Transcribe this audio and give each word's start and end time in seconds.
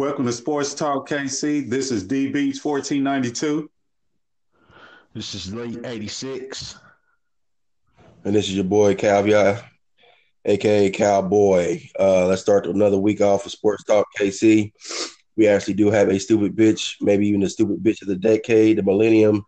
Welcome 0.00 0.24
to 0.24 0.32
Sports 0.32 0.72
Talk 0.72 1.06
KC. 1.06 1.68
This 1.68 1.90
is 1.90 2.04
D 2.04 2.32
Beats 2.32 2.64
1492. 2.64 3.70
This 5.12 5.34
is 5.34 5.52
late 5.52 5.78
86. 5.84 6.76
And 8.24 8.34
this 8.34 8.48
is 8.48 8.54
your 8.54 8.64
boy 8.64 8.94
Calvin, 8.94 9.58
aka 10.46 10.90
Cowboy. 10.90 11.82
Uh, 11.98 12.26
let's 12.28 12.40
start 12.40 12.64
another 12.64 12.96
week 12.96 13.20
off 13.20 13.44
of 13.44 13.52
Sports 13.52 13.84
Talk 13.84 14.06
KC. 14.18 14.72
We 15.36 15.46
actually 15.46 15.74
do 15.74 15.90
have 15.90 16.08
a 16.08 16.18
stupid 16.18 16.56
bitch, 16.56 16.94
maybe 17.02 17.28
even 17.28 17.40
the 17.40 17.50
stupid 17.50 17.82
bitch 17.82 18.00
of 18.00 18.08
the 18.08 18.16
decade, 18.16 18.78
the 18.78 18.82
millennium, 18.82 19.44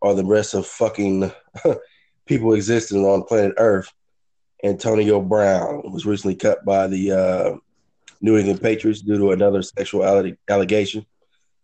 or 0.00 0.14
the 0.14 0.24
rest 0.24 0.54
of 0.54 0.66
fucking 0.66 1.30
people 2.26 2.54
existing 2.54 3.04
on 3.04 3.24
planet 3.24 3.52
Earth. 3.58 3.92
Antonio 4.64 5.20
Brown 5.20 5.82
was 5.92 6.06
recently 6.06 6.36
cut 6.36 6.64
by 6.64 6.86
the 6.86 7.12
uh, 7.12 7.56
New 8.24 8.38
England 8.38 8.62
Patriots 8.62 9.02
due 9.02 9.18
to 9.18 9.32
another 9.32 9.60
sexual 9.60 10.02
allegation. 10.48 11.04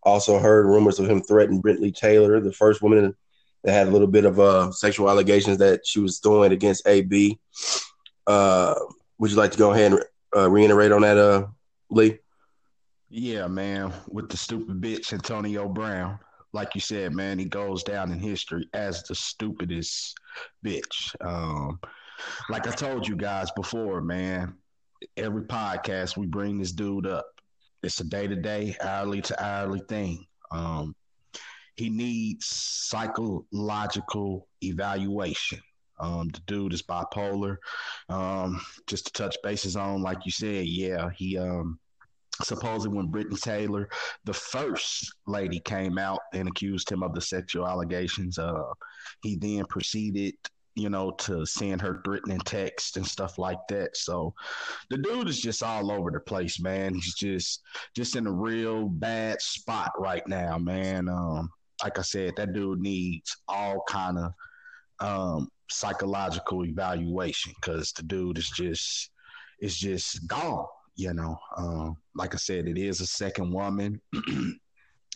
Also 0.02 0.38
heard 0.38 0.66
rumors 0.66 0.98
of 0.98 1.08
him 1.08 1.22
threatening 1.22 1.62
Britney 1.62 1.94
Taylor, 1.94 2.38
the 2.38 2.52
first 2.52 2.82
woman 2.82 3.16
that 3.64 3.72
had 3.72 3.88
a 3.88 3.90
little 3.90 4.06
bit 4.06 4.26
of 4.26 4.38
uh, 4.38 4.70
sexual 4.70 5.08
allegations 5.08 5.56
that 5.56 5.86
she 5.86 6.00
was 6.00 6.18
throwing 6.18 6.52
against 6.52 6.86
AB. 6.86 7.38
Uh, 8.26 8.74
would 9.18 9.30
you 9.30 9.38
like 9.38 9.52
to 9.52 9.58
go 9.58 9.72
ahead 9.72 9.92
and 9.92 10.04
uh, 10.36 10.50
reiterate 10.50 10.92
on 10.92 11.00
that, 11.00 11.16
uh, 11.16 11.46
Lee? 11.88 12.18
Yeah, 13.08 13.46
man, 13.46 13.94
with 14.08 14.28
the 14.28 14.36
stupid 14.36 14.82
bitch 14.82 15.14
Antonio 15.14 15.66
Brown. 15.66 16.18
Like 16.52 16.74
you 16.74 16.82
said, 16.82 17.14
man, 17.14 17.38
he 17.38 17.46
goes 17.46 17.82
down 17.82 18.12
in 18.12 18.18
history 18.18 18.68
as 18.74 19.02
the 19.04 19.14
stupidest 19.14 20.14
bitch. 20.64 21.14
Um, 21.24 21.80
like 22.50 22.66
I 22.66 22.72
told 22.72 23.08
you 23.08 23.16
guys 23.16 23.50
before, 23.52 24.02
man, 24.02 24.56
every 25.16 25.42
podcast 25.42 26.16
we 26.16 26.26
bring 26.26 26.58
this 26.58 26.72
dude 26.72 27.06
up. 27.06 27.26
It's 27.82 28.00
a 28.00 28.04
day 28.04 28.26
to 28.26 28.36
day, 28.36 28.76
hourly 28.82 29.22
to 29.22 29.44
hourly 29.44 29.80
thing. 29.88 30.26
Um, 30.50 30.94
he 31.76 31.88
needs 31.88 32.46
psychological 32.46 34.48
evaluation. 34.62 35.60
Um, 35.98 36.28
the 36.28 36.40
dude 36.46 36.72
is 36.72 36.82
bipolar. 36.82 37.56
Um, 38.08 38.60
just 38.86 39.06
to 39.06 39.12
touch 39.12 39.36
bases 39.42 39.76
on, 39.76 40.02
like 40.02 40.18
you 40.24 40.32
said, 40.32 40.66
yeah, 40.66 41.10
he 41.16 41.38
um, 41.38 41.78
supposedly 42.42 42.96
when 42.96 43.10
Britney 43.10 43.40
Taylor, 43.40 43.88
the 44.24 44.32
first 44.32 45.12
lady, 45.26 45.60
came 45.60 45.98
out 45.98 46.20
and 46.32 46.48
accused 46.48 46.90
him 46.90 47.02
of 47.02 47.14
the 47.14 47.20
sexual 47.20 47.66
allegations, 47.66 48.38
uh, 48.38 48.62
he 49.22 49.36
then 49.36 49.64
proceeded 49.66 50.34
you 50.76 50.88
know, 50.88 51.10
to 51.12 51.44
send 51.44 51.80
her 51.80 52.00
threatening 52.04 52.40
text 52.40 52.96
and 52.96 53.06
stuff 53.06 53.38
like 53.38 53.58
that. 53.68 53.96
So 53.96 54.34
the 54.88 54.98
dude 54.98 55.28
is 55.28 55.40
just 55.40 55.62
all 55.62 55.90
over 55.90 56.10
the 56.10 56.20
place, 56.20 56.60
man. 56.60 56.94
He's 56.94 57.14
just 57.14 57.62
just 57.94 58.16
in 58.16 58.26
a 58.26 58.32
real 58.32 58.88
bad 58.88 59.42
spot 59.42 59.92
right 59.98 60.26
now, 60.28 60.58
man. 60.58 61.08
Um, 61.08 61.50
like 61.82 61.98
I 61.98 62.02
said, 62.02 62.34
that 62.36 62.52
dude 62.52 62.80
needs 62.80 63.36
all 63.48 63.82
kind 63.88 64.18
of 64.18 64.32
um, 65.00 65.48
psychological 65.70 66.64
evaluation 66.64 67.52
because 67.60 67.92
the 67.92 68.02
dude 68.02 68.38
is 68.38 68.50
just 68.50 69.10
is 69.60 69.76
just 69.76 70.26
gone. 70.26 70.66
You 70.96 71.14
know, 71.14 71.38
um, 71.56 71.96
like 72.14 72.34
I 72.34 72.38
said, 72.38 72.68
it 72.68 72.78
is 72.78 73.00
a 73.00 73.06
second 73.06 73.52
woman. 73.52 74.00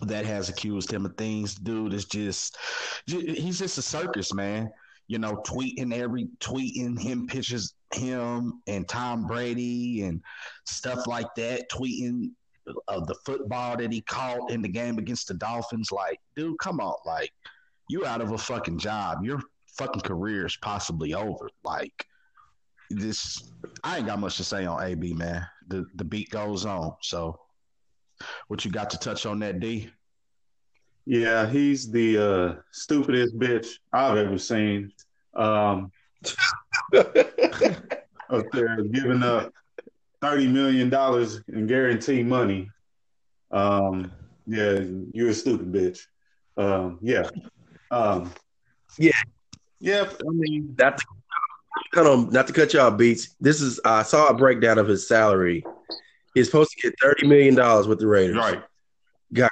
that 0.00 0.26
has 0.26 0.48
accused 0.48 0.92
him 0.92 1.06
of 1.06 1.16
things. 1.16 1.54
Dude 1.54 1.92
is 1.92 2.04
just, 2.04 2.58
he's 3.06 3.60
just 3.60 3.78
a 3.78 3.82
circus, 3.82 4.34
man 4.34 4.68
you 5.06 5.18
know, 5.18 5.42
tweeting 5.46 5.92
every 5.92 6.28
tweeting 6.40 6.98
him 6.98 7.26
pictures 7.26 7.74
him 7.92 8.60
and 8.66 8.88
Tom 8.88 9.26
Brady 9.26 10.02
and 10.02 10.20
stuff 10.64 11.06
like 11.06 11.34
that, 11.36 11.70
tweeting 11.70 12.30
of 12.88 13.06
the 13.06 13.14
football 13.26 13.76
that 13.76 13.92
he 13.92 14.00
caught 14.02 14.50
in 14.50 14.62
the 14.62 14.68
game 14.68 14.98
against 14.98 15.28
the 15.28 15.34
Dolphins. 15.34 15.92
Like, 15.92 16.18
dude, 16.34 16.58
come 16.58 16.80
on, 16.80 16.96
like 17.04 17.30
you 17.88 18.06
out 18.06 18.20
of 18.20 18.32
a 18.32 18.38
fucking 18.38 18.78
job. 18.78 19.24
Your 19.24 19.40
fucking 19.76 20.02
career 20.02 20.46
is 20.46 20.56
possibly 20.56 21.14
over. 21.14 21.48
Like 21.64 22.06
this, 22.90 23.52
I 23.82 23.98
ain't 23.98 24.06
got 24.06 24.18
much 24.18 24.36
to 24.38 24.44
say 24.44 24.64
on 24.64 24.82
AB, 24.82 25.14
man. 25.14 25.46
The 25.68 25.86
the 25.94 26.04
beat 26.04 26.30
goes 26.30 26.64
on. 26.64 26.94
So, 27.02 27.38
what 28.48 28.64
you 28.64 28.70
got 28.70 28.90
to 28.90 28.98
touch 28.98 29.26
on 29.26 29.38
that, 29.40 29.60
D? 29.60 29.90
Yeah, 31.06 31.48
he's 31.48 31.90
the 31.90 32.18
uh, 32.18 32.54
stupidest 32.70 33.38
bitch 33.38 33.68
I've 33.92 34.16
ever 34.16 34.38
seen. 34.38 34.92
Um, 35.34 35.92
up 36.94 38.50
there 38.52 38.82
giving 38.84 39.22
up 39.22 39.52
thirty 40.22 40.46
million 40.46 40.88
dollars 40.88 41.42
in 41.48 41.66
guaranteed 41.66 42.26
money. 42.26 42.70
Um, 43.50 44.12
yeah, 44.46 44.80
you're 45.12 45.30
a 45.30 45.34
stupid 45.34 45.70
bitch. 45.72 46.06
Um, 46.56 46.98
yeah, 47.02 47.28
um, 47.90 48.32
yeah, 48.98 49.20
yeah. 49.80 50.08
I 50.08 50.30
mean, 50.30 50.74
that's 50.76 51.02
kind 51.92 52.08
of 52.08 52.32
not 52.32 52.46
to 52.46 52.54
cut 52.54 52.72
you 52.72 52.80
off, 52.80 52.96
beats. 52.96 53.36
This 53.40 53.60
is 53.60 53.78
I 53.84 54.04
saw 54.04 54.28
a 54.28 54.34
breakdown 54.34 54.78
of 54.78 54.88
his 54.88 55.06
salary. 55.06 55.64
He's 56.34 56.46
supposed 56.46 56.70
to 56.70 56.80
get 56.80 56.94
thirty 57.02 57.26
million 57.26 57.54
dollars 57.54 57.86
with 57.86 57.98
the 57.98 58.06
Raiders. 58.06 58.36
Right. 58.36 58.62
Got 59.34 59.50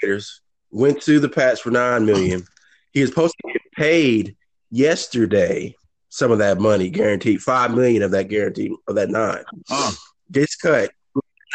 Raiders 0.00 0.42
went 0.70 1.00
to 1.02 1.20
the 1.20 1.28
Pats 1.28 1.60
for 1.60 1.70
nine 1.70 2.04
million. 2.06 2.44
He 2.92 3.00
is 3.02 3.08
supposed 3.10 3.34
to 3.42 3.52
get 3.52 3.62
paid 3.72 4.36
yesterday 4.70 5.74
some 6.08 6.32
of 6.32 6.38
that 6.38 6.58
money 6.58 6.88
guaranteed, 6.88 7.42
five 7.42 7.74
million 7.74 8.02
of 8.02 8.10
that 8.12 8.28
guarantee 8.28 8.74
of 8.88 8.94
that 8.94 9.10
nine. 9.10 9.44
Uh. 9.70 9.92
This 10.28 10.56
cut 10.56 10.90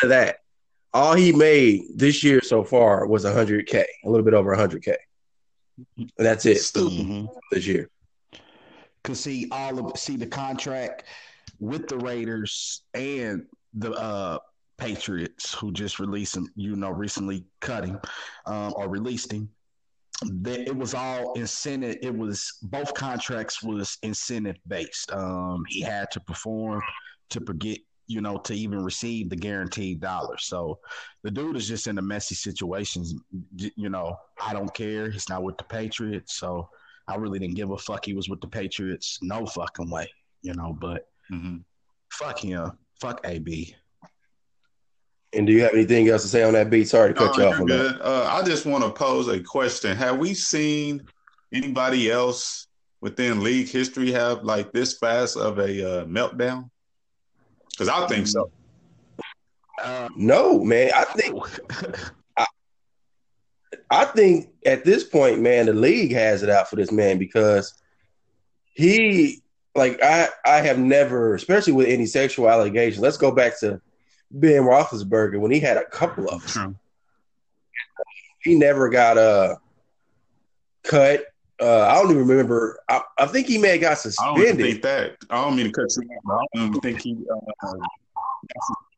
of 0.04 0.10
that. 0.10 0.38
All 0.94 1.14
he 1.14 1.32
made 1.32 1.84
this 1.96 2.24
year 2.24 2.42
so 2.42 2.64
far 2.64 3.06
was 3.08 3.24
hundred 3.24 3.66
K, 3.68 3.86
a 4.06 4.10
little 4.10 4.24
bit 4.24 4.34
over 4.34 4.54
hundred 4.56 4.84
K. 4.84 4.96
And 5.98 6.12
that's 6.18 6.46
it 6.46 6.58
mm-hmm. 6.58 7.26
this 7.52 7.66
year. 7.66 7.90
Cause 9.04 9.20
see 9.20 9.48
all 9.52 9.80
of 9.80 9.98
see 9.98 10.16
the 10.16 10.28
contract 10.28 11.06
with 11.60 11.88
the 11.88 11.98
Raiders 11.98 12.84
and 12.94 13.46
the 13.74 13.92
uh 13.94 14.38
Patriots 14.82 15.54
who 15.54 15.72
just 15.72 16.00
released 16.00 16.36
him, 16.36 16.50
you 16.56 16.76
know, 16.76 16.90
recently 16.90 17.46
cut 17.60 17.86
him 17.86 18.00
um, 18.48 18.74
or 18.76 18.90
released 18.90 19.32
him. 19.32 19.48
That 20.42 20.68
It 20.68 20.76
was 20.76 20.96
all 20.96 21.34
incentive. 21.34 21.98
It 22.02 22.16
was 22.16 22.58
both 22.64 22.92
contracts 22.96 23.62
was 23.62 24.00
incentive 24.02 24.58
based. 24.68 25.12
Um, 25.12 25.64
he 25.70 25.82
had 25.82 26.10
to 26.12 26.20
perform 26.22 26.82
to 27.30 27.40
get, 27.40 27.80
you 28.08 28.22
know, 28.22 28.38
to 28.38 28.56
even 28.56 28.84
receive 28.84 29.30
the 29.30 29.36
guaranteed 29.36 30.02
dollar. 30.02 30.38
So 30.40 30.80
the 31.22 31.30
dude 31.30 31.58
is 31.58 31.68
just 31.68 31.86
in 31.86 32.00
a 32.00 32.02
messy 32.02 32.34
situation. 32.34 33.06
You 33.58 33.90
know, 33.90 34.16
I 34.44 34.52
don't 34.54 34.74
care. 34.74 35.12
He's 35.12 35.30
not 35.30 35.44
with 35.44 35.60
the 35.60 35.64
Patriots, 35.64 36.38
so 36.38 36.68
I 37.08 37.18
really 37.18 37.38
didn't 37.38 37.56
give 37.56 37.70
a 37.70 37.78
fuck. 37.78 38.06
He 38.06 38.14
was 38.14 38.30
with 38.30 38.42
the 38.42 38.48
Patriots, 38.48 39.20
no 39.22 39.46
fucking 39.46 39.92
way. 39.92 40.10
You 40.42 40.56
know, 40.56 40.76
but 40.80 41.08
mm-hmm. 41.32 41.58
fuck 42.12 42.40
him, 42.40 42.72
fuck 43.00 43.22
AB. 43.26 43.76
And 45.34 45.48
do 45.48 45.54
you 45.54 45.62
have 45.62 45.74
anything 45.74 46.10
else 46.10 46.24
to 46.24 46.28
say 46.28 46.44
on 46.44 46.54
that 46.54 46.70
beat? 46.70 46.90
Sorry 46.90 47.14
to 47.14 47.18
cut 47.18 47.38
you 47.38 47.46
off 47.46 47.66
good. 47.66 48.00
Uh, 48.02 48.28
I 48.30 48.44
just 48.44 48.66
want 48.66 48.84
to 48.84 48.90
pose 48.90 49.30
a 49.30 49.40
question. 49.40 49.96
Have 49.96 50.18
we 50.18 50.34
seen 50.34 51.08
anybody 51.54 52.12
else 52.12 52.68
within 53.00 53.42
league 53.42 53.70
history 53.70 54.12
have 54.12 54.44
like 54.44 54.74
this 54.74 54.98
fast 54.98 55.38
of 55.38 55.60
a 55.60 56.02
uh, 56.02 56.06
meltdown? 56.06 56.70
Because 57.70 57.88
I 57.88 58.08
think 58.08 58.28
so. 58.28 58.52
Uh, 59.82 60.10
no, 60.16 60.64
man. 60.64 60.92
I 60.96 61.06
think 61.06 61.44
I, 62.38 62.46
I 63.90 64.06
think 64.06 64.50
at 64.66 64.84
this 64.84 65.04
point, 65.04 65.40
man, 65.40 65.66
the 65.66 65.74
league 65.74 66.12
has 66.12 66.44
it 66.44 66.50
out 66.50 66.70
for 66.70 66.76
this 66.76 66.92
man 66.92 67.18
because 67.18 67.74
he 68.74 69.42
like 69.76 70.02
I 70.04 70.30
I 70.46 70.58
have 70.58 70.78
never, 70.78 71.36
especially 71.36 71.74
with 71.74 71.88
any 71.88 72.06
sexual 72.06 72.50
allegations. 72.50 73.02
Let's 73.02 73.18
go 73.18 73.32
back 73.32 73.60
to 73.62 73.82
Ben 74.32 74.64
Roethlisberger 74.64 75.40
when 75.40 75.52
he 75.52 75.60
had 75.60 75.78
a 75.78 75.86
couple 75.86 76.28
of 76.30 76.54
them. 76.54 76.78
He 78.44 78.56
never 78.56 78.90
got 78.90 79.18
a 79.18 79.22
uh, 79.22 79.56
cut. 80.84 81.26
Uh, 81.62 81.82
I 81.82 81.94
don't 81.96 82.12
even 82.12 82.28
remember. 82.28 82.80
I, 82.90 83.02
I, 83.20 83.28
think 83.28 83.46
he 83.46 83.60
may 83.60 83.70
have 83.70 83.82
got 83.82 84.00
suspended. 84.00 84.44
I 84.44 84.48
don't 84.48 84.58
think 84.58 84.82
that. 84.82 85.18
I 85.30 85.44
don't 85.44 85.56
mean 85.56 85.68
to 85.68 85.72
cut 85.72 85.90
you 85.96 86.10
off. 86.32 86.48
I 86.56 86.58
don't 86.58 86.82
think 86.82 87.02
he. 87.02 87.16
Uh, 87.32 87.72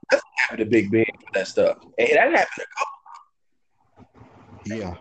That's 0.09 0.23
happened 0.37 0.59
to 0.59 0.65
Big 0.65 0.91
Ben 0.91 1.05
for 1.05 1.33
that 1.33 1.47
stuff, 1.47 1.77
and 1.97 2.09
that 2.09 2.31
happened 2.31 2.65
a 2.65 2.67
couple. 2.77 4.23
Yeah. 4.65 4.95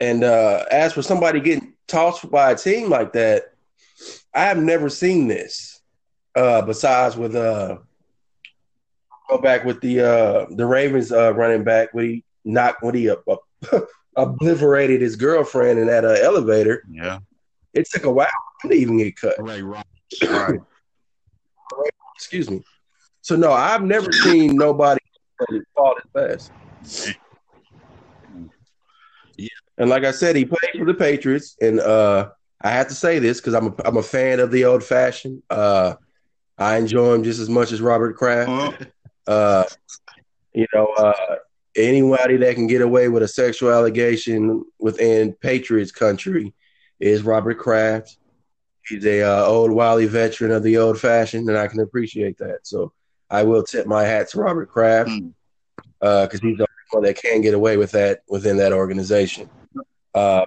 And 0.00 0.24
uh, 0.24 0.64
as 0.70 0.92
for 0.92 1.02
somebody 1.02 1.40
getting 1.40 1.74
tossed 1.86 2.30
by 2.30 2.52
a 2.52 2.56
team 2.56 2.90
like 2.90 3.12
that, 3.14 3.54
I 4.34 4.44
have 4.44 4.58
never 4.58 4.88
seen 4.88 5.28
this. 5.28 5.80
Uh, 6.34 6.60
besides 6.60 7.16
with 7.16 7.34
uh, 7.34 7.78
go 9.28 9.38
back 9.38 9.64
with 9.64 9.80
the 9.80 10.00
uh 10.00 10.46
the 10.50 10.66
Ravens 10.66 11.12
uh 11.12 11.34
running 11.34 11.64
back 11.64 11.92
when 11.92 12.04
he 12.04 12.24
knocked 12.44 12.82
when 12.82 12.94
he 12.94 13.10
uh, 13.10 13.16
obliterated 14.16 15.00
his 15.00 15.16
girlfriend 15.16 15.78
in 15.78 15.86
that 15.86 16.04
uh, 16.04 16.16
elevator. 16.20 16.82
Yeah, 16.90 17.18
it 17.74 17.88
took 17.90 18.04
a 18.04 18.12
while 18.12 18.28
to 18.62 18.72
even 18.72 18.98
get 18.98 19.16
cut. 19.16 19.34
Right, 19.38 19.62
right, 19.62 19.84
right. 20.22 20.60
Excuse 22.14 22.50
me. 22.50 22.62
So 23.20 23.36
no, 23.36 23.52
I've 23.52 23.82
never 23.82 24.12
seen 24.12 24.56
nobody 24.56 25.00
he 25.50 25.60
fought 25.74 25.96
his 26.02 26.10
best. 26.12 26.52
Yeah. 29.36 29.48
And 29.78 29.90
like 29.90 30.04
I 30.04 30.10
said, 30.10 30.36
he 30.36 30.44
played 30.44 30.78
for 30.78 30.86
the 30.86 30.94
Patriots, 30.94 31.56
and 31.60 31.80
uh, 31.80 32.30
I 32.62 32.70
have 32.70 32.88
to 32.88 32.94
say 32.94 33.18
this 33.18 33.40
because 33.40 33.54
I'm 33.54 33.66
a, 33.66 33.74
I'm 33.84 33.96
a 33.98 34.02
fan 34.02 34.40
of 34.40 34.50
the 34.50 34.64
old 34.64 34.82
fashioned. 34.82 35.42
Uh, 35.50 35.94
I 36.56 36.78
enjoy 36.78 37.14
him 37.14 37.22
just 37.22 37.40
as 37.40 37.50
much 37.50 37.72
as 37.72 37.82
Robert 37.82 38.16
Kraft. 38.16 38.86
Uh, 39.26 39.32
Uh, 39.32 39.64
you 40.52 40.66
know, 40.74 40.86
uh, 40.96 41.36
anybody 41.76 42.36
that 42.38 42.54
can 42.54 42.66
get 42.66 42.80
away 42.80 43.08
with 43.08 43.22
a 43.22 43.28
sexual 43.28 43.70
allegation 43.70 44.64
within 44.78 45.32
Patriots 45.34 45.92
country 45.92 46.54
is 46.98 47.22
Robert 47.22 47.58
Kraft. 47.58 48.16
He's 48.88 49.04
a 49.04 49.22
uh, 49.22 49.44
old 49.44 49.70
wily 49.70 50.06
veteran 50.06 50.52
of 50.52 50.62
the 50.62 50.78
old 50.78 50.98
fashioned, 50.98 51.48
and 51.48 51.58
I 51.58 51.66
can 51.66 51.80
appreciate 51.80 52.38
that. 52.38 52.60
So 52.62 52.92
I 53.28 53.42
will 53.42 53.62
tip 53.62 53.86
my 53.86 54.04
hat 54.04 54.28
to 54.30 54.38
Robert 54.40 54.70
Kraft 54.70 55.10
Mm. 55.10 55.32
because 56.00 56.40
he's 56.40 56.56
the 56.56 56.62
only 56.62 56.90
one 56.92 57.02
that 57.04 57.20
can 57.20 57.40
get 57.42 57.52
away 57.52 57.76
with 57.76 57.90
that 57.90 58.22
within 58.28 58.56
that 58.58 58.72
organization. 58.72 59.50
Uh, 60.14 60.44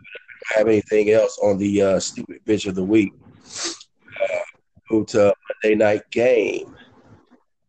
have 0.55 0.67
anything 0.67 1.11
else 1.11 1.37
on 1.43 1.57
the 1.59 1.81
uh, 1.81 1.99
stupid 1.99 2.39
bitch 2.47 2.65
of 2.67 2.73
the 2.75 2.83
week. 2.83 3.11
Uh, 4.23 4.37
move 4.89 5.05
to 5.07 5.33
Monday 5.63 5.75
night 5.75 6.09
game 6.09 6.75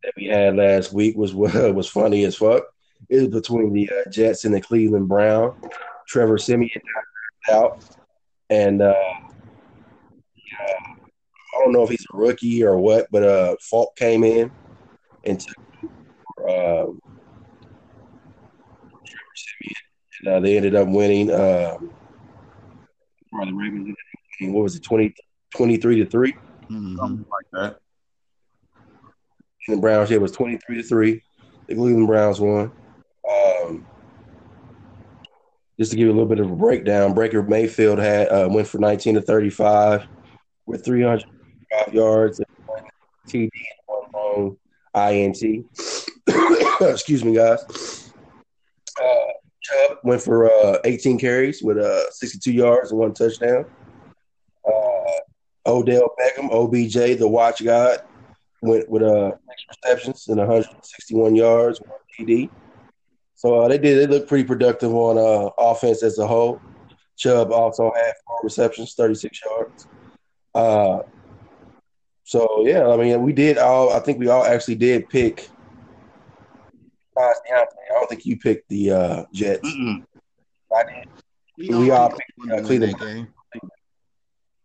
that 0.03 0.13
we 0.15 0.25
had 0.25 0.55
last 0.55 0.93
week 0.93 1.15
was 1.17 1.33
was 1.35 1.87
funny 1.87 2.23
as 2.25 2.35
fuck. 2.35 2.63
It 3.09 3.17
was 3.17 3.27
between 3.41 3.73
the 3.73 3.89
uh, 3.89 4.09
Jets 4.09 4.45
and 4.45 4.53
the 4.53 4.61
Cleveland 4.61 5.07
Brown. 5.07 5.55
Trevor 6.07 6.37
Siemian 6.37 6.81
out, 7.49 7.83
and 8.49 8.81
uh, 8.81 8.93
yeah, 10.35 10.75
I 10.87 11.59
don't 11.63 11.71
know 11.71 11.83
if 11.83 11.89
he's 11.89 12.05
a 12.13 12.17
rookie 12.17 12.63
or 12.63 12.77
what, 12.77 13.07
but 13.11 13.23
uh, 13.23 13.55
Falk 13.61 13.95
came 13.95 14.23
in 14.23 14.51
and 15.23 15.39
took 15.39 15.55
uh, 16.39 16.85
Trevor 19.05 19.35
Siemian, 19.35 19.75
and 20.19 20.27
uh, 20.27 20.39
they 20.41 20.57
ended 20.57 20.75
up 20.75 20.87
winning. 20.89 21.31
Um, 21.31 21.91
the 23.31 23.53
Ravens 23.53 23.87
ended 23.87 23.91
up 23.91 24.19
winning, 24.39 24.53
what 24.53 24.63
was 24.63 24.75
it, 24.75 24.83
20, 24.83 25.15
23 25.55 25.95
to 26.03 26.05
three? 26.05 26.33
Mhm. 26.69 26.97
something 26.97 27.25
like 27.29 27.47
that. 27.53 27.79
The 29.67 29.77
Browns, 29.77 30.09
yeah, 30.09 30.15
it 30.15 30.21
was 30.21 30.31
23 30.31 30.77
to 30.77 30.83
3. 30.83 31.23
The 31.67 31.75
Cleveland 31.75 32.07
Browns 32.07 32.39
won. 32.39 32.71
Um, 33.29 33.85
just 35.79 35.91
to 35.91 35.97
give 35.97 36.07
you 36.07 36.11
a 36.11 36.13
little 36.13 36.27
bit 36.27 36.39
of 36.39 36.51
a 36.51 36.55
breakdown, 36.55 37.13
Baker 37.13 37.43
Mayfield 37.43 37.99
had 37.99 38.27
uh, 38.29 38.47
went 38.49 38.67
for 38.67 38.79
19 38.79 39.15
to 39.15 39.21
35 39.21 40.07
with 40.65 40.83
305 40.83 41.93
yards, 41.93 42.39
and 42.39 42.47
one 42.65 42.83
TD, 43.27 43.49
and 43.51 43.51
one 43.85 44.09
long 44.13 44.57
INT. 44.95 45.65
Excuse 46.81 47.23
me, 47.23 47.35
guys. 47.35 48.13
Uh, 49.01 49.31
Chubb 49.61 49.97
went 50.03 50.21
for 50.21 50.51
uh, 50.51 50.79
18 50.83 51.19
carries 51.19 51.61
with 51.61 51.77
uh, 51.77 52.09
62 52.11 52.51
yards 52.51 52.91
and 52.91 52.99
one 52.99 53.13
touchdown. 53.13 53.65
Uh, 54.67 55.19
Odell 55.67 56.09
Beckham, 56.19 56.51
OBJ, 56.51 57.19
the 57.19 57.27
watch 57.27 57.63
god, 57.63 58.01
went 58.61 58.89
with 58.89 59.03
uh, 59.03 59.31
six 59.49 59.65
receptions 59.83 60.27
and 60.27 60.37
161 60.37 61.35
yards, 61.35 61.79
one 61.81 61.99
TD. 62.17 62.49
So 63.35 63.61
uh, 63.61 63.67
they 63.67 63.77
did. 63.77 63.97
They 63.97 64.13
looked 64.13 64.29
pretty 64.29 64.43
productive 64.43 64.93
on 64.93 65.17
uh, 65.17 65.49
offense 65.57 66.03
as 66.03 66.19
a 66.19 66.27
whole. 66.27 66.61
Chubb 67.17 67.51
also 67.51 67.91
had 67.95 68.13
four 68.25 68.39
receptions, 68.43 68.93
36 68.93 69.39
yards. 69.45 69.87
Uh, 70.53 70.99
so 72.23 72.63
yeah, 72.65 72.87
I 72.87 72.97
mean, 72.97 73.21
we 73.21 73.33
did 73.33 73.57
all. 73.57 73.93
I 73.93 73.99
think 73.99 74.19
we 74.19 74.29
all 74.29 74.43
actually 74.45 74.75
did 74.75 75.09
pick. 75.09 75.49
I 77.17 77.33
don't 77.91 78.09
think 78.09 78.25
you 78.25 78.37
picked 78.39 78.69
the 78.69 78.91
uh, 78.91 79.25
Jets. 79.33 79.67
Mm-mm. 79.67 80.03
I 80.75 80.83
did. 80.83 81.07
We 81.57 81.75
We 81.77 81.91
all 81.91 82.09
picked 82.09 82.21
picked, 82.39 82.51
uh, 82.51 82.65
Cleveland. 82.65 82.99
game. 82.99 83.27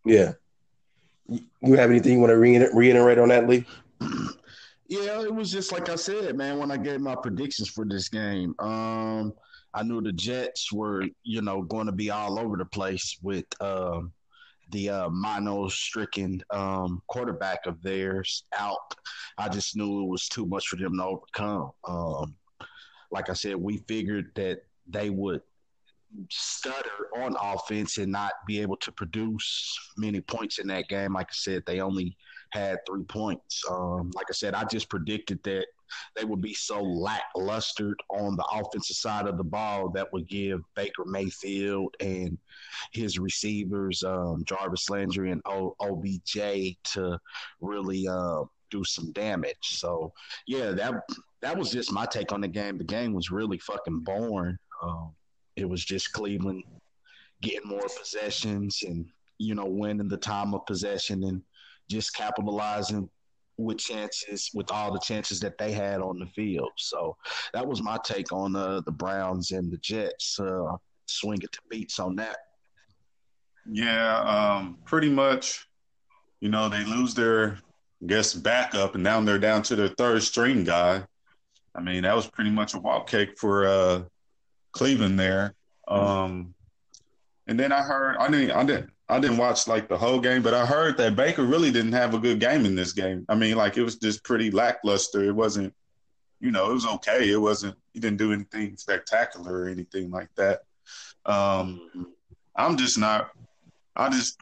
Yeah. 0.04 0.32
You 1.28 1.74
have 1.74 1.90
anything 1.90 2.12
you 2.12 2.20
want 2.20 2.30
to 2.30 2.38
reiter- 2.38 2.70
reiterate 2.72 3.18
on 3.18 3.28
that, 3.30 3.48
Lee? 3.48 3.66
Yeah, 4.88 5.22
it 5.22 5.34
was 5.34 5.50
just 5.50 5.72
like 5.72 5.88
I 5.88 5.96
said, 5.96 6.36
man. 6.36 6.58
When 6.58 6.70
I 6.70 6.76
gave 6.76 7.00
my 7.00 7.16
predictions 7.16 7.68
for 7.68 7.84
this 7.84 8.08
game, 8.08 8.54
um, 8.60 9.32
I 9.74 9.82
knew 9.82 10.00
the 10.00 10.12
Jets 10.12 10.72
were, 10.72 11.04
you 11.24 11.42
know, 11.42 11.62
going 11.62 11.86
to 11.86 11.92
be 11.92 12.10
all 12.10 12.38
over 12.38 12.56
the 12.56 12.64
place 12.64 13.18
with 13.20 13.46
um, 13.60 14.12
the 14.70 14.90
uh, 14.90 15.08
mono-stricken 15.10 16.42
um, 16.50 17.02
quarterback 17.08 17.66
of 17.66 17.82
theirs 17.82 18.44
out. 18.56 18.94
I 19.38 19.48
just 19.48 19.76
knew 19.76 20.02
it 20.02 20.08
was 20.08 20.28
too 20.28 20.46
much 20.46 20.68
for 20.68 20.76
them 20.76 20.96
to 20.98 21.04
overcome. 21.04 21.72
Um, 21.86 22.36
like 23.10 23.28
I 23.28 23.34
said, 23.34 23.56
we 23.56 23.78
figured 23.88 24.30
that 24.36 24.60
they 24.88 25.10
would 25.10 25.42
stutter 26.30 27.08
on 27.16 27.36
offense 27.40 27.98
and 27.98 28.12
not 28.12 28.32
be 28.46 28.60
able 28.60 28.76
to 28.78 28.92
produce 28.92 29.78
many 29.96 30.20
points 30.20 30.58
in 30.58 30.66
that 30.68 30.88
game. 30.88 31.14
Like 31.14 31.28
I 31.30 31.34
said, 31.34 31.62
they 31.66 31.80
only 31.80 32.16
had 32.50 32.78
three 32.86 33.04
points. 33.04 33.62
Um, 33.68 34.10
like 34.14 34.26
I 34.30 34.32
said, 34.32 34.54
I 34.54 34.64
just 34.64 34.88
predicted 34.88 35.42
that 35.44 35.66
they 36.16 36.24
would 36.24 36.40
be 36.40 36.54
so 36.54 36.82
lackluster 36.82 37.94
on 38.10 38.36
the 38.36 38.44
offensive 38.52 38.96
side 38.96 39.26
of 39.26 39.36
the 39.36 39.44
ball 39.44 39.88
that 39.90 40.12
would 40.12 40.26
give 40.28 40.62
Baker 40.74 41.04
Mayfield 41.04 41.94
and 42.00 42.36
his 42.92 43.18
receivers, 43.18 44.02
um, 44.02 44.42
Jarvis 44.44 44.90
Landry 44.90 45.30
and 45.30 45.42
o- 45.46 45.76
OBJ, 45.80 46.76
to 46.92 47.18
really 47.60 48.06
uh, 48.08 48.42
do 48.70 48.84
some 48.84 49.12
damage. 49.12 49.56
So, 49.60 50.12
yeah, 50.46 50.72
that 50.72 50.94
that 51.42 51.56
was 51.56 51.70
just 51.70 51.92
my 51.92 52.06
take 52.06 52.32
on 52.32 52.40
the 52.40 52.48
game. 52.48 52.78
The 52.78 52.84
game 52.84 53.12
was 53.12 53.30
really 53.30 53.58
fucking 53.58 54.00
boring. 54.00 54.58
Um, 54.82 55.12
it 55.56 55.68
was 55.68 55.84
just 55.84 56.12
Cleveland 56.12 56.64
getting 57.42 57.68
more 57.68 57.86
possessions 57.98 58.82
and 58.86 59.06
you 59.38 59.54
know 59.54 59.66
winning 59.66 60.08
the 60.08 60.16
time 60.16 60.54
of 60.54 60.64
possession 60.66 61.24
and 61.24 61.42
just 61.90 62.14
capitalizing 62.14 63.08
with 63.58 63.78
chances 63.78 64.50
with 64.54 64.70
all 64.70 64.92
the 64.92 65.00
chances 65.00 65.40
that 65.40 65.56
they 65.56 65.72
had 65.72 66.00
on 66.00 66.18
the 66.18 66.26
field. 66.26 66.70
So 66.76 67.16
that 67.54 67.66
was 67.66 67.82
my 67.82 67.98
take 68.04 68.32
on 68.32 68.54
uh, 68.54 68.82
the 68.84 68.92
Browns 68.92 69.50
and 69.52 69.72
the 69.72 69.78
Jets 69.78 70.38
uh, 70.38 70.76
swinging 71.06 71.48
to 71.50 71.60
beats 71.70 71.98
on 71.98 72.16
that. 72.16 72.36
Yeah, 73.70 74.20
um, 74.20 74.78
pretty 74.84 75.08
much. 75.08 75.66
You 76.40 76.50
know, 76.50 76.68
they 76.68 76.84
lose 76.84 77.14
their 77.14 77.58
I 78.02 78.06
guess 78.06 78.34
backup, 78.34 78.94
and 78.94 79.02
now 79.02 79.20
they're 79.22 79.38
down 79.38 79.62
to 79.64 79.76
their 79.76 79.88
third 79.88 80.22
string 80.22 80.64
guy. 80.64 81.02
I 81.74 81.80
mean, 81.80 82.02
that 82.02 82.14
was 82.14 82.26
pretty 82.26 82.50
much 82.50 82.74
a 82.74 82.78
walk 82.78 83.08
cake 83.08 83.38
for 83.38 83.66
uh, 83.66 84.02
Cleveland 84.76 85.18
there. 85.18 85.54
Um, 85.88 86.54
and 87.46 87.58
then 87.58 87.72
I 87.72 87.82
heard 87.82 88.16
I 88.18 88.28
didn't 88.28 88.50
I 88.50 88.64
didn't 88.64 88.90
I 89.08 89.20
didn't 89.20 89.38
watch 89.38 89.68
like 89.68 89.88
the 89.88 89.96
whole 89.96 90.20
game, 90.20 90.42
but 90.42 90.54
I 90.54 90.66
heard 90.66 90.96
that 90.98 91.14
Baker 91.16 91.44
really 91.44 91.70
didn't 91.70 91.92
have 91.92 92.14
a 92.14 92.18
good 92.18 92.40
game 92.40 92.66
in 92.66 92.74
this 92.74 92.92
game. 92.92 93.24
I 93.28 93.36
mean, 93.36 93.56
like 93.56 93.76
it 93.76 93.82
was 93.82 93.96
just 93.96 94.24
pretty 94.24 94.50
lackluster. 94.50 95.22
It 95.22 95.34
wasn't, 95.34 95.72
you 96.40 96.50
know, 96.50 96.70
it 96.70 96.74
was 96.74 96.86
okay. 96.86 97.30
It 97.30 97.40
wasn't. 97.40 97.76
He 97.92 98.00
didn't 98.00 98.18
do 98.18 98.32
anything 98.32 98.76
spectacular 98.76 99.60
or 99.62 99.68
anything 99.68 100.10
like 100.10 100.28
that. 100.34 100.62
Um, 101.24 102.12
I'm 102.56 102.76
just 102.76 102.98
not. 102.98 103.30
I 103.94 104.10
just 104.10 104.40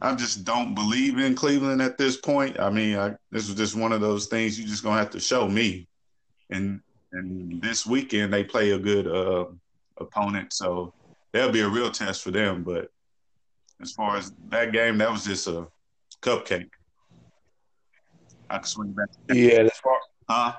I 0.00 0.14
just 0.14 0.44
don't 0.44 0.74
believe 0.74 1.18
in 1.18 1.34
Cleveland 1.34 1.82
at 1.82 1.98
this 1.98 2.16
point. 2.16 2.58
I 2.58 2.70
mean, 2.70 2.96
I, 2.96 3.16
this 3.30 3.48
was 3.48 3.56
just 3.56 3.76
one 3.76 3.92
of 3.92 4.00
those 4.00 4.26
things 4.26 4.58
you 4.58 4.66
just 4.66 4.82
gonna 4.82 4.98
have 4.98 5.10
to 5.10 5.20
show 5.20 5.46
me. 5.46 5.86
And 6.48 6.80
and 7.12 7.60
this 7.62 7.86
weekend 7.86 8.32
they 8.32 8.44
play 8.44 8.70
a 8.72 8.78
good 8.78 9.06
uh, 9.06 9.46
opponent, 9.98 10.52
so 10.52 10.92
that'll 11.32 11.52
be 11.52 11.60
a 11.60 11.68
real 11.68 11.90
test 11.90 12.22
for 12.22 12.30
them. 12.30 12.62
But 12.62 12.90
as 13.80 13.92
far 13.92 14.16
as 14.16 14.32
that 14.48 14.72
game, 14.72 14.98
that 14.98 15.10
was 15.10 15.24
just 15.24 15.46
a 15.46 15.66
cupcake. 16.22 16.70
I 18.48 18.56
can 18.58 18.64
swing 18.64 18.92
back. 18.92 19.08
Yeah, 19.32 19.62
as 19.62 19.78
far 19.82 19.98
Huh? 20.28 20.52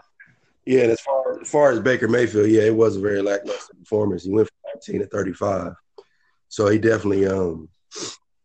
yeah, 0.66 0.82
as 0.82 1.02
far 1.02 1.40
as 1.42 1.50
far 1.50 1.72
as 1.72 1.80
Baker 1.80 2.08
Mayfield, 2.08 2.50
yeah, 2.50 2.64
it 2.64 2.76
was 2.76 2.96
a 2.98 3.02
very 3.02 3.22
lackluster 3.22 3.74
performance. 3.76 4.24
He 4.24 4.32
went 4.32 4.48
from 4.48 4.72
19 4.98 5.02
to 5.02 5.08
35, 5.08 5.74
so 6.50 6.68
he 6.68 6.78
definitely 6.78 7.26
um 7.28 7.70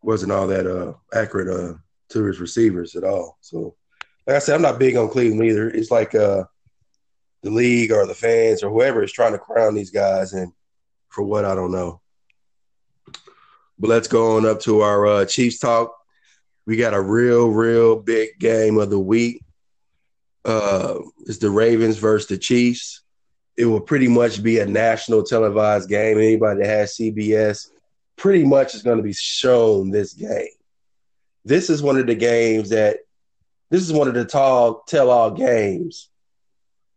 wasn't 0.02 0.32
all 0.32 0.46
that 0.46 0.66
uh 0.66 0.94
accurate 1.14 1.48
uh 1.48 1.74
to 2.10 2.24
his 2.24 2.38
receivers 2.40 2.94
at 2.94 3.04
all. 3.04 3.38
So, 3.40 3.74
like 4.26 4.36
I 4.36 4.38
said, 4.38 4.54
I'm 4.54 4.62
not 4.62 4.78
big 4.78 4.96
on 4.96 5.08
Cleveland 5.08 5.44
either. 5.44 5.68
It's 5.70 5.90
like 5.90 6.14
uh 6.14 6.44
the 7.42 7.50
league 7.50 7.92
or 7.92 8.06
the 8.06 8.14
fans 8.14 8.62
or 8.62 8.70
whoever 8.70 9.02
is 9.02 9.12
trying 9.12 9.32
to 9.32 9.38
crown 9.38 9.74
these 9.74 9.90
guys, 9.90 10.32
and 10.32 10.52
for 11.08 11.22
what 11.22 11.44
I 11.44 11.54
don't 11.54 11.72
know. 11.72 12.00
But 13.78 13.88
let's 13.88 14.08
go 14.08 14.36
on 14.36 14.46
up 14.46 14.60
to 14.60 14.80
our 14.80 15.06
uh, 15.06 15.24
Chiefs 15.26 15.58
talk. 15.58 15.94
We 16.66 16.76
got 16.76 16.94
a 16.94 17.00
real, 17.00 17.48
real 17.48 17.96
big 17.96 18.38
game 18.38 18.78
of 18.78 18.90
the 18.90 18.98
week. 18.98 19.42
Uh, 20.44 21.00
it's 21.26 21.38
the 21.38 21.50
Ravens 21.50 21.98
versus 21.98 22.28
the 22.28 22.38
Chiefs. 22.38 23.02
It 23.56 23.66
will 23.66 23.80
pretty 23.80 24.08
much 24.08 24.42
be 24.42 24.58
a 24.58 24.66
national 24.66 25.22
televised 25.22 25.88
game. 25.88 26.18
Anybody 26.18 26.60
that 26.60 26.68
has 26.68 26.96
CBS 26.96 27.68
pretty 28.16 28.44
much 28.44 28.74
is 28.74 28.82
going 28.82 28.98
to 28.98 29.02
be 29.02 29.12
shown 29.12 29.90
this 29.90 30.12
game. 30.14 30.48
This 31.44 31.70
is 31.70 31.82
one 31.82 31.96
of 31.96 32.06
the 32.06 32.14
games 32.14 32.70
that 32.70 32.98
this 33.70 33.82
is 33.82 33.92
one 33.92 34.08
of 34.08 34.14
the 34.14 34.24
tall 34.24 34.82
tell 34.86 35.10
all 35.10 35.30
games 35.30 36.08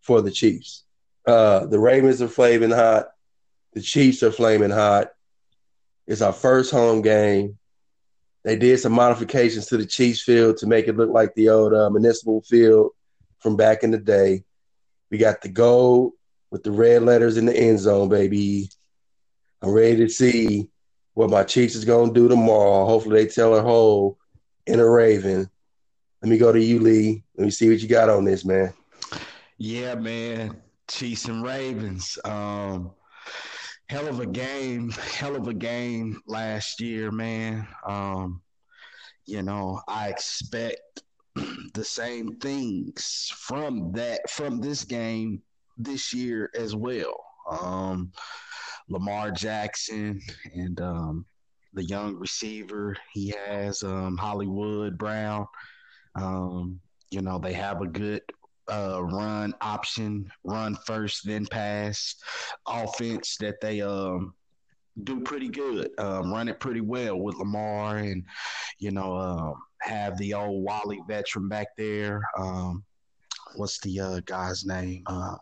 for 0.01 0.21
the 0.21 0.31
Chiefs. 0.31 0.83
Uh, 1.25 1.65
the 1.65 1.79
Ravens 1.79 2.21
are 2.21 2.27
flaming 2.27 2.71
hot. 2.71 3.07
The 3.73 3.81
Chiefs 3.81 4.23
are 4.23 4.31
flaming 4.31 4.71
hot. 4.71 5.09
It's 6.07 6.21
our 6.21 6.33
first 6.33 6.71
home 6.71 7.01
game. 7.01 7.57
They 8.43 8.55
did 8.55 8.79
some 8.79 8.93
modifications 8.93 9.67
to 9.67 9.77
the 9.77 9.85
Chiefs 9.85 10.23
field 10.23 10.57
to 10.57 10.67
make 10.67 10.87
it 10.87 10.97
look 10.97 11.11
like 11.11 11.35
the 11.35 11.49
old 11.49 11.73
uh, 11.73 11.89
municipal 11.89 12.41
field 12.41 12.91
from 13.39 13.55
back 13.55 13.83
in 13.83 13.91
the 13.91 13.97
day. 13.97 14.43
We 15.11 15.17
got 15.17 15.41
the 15.41 15.49
gold 15.49 16.13
with 16.49 16.63
the 16.63 16.71
red 16.71 17.03
letters 17.03 17.37
in 17.37 17.45
the 17.45 17.55
end 17.55 17.79
zone, 17.79 18.09
baby. 18.09 18.69
I'm 19.61 19.71
ready 19.71 19.97
to 19.97 20.09
see 20.09 20.69
what 21.13 21.29
my 21.29 21.43
Chiefs 21.43 21.75
is 21.75 21.85
gonna 21.85 22.13
do 22.13 22.27
tomorrow. 22.27 22.85
Hopefully 22.85 23.23
they 23.23 23.29
tell 23.29 23.53
her 23.53 23.61
whole 23.61 24.17
in 24.65 24.79
a 24.79 24.89
Raven. 24.89 25.49
Let 26.21 26.29
me 26.29 26.37
go 26.37 26.51
to 26.51 26.63
you, 26.63 26.79
Lee. 26.79 27.23
Let 27.35 27.45
me 27.45 27.51
see 27.51 27.69
what 27.69 27.79
you 27.79 27.87
got 27.87 28.09
on 28.09 28.25
this, 28.25 28.45
man. 28.45 28.73
Yeah, 29.59 29.95
man. 29.95 30.61
Chiefs 30.89 31.25
and 31.25 31.43
Ravens. 31.43 32.17
Um, 32.25 32.95
hell 33.89 34.07
of 34.07 34.19
a 34.19 34.25
game. 34.25 34.89
Hell 34.91 35.35
of 35.35 35.47
a 35.47 35.53
game 35.53 36.21
last 36.27 36.79
year, 36.81 37.11
man. 37.11 37.67
Um, 37.85 38.41
you 39.25 39.43
know, 39.43 39.81
I 39.87 40.09
expect 40.09 41.03
the 41.73 41.83
same 41.83 42.37
things 42.37 43.31
from 43.37 43.91
that 43.93 44.29
from 44.29 44.61
this 44.61 44.83
game 44.85 45.43
this 45.77 46.13
year 46.13 46.49
as 46.55 46.75
well. 46.75 47.23
Um, 47.51 48.11
Lamar 48.89 49.31
Jackson 49.31 50.21
and 50.53 50.79
um, 50.81 51.25
the 51.73 51.83
young 51.83 52.15
receiver 52.15 52.95
he 53.13 53.35
has, 53.45 53.83
um, 53.83 54.17
Hollywood 54.17 54.97
Brown. 54.97 55.45
Um, 56.15 56.79
you 57.11 57.21
know, 57.21 57.39
they 57.39 57.53
have 57.53 57.81
a 57.81 57.87
good 57.87 58.21
uh, 58.71 59.01
run 59.03 59.53
option, 59.61 60.31
run 60.43 60.75
first, 60.85 61.25
then 61.25 61.45
pass 61.45 62.15
offense 62.67 63.37
that 63.39 63.59
they 63.61 63.81
um, 63.81 64.33
do 65.03 65.19
pretty 65.21 65.49
good, 65.49 65.89
um, 65.97 66.31
run 66.31 66.47
it 66.47 66.59
pretty 66.59 66.81
well 66.81 67.17
with 67.17 67.35
Lamar 67.35 67.97
and, 67.97 68.23
you 68.79 68.91
know, 68.91 69.15
um, 69.15 69.53
have 69.81 70.17
the 70.17 70.33
old 70.33 70.63
Wally 70.63 71.01
veteran 71.07 71.47
back 71.47 71.67
there. 71.77 72.21
Um, 72.37 72.83
what's 73.55 73.79
the 73.79 73.99
uh, 73.99 74.19
guy's 74.25 74.65
name? 74.65 75.03
Uh, 75.05 75.35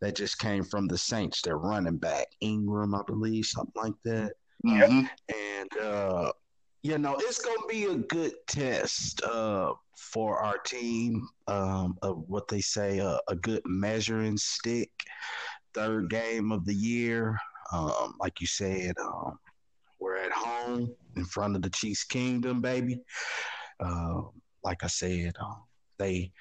that 0.00 0.16
just 0.16 0.38
came 0.38 0.64
from 0.64 0.86
the 0.86 0.98
Saints. 0.98 1.40
They're 1.42 1.58
running 1.58 1.96
back 1.96 2.26
Ingram, 2.40 2.94
I 2.94 3.02
believe, 3.06 3.46
something 3.46 3.82
like 3.82 3.94
that. 4.04 4.32
Mm-hmm. 4.64 5.06
And 5.34 5.78
uh, 5.82 6.32
you 6.86 6.98
know, 6.98 7.16
it's 7.18 7.40
gonna 7.40 7.66
be 7.68 7.86
a 7.86 7.96
good 7.96 8.34
test 8.46 9.20
uh, 9.24 9.72
for 9.96 10.38
our 10.38 10.58
team 10.58 11.28
um, 11.48 11.98
of 12.02 12.22
what 12.28 12.46
they 12.46 12.60
say 12.60 13.00
uh, 13.00 13.18
a 13.26 13.34
good 13.34 13.60
measuring 13.66 14.36
stick. 14.36 14.90
Third 15.74 16.08
game 16.10 16.52
of 16.52 16.64
the 16.64 16.74
year, 16.74 17.36
um, 17.72 18.14
like 18.20 18.40
you 18.40 18.46
said, 18.46 18.94
um, 19.02 19.36
we're 19.98 20.16
at 20.16 20.30
home 20.30 20.94
in 21.16 21.24
front 21.24 21.56
of 21.56 21.62
the 21.62 21.70
Chiefs 21.70 22.04
Kingdom, 22.04 22.60
baby. 22.60 23.00
Uh, 23.80 24.22
like 24.62 24.84
I 24.84 24.86
said, 24.86 25.34
um, 25.40 25.62
they 25.98 26.32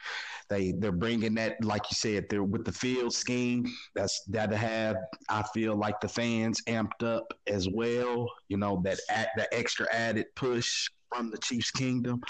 they 0.50 0.74
they're 0.74 0.92
bringing 0.92 1.36
that, 1.36 1.64
like 1.64 1.84
you 1.92 1.96
said, 1.96 2.26
they're 2.30 2.44
with 2.44 2.66
the 2.66 2.72
field 2.72 3.14
scheme. 3.14 3.66
That's 3.96 4.24
that 4.28 4.52
have 4.52 4.98
I 5.30 5.44
feel 5.54 5.76
like 5.76 6.00
the 6.00 6.08
fans 6.08 6.62
amped 6.68 7.04
up 7.04 7.34
as 7.48 7.68
well. 7.70 8.32
You 8.48 8.58
know 8.58 8.82
that 8.84 9.00
at, 9.10 9.30
that 9.38 9.50
extra 9.52 9.88
added 9.94 10.28
push 10.36 10.90
from 11.10 11.32
the 11.32 11.38
Chiefs 11.38 11.72
Kingdom. 11.72 12.22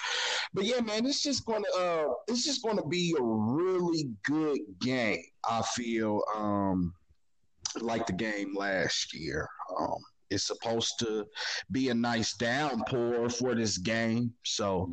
But 0.54 0.66
yeah, 0.66 0.82
man, 0.82 1.06
it's 1.06 1.24
just 1.24 1.46
gonna 1.46 1.68
uh 1.78 2.08
it's 2.28 2.46
just 2.46 2.64
gonna 2.64 2.86
be 2.86 3.16
a 3.18 3.24
really 3.24 4.10
good 4.24 4.60
game. 4.80 5.24
I 5.48 5.62
feel 5.62 6.22
um 6.36 6.94
like 7.82 8.06
the 8.08 8.14
game 8.14 8.56
last 8.56 9.14
year. 9.14 9.48
Um 9.78 9.98
it's 10.32 10.48
supposed 10.48 10.98
to 11.00 11.26
be 11.72 11.90
a 11.90 11.94
nice 11.94 12.34
downpour 12.34 13.30
for 13.30 13.54
this 13.54 13.78
game. 13.78 14.34
So 14.44 14.92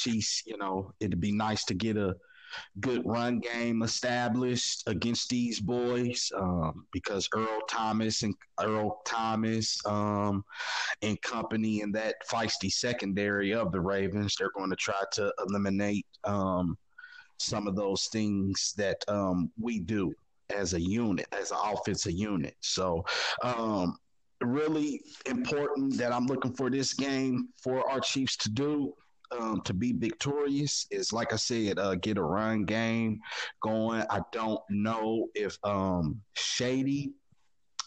Chiefs, 0.00 0.42
you 0.46 0.56
know, 0.56 0.92
it'd 1.00 1.20
be 1.20 1.32
nice 1.32 1.64
to 1.64 1.74
get 1.74 1.96
a 1.96 2.14
good 2.80 3.02
run 3.04 3.38
game 3.38 3.82
established 3.82 4.82
against 4.86 5.28
these 5.28 5.60
boys 5.60 6.32
um, 6.36 6.86
because 6.92 7.28
Earl 7.34 7.60
Thomas 7.68 8.22
and 8.22 8.34
Earl 8.60 9.00
Thomas 9.04 9.78
um, 9.86 10.44
and 11.02 11.20
company 11.22 11.82
in 11.82 11.92
that 11.92 12.16
feisty 12.28 12.70
secondary 12.70 13.52
of 13.54 13.72
the 13.72 13.80
Ravens, 13.80 14.34
they're 14.38 14.50
going 14.56 14.70
to 14.70 14.76
try 14.76 15.02
to 15.12 15.32
eliminate 15.46 16.06
um, 16.24 16.76
some 17.38 17.66
of 17.66 17.76
those 17.76 18.08
things 18.12 18.74
that 18.76 19.04
um, 19.08 19.50
we 19.60 19.80
do 19.80 20.12
as 20.54 20.74
a 20.74 20.80
unit, 20.80 21.26
as 21.32 21.52
an 21.52 21.58
offensive 21.62 22.12
unit. 22.12 22.56
So, 22.60 23.04
um, 23.42 23.96
really 24.42 25.02
important 25.26 25.98
that 25.98 26.12
I'm 26.12 26.24
looking 26.24 26.54
for 26.54 26.70
this 26.70 26.94
game 26.94 27.50
for 27.62 27.88
our 27.90 28.00
Chiefs 28.00 28.36
to 28.38 28.50
do 28.50 28.94
um, 29.38 29.60
to 29.62 29.74
be 29.74 29.92
victorious 29.92 30.86
is 30.90 31.12
like 31.12 31.32
I 31.32 31.36
said, 31.36 31.78
uh, 31.78 31.94
get 31.96 32.18
a 32.18 32.22
run 32.22 32.64
game 32.64 33.20
going. 33.62 34.04
I 34.10 34.20
don't 34.32 34.60
know 34.68 35.28
if 35.34 35.58
um, 35.64 36.20
Shady 36.34 37.12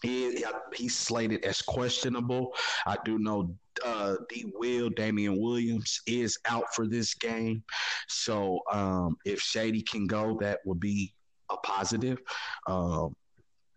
is, 0.04 0.44
he's 0.74 0.98
slated 0.98 1.44
as 1.46 1.62
questionable. 1.62 2.54
I 2.86 2.98
do 3.06 3.20
know 3.20 3.56
uh, 3.84 4.16
D. 4.30 4.52
Will 4.56 4.90
Damien 4.90 5.40
Williams 5.40 6.02
is 6.08 6.38
out 6.48 6.74
for 6.74 6.88
this 6.88 7.14
game, 7.14 7.64
so 8.08 8.60
um, 8.72 9.16
if 9.26 9.40
Shady 9.40 9.82
can 9.82 10.08
go, 10.08 10.38
that 10.42 10.60
would 10.66 10.80
be 10.80 11.14
a 11.50 11.58
positive. 11.58 12.20
Um, 12.68 13.16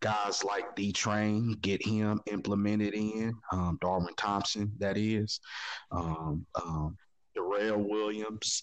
guys 0.00 0.44
like 0.44 0.76
D 0.76 0.92
Train, 0.92 1.56
get 1.62 1.84
him 1.84 2.20
implemented 2.26 2.94
in. 2.94 3.34
Um, 3.52 3.78
Darwin 3.80 4.14
Thompson, 4.16 4.72
that 4.78 4.96
is. 4.96 5.40
Um, 5.90 6.46
um, 6.54 6.96
Darrel 7.56 7.88
Williams. 7.88 8.62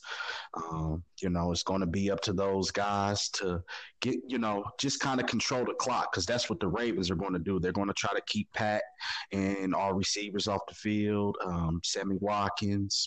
Um, 0.53 1.03
you 1.21 1.29
know, 1.29 1.51
it's 1.51 1.63
going 1.63 1.81
to 1.81 1.87
be 1.87 2.11
up 2.11 2.21
to 2.21 2.33
those 2.33 2.71
guys 2.71 3.29
to 3.29 3.63
get, 4.01 4.15
you 4.27 4.37
know, 4.37 4.63
just 4.79 4.99
kind 4.99 5.19
of 5.19 5.27
control 5.27 5.65
the 5.65 5.73
clock 5.73 6.11
because 6.11 6.25
that's 6.25 6.49
what 6.49 6.59
the 6.59 6.67
Ravens 6.67 7.09
are 7.11 7.15
going 7.15 7.33
to 7.33 7.39
do. 7.39 7.59
They're 7.59 7.71
going 7.71 7.87
to 7.87 7.93
try 7.93 8.13
to 8.13 8.21
keep 8.27 8.51
Pat 8.53 8.83
and 9.31 9.73
our 9.75 9.95
receivers 9.95 10.47
off 10.47 10.61
the 10.67 10.75
field. 10.75 11.37
Um, 11.45 11.81
Sammy 11.83 12.17
Watkins, 12.19 13.05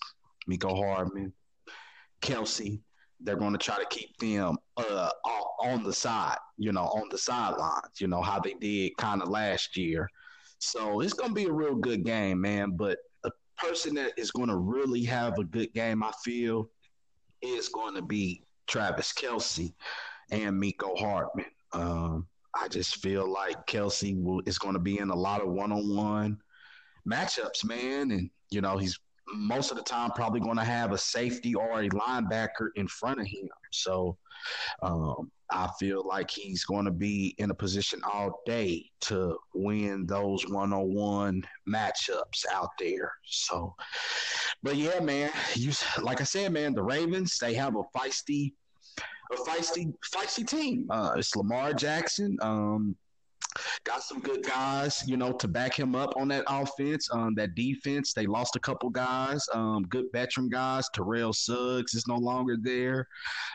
Mecole 0.51 0.85
Hardman, 0.85 1.33
Kelce. 2.21 2.81
They're 3.21 3.37
going 3.37 3.53
to 3.53 3.59
try 3.59 3.79
to 3.79 3.87
keep 3.87 4.17
them 4.19 4.59
uh, 4.77 5.11
on 5.63 5.83
the 5.83 5.93
side, 5.93 6.37
you 6.59 6.73
know, 6.73 6.85
on 6.85 7.09
the 7.09 7.17
sidelines, 7.17 7.99
you 7.99 8.09
know, 8.09 8.21
how 8.21 8.41
they 8.41 8.55
did 8.61 8.97
kind 8.99 9.23
of 9.23 9.29
last 9.29 9.77
year. 9.77 10.09
So 10.59 11.01
it's 11.01 11.15
going 11.15 11.31
to 11.31 11.35
be 11.35 11.45
a 11.45 11.53
real 11.53 11.75
good 11.75 12.05
game, 12.05 12.41
man. 12.41 12.77
But 12.77 12.99
person 13.59 13.95
that 13.95 14.13
is 14.17 14.31
going 14.31 14.49
to 14.49 14.57
really 14.57 15.05
have 15.05 15.39
a 15.39 15.45
good 15.45 15.73
game, 15.73 16.03
I 16.03 16.13
feel, 16.25 16.71
is 17.43 17.69
going 17.69 17.95
to 17.95 18.03
be 18.03 18.43
Travis 18.67 19.13
Kelce 19.13 19.73
and 20.31 20.61
Mecole 20.61 20.99
Hardman. 20.99 21.47
Um, 21.73 22.27
I 22.55 22.69
just 22.69 22.97
feel 22.97 23.31
like 23.31 23.67
Kelce 23.67 24.21
will, 24.23 24.43
is 24.47 24.59
going 24.59 24.75
to 24.75 24.81
be 24.81 24.99
in 24.99 25.11
a 25.11 25.15
lot 25.17 25.43
of 25.43 25.49
one-on-one 25.49 26.39
matchups, 27.09 27.65
man, 27.65 28.11
and 28.11 28.31
you 28.51 28.61
know 28.61 28.77
he's 28.79 28.99
most 29.35 29.71
of 29.71 29.77
the 29.77 29.83
time 29.83 30.11
probably 30.13 30.41
going 30.41 30.57
to 30.57 30.65
have 30.65 30.93
a 30.93 30.99
safety 30.99 31.55
or 31.55 31.81
a 31.81 31.89
linebacker 31.91 32.69
in 32.77 32.87
front 32.89 33.21
of 33.21 33.27
him. 33.27 33.49
So 33.73 34.17
um, 34.83 35.31
I 35.51 35.69
feel 35.79 36.07
like 36.07 36.31
he's 36.31 36.65
going 36.65 36.85
to 36.85 36.91
be 36.91 37.35
in 37.39 37.51
a 37.51 37.55
position 37.55 38.01
all 38.05 38.43
day 38.47 38.91
to 39.03 39.37
win 39.55 40.07
those 40.07 40.49
one 40.49 40.73
on 40.73 40.95
one 40.95 41.43
matchups 41.69 42.45
out 42.53 42.71
there. 42.79 43.13
So, 43.25 43.75
but 44.63 44.77
yeah, 44.77 45.01
man, 45.01 45.31
you 45.55 45.73
like 46.03 46.21
I 46.21 46.25
said, 46.25 46.53
man, 46.53 46.75
the 46.75 46.83
Ravens 46.83 47.39
they 47.39 47.55
have 47.55 47.77
a 47.77 47.83
feisty, 47.97 48.53
a 49.33 49.37
feisty, 49.37 49.93
feisty 50.13 50.47
team. 50.47 50.87
Uh, 50.91 51.15
it's 51.17 51.37
Lamar 51.37 51.73
Jackson. 51.73 52.37
Um, 52.43 52.97
got 53.85 54.03
some 54.03 54.21
good 54.21 54.43
guys, 54.45 55.03
you 55.07 55.17
know, 55.17 55.33
to 55.33 55.49
back 55.49 55.79
him 55.79 55.95
up 55.95 56.15
on 56.17 56.29
that 56.29 56.45
offense. 56.49 57.09
Um, 57.13 57.35
that 57.35 57.55
defense, 57.55 58.13
they 58.13 58.27
lost 58.27 58.57
a 58.57 58.61
couple 58.61 58.91
guys, 58.91 59.45
um, 59.55 59.85
good 59.89 60.07
veteran 60.13 60.49
guys. 60.49 60.89
Terrell 60.95 61.33
Suggs 61.33 61.95
is 61.95 62.07
no 62.07 62.17
longer 62.17 62.57
there. 62.61 63.07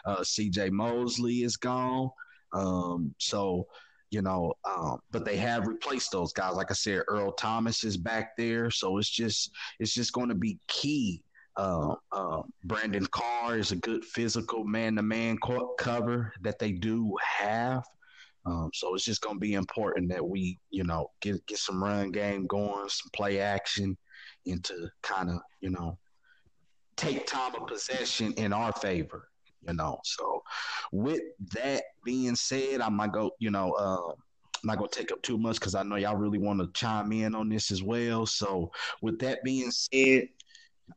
Uh, 0.05 0.23
C.J. 0.23 0.69
Mosley 0.69 1.43
is 1.43 1.57
gone. 1.57 2.09
Um, 2.53 3.13
so 3.17 3.67
you 4.11 4.21
know, 4.21 4.53
um, 4.65 4.99
but 5.11 5.23
they 5.23 5.37
have 5.37 5.67
replaced 5.67 6.11
those 6.11 6.33
guys. 6.33 6.55
Like 6.55 6.69
I 6.69 6.73
said, 6.73 7.03
Earl 7.07 7.31
Thomas 7.31 7.85
is 7.85 7.95
back 7.95 8.35
there, 8.37 8.69
so 8.69 8.97
it's 8.97 9.09
just 9.09 9.51
it's 9.79 9.93
just 9.93 10.11
going 10.11 10.29
to 10.29 10.35
be 10.35 10.59
key. 10.67 11.23
Uh, 11.57 11.95
uh, 12.11 12.41
Brandon 12.65 13.05
Carr 13.07 13.57
is 13.57 13.71
a 13.71 13.75
good 13.77 14.05
physical 14.05 14.63
man-to-man 14.63 15.37
cover 15.77 16.33
that 16.41 16.59
they 16.59 16.71
do 16.71 17.15
have. 17.39 17.83
Um, 18.45 18.71
so 18.73 18.95
it's 18.95 19.05
just 19.05 19.21
going 19.21 19.35
to 19.35 19.39
be 19.39 19.53
important 19.53 20.09
that 20.09 20.27
we, 20.27 20.57
you 20.71 20.83
know, 20.83 21.11
get 21.21 21.45
get 21.45 21.59
some 21.59 21.83
run 21.83 22.11
game 22.11 22.47
going, 22.47 22.89
some 22.89 23.09
play 23.13 23.39
action, 23.39 23.97
and 24.45 24.63
to 24.63 24.89
kind 25.03 25.29
of, 25.29 25.39
you 25.59 25.69
know, 25.69 25.97
take 26.95 27.27
time 27.27 27.53
of 27.55 27.67
possession 27.67 28.33
in 28.33 28.53
our 28.53 28.71
favor. 28.73 29.27
You 29.67 29.75
know, 29.75 29.99
so 30.03 30.41
with 30.91 31.21
that 31.53 31.83
being 32.03 32.35
said, 32.35 32.81
I 32.81 32.89
might 32.89 33.11
go. 33.11 33.31
You 33.37 33.51
know, 33.51 33.73
uh, 33.73 34.09
I'm 34.09 34.67
not 34.67 34.77
gonna 34.77 34.89
take 34.89 35.11
up 35.11 35.21
too 35.21 35.37
much 35.37 35.55
because 35.59 35.75
I 35.75 35.83
know 35.83 35.97
y'all 35.97 36.15
really 36.15 36.39
want 36.39 36.59
to 36.59 36.69
chime 36.73 37.11
in 37.11 37.35
on 37.35 37.47
this 37.47 37.69
as 37.69 37.83
well. 37.83 38.25
So 38.25 38.71
with 39.03 39.19
that 39.19 39.43
being 39.43 39.69
said, 39.69 40.29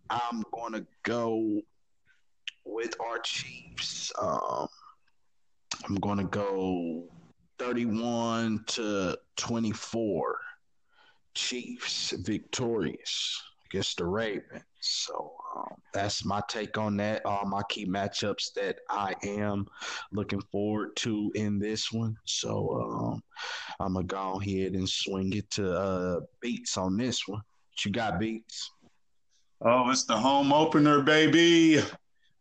I'm 0.08 0.42
gonna 0.52 0.86
go 1.02 1.60
with 2.64 2.98
our 3.00 3.18
Chiefs. 3.18 4.10
Um, 4.18 4.66
I'm 5.86 5.96
gonna 5.96 6.24
go 6.24 7.04
31 7.58 8.64
to 8.66 9.18
24. 9.36 10.38
Chiefs 11.34 12.12
victorious 12.24 13.42
against 13.66 13.98
the 13.98 14.06
Ravens. 14.06 14.62
So 14.80 15.32
um, 15.56 15.74
that's 15.92 16.24
my 16.24 16.42
take 16.48 16.78
on 16.78 16.96
that. 16.98 17.24
All 17.24 17.46
my 17.46 17.62
key 17.68 17.86
matchups 17.86 18.52
that 18.54 18.76
I 18.90 19.14
am 19.24 19.66
looking 20.12 20.42
forward 20.52 20.94
to 20.96 21.32
in 21.34 21.58
this 21.58 21.90
one. 21.90 22.16
So 22.24 22.80
um, 22.82 23.22
I'm 23.80 23.94
gonna 23.94 24.06
go 24.06 24.40
ahead 24.40 24.74
and 24.74 24.88
swing 24.88 25.32
it 25.32 25.50
to 25.52 25.76
uh, 25.76 26.20
Beats 26.40 26.76
on 26.76 26.96
this 26.96 27.26
one. 27.26 27.40
What 27.40 27.84
you 27.84 27.90
got, 27.90 28.20
Beats? 28.20 28.70
Oh, 29.60 29.90
it's 29.90 30.04
the 30.04 30.16
home 30.16 30.52
opener, 30.52 31.00
baby. 31.00 31.78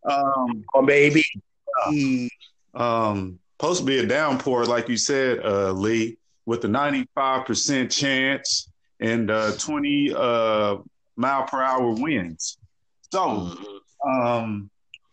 Um, 0.10 0.66
oh, 0.74 0.86
baby. 0.86 1.24
Um, 2.74 3.40
supposed 3.60 3.82
to 3.82 3.86
be 3.86 4.00
a 4.00 4.06
downpour, 4.06 4.66
like 4.66 4.90
you 4.90 4.98
said, 4.98 5.40
uh, 5.44 5.72
Lee, 5.72 6.18
with 6.46 6.66
a 6.66 6.68
95% 6.68 7.90
chance 7.90 8.70
and 9.00 9.32
uh, 9.32 9.52
20 9.58 10.14
uh, 10.16 10.78
mile 11.16 11.44
per 11.44 11.62
hour 11.62 11.94
winds. 11.94 12.58
So, 13.12 13.56
um, 14.06 14.70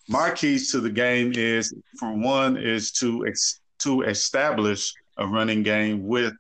my 0.09 0.31
keys 0.31 0.73
to 0.73 0.81
the 0.81 0.91
game 0.91 1.33
is, 1.37 1.73
for 1.99 2.13
one, 2.13 2.57
is 2.57 2.91
to 2.93 3.27
ex- 3.27 3.61
to 3.81 4.03
establish 4.03 4.93
a 5.19 5.27
running 5.27 5.63
game 5.63 6.07
with 6.07 6.35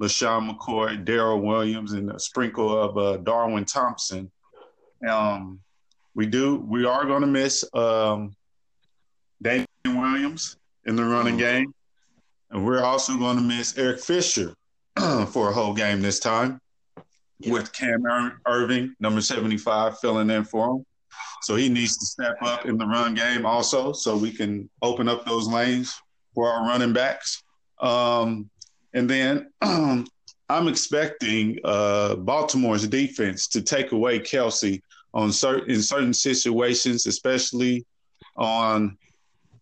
LeSean 0.00 0.50
McCoy, 0.50 1.04
Darrel 1.04 1.40
Williams, 1.40 1.92
and 1.92 2.10
a 2.10 2.18
sprinkle 2.18 2.78
of 2.78 2.98
uh, 2.98 3.16
Darwin 3.18 3.64
Thompson. 3.64 4.30
Um, 5.08 5.60
we 6.14 6.26
do. 6.26 6.56
We 6.56 6.84
are 6.84 7.06
going 7.06 7.22
to 7.22 7.26
miss 7.26 7.64
um, 7.72 8.36
Damien 9.40 9.66
Williams 9.86 10.56
in 10.86 10.96
the 10.96 11.04
running 11.04 11.34
mm-hmm. 11.34 11.62
game, 11.62 11.74
and 12.50 12.64
we're 12.64 12.82
also 12.82 13.16
going 13.16 13.36
to 13.36 13.42
miss 13.42 13.76
Eric 13.76 14.00
Fisher 14.00 14.54
for 15.28 15.50
a 15.50 15.52
whole 15.52 15.74
game 15.74 16.00
this 16.00 16.20
time 16.20 16.60
yeah. 17.38 17.52
with 17.52 17.72
Cam 17.72 18.02
Erving, 18.46 18.90
number 19.00 19.20
75, 19.20 19.98
filling 19.98 20.30
in 20.30 20.44
for 20.44 20.76
him. 20.76 20.86
So 21.42 21.56
he 21.56 21.68
needs 21.68 21.96
to 21.98 22.06
step 22.06 22.36
up 22.42 22.66
in 22.66 22.78
the 22.78 22.86
run 22.86 23.14
game 23.14 23.46
also 23.46 23.92
so 23.92 24.16
we 24.16 24.30
can 24.30 24.68
open 24.82 25.08
up 25.08 25.24
those 25.24 25.46
lanes 25.46 25.94
for 26.34 26.48
our 26.48 26.66
running 26.66 26.92
backs. 26.92 27.42
Um, 27.80 28.50
and 28.94 29.08
then 29.08 29.50
I'm 29.62 30.68
expecting 30.68 31.58
uh, 31.64 32.16
Baltimore's 32.16 32.86
defense 32.86 33.48
to 33.48 33.62
take 33.62 33.92
away 33.92 34.18
Kelce 34.18 34.80
on 35.12 35.32
certain 35.32 35.70
in 35.70 35.82
certain 35.82 36.14
situations, 36.14 37.06
especially 37.06 37.84
on 38.36 38.96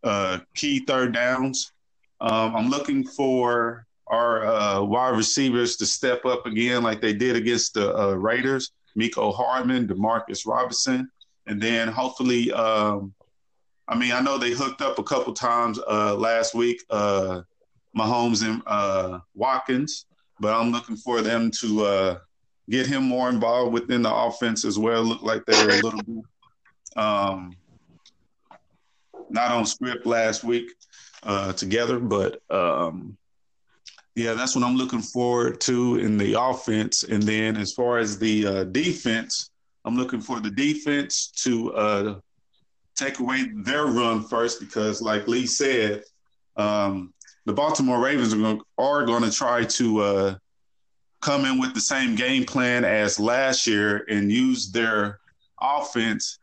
uh, 0.04 0.38
key 0.54 0.80
third 0.80 1.12
downs. 1.12 1.72
Um, 2.20 2.54
I'm 2.54 2.70
looking 2.70 3.04
for 3.04 3.86
our 4.06 4.46
uh, 4.46 4.82
wide 4.82 5.16
receivers 5.16 5.76
to 5.76 5.86
step 5.86 6.24
up 6.24 6.46
again 6.46 6.82
like 6.82 7.00
they 7.00 7.12
did 7.12 7.36
against 7.36 7.74
the 7.74 7.96
uh, 7.96 8.12
Raiders. 8.12 8.72
Mecole 8.98 9.34
Hardman, 9.34 9.88
Demarcus 9.88 10.46
Robinson, 10.46 11.10
and 11.46 11.60
then 11.60 11.88
hopefully, 11.88 12.52
um, 12.52 13.12
I 13.88 13.96
mean, 13.96 14.12
I 14.12 14.20
know 14.20 14.38
they 14.38 14.52
hooked 14.52 14.80
up 14.80 14.98
a 14.98 15.02
couple 15.02 15.32
times 15.34 15.78
uh, 15.88 16.14
last 16.14 16.54
week, 16.54 16.82
uh, 16.90 17.42
Mahomes 17.96 18.44
and 18.44 18.62
uh, 18.66 19.18
Watkins, 19.34 20.06
but 20.40 20.54
I'm 20.58 20.70
looking 20.70 20.96
for 20.96 21.22
them 21.22 21.50
to 21.60 21.84
uh, 21.84 22.18
get 22.70 22.86
him 22.86 23.04
more 23.04 23.28
involved 23.28 23.72
within 23.72 24.02
the 24.02 24.14
offense 24.14 24.64
as 24.64 24.78
well. 24.78 25.02
Look 25.02 25.22
like 25.22 25.44
they're 25.44 25.78
a 25.78 25.82
little 25.82 26.24
um, 26.96 27.56
not 29.30 29.50
on 29.50 29.66
script 29.66 30.06
last 30.06 30.44
week 30.44 30.70
uh, 31.22 31.52
together, 31.52 31.98
but 31.98 32.40
um, 32.50 33.16
yeah, 34.14 34.34
that's 34.34 34.54
what 34.54 34.64
I'm 34.64 34.76
looking 34.76 35.00
forward 35.00 35.60
to 35.62 35.96
in 35.96 36.16
the 36.16 36.40
offense. 36.40 37.02
And 37.02 37.22
then 37.22 37.56
as 37.56 37.72
far 37.72 37.98
as 37.98 38.18
the 38.18 38.46
uh, 38.46 38.64
defense, 38.64 39.50
I'm 39.84 39.96
looking 39.96 40.20
for 40.20 40.40
the 40.40 40.50
defense 40.50 41.28
to 41.42 41.74
uh, 41.74 42.18
take 42.94 43.18
away 43.18 43.50
their 43.54 43.86
run 43.86 44.22
first 44.22 44.60
because, 44.60 45.02
like 45.02 45.26
Lee 45.26 45.46
said, 45.46 46.04
um, 46.56 47.12
the 47.44 47.52
Baltimore 47.52 48.00
Ravens 48.00 48.32
are 48.32 48.38
going 48.38 48.60
are 48.78 49.04
going 49.04 49.22
to 49.22 49.32
try 49.32 49.64
to 49.64 50.00
uh, 50.00 50.34
come 51.20 51.44
in 51.44 51.58
with 51.58 51.74
the 51.74 51.80
same 51.80 52.14
game 52.14 52.44
plan 52.44 52.84
as 52.84 53.18
last 53.18 53.66
year 53.66 54.04
and 54.08 54.30
use 54.30 54.70
their 54.70 55.18
offense 55.60 56.38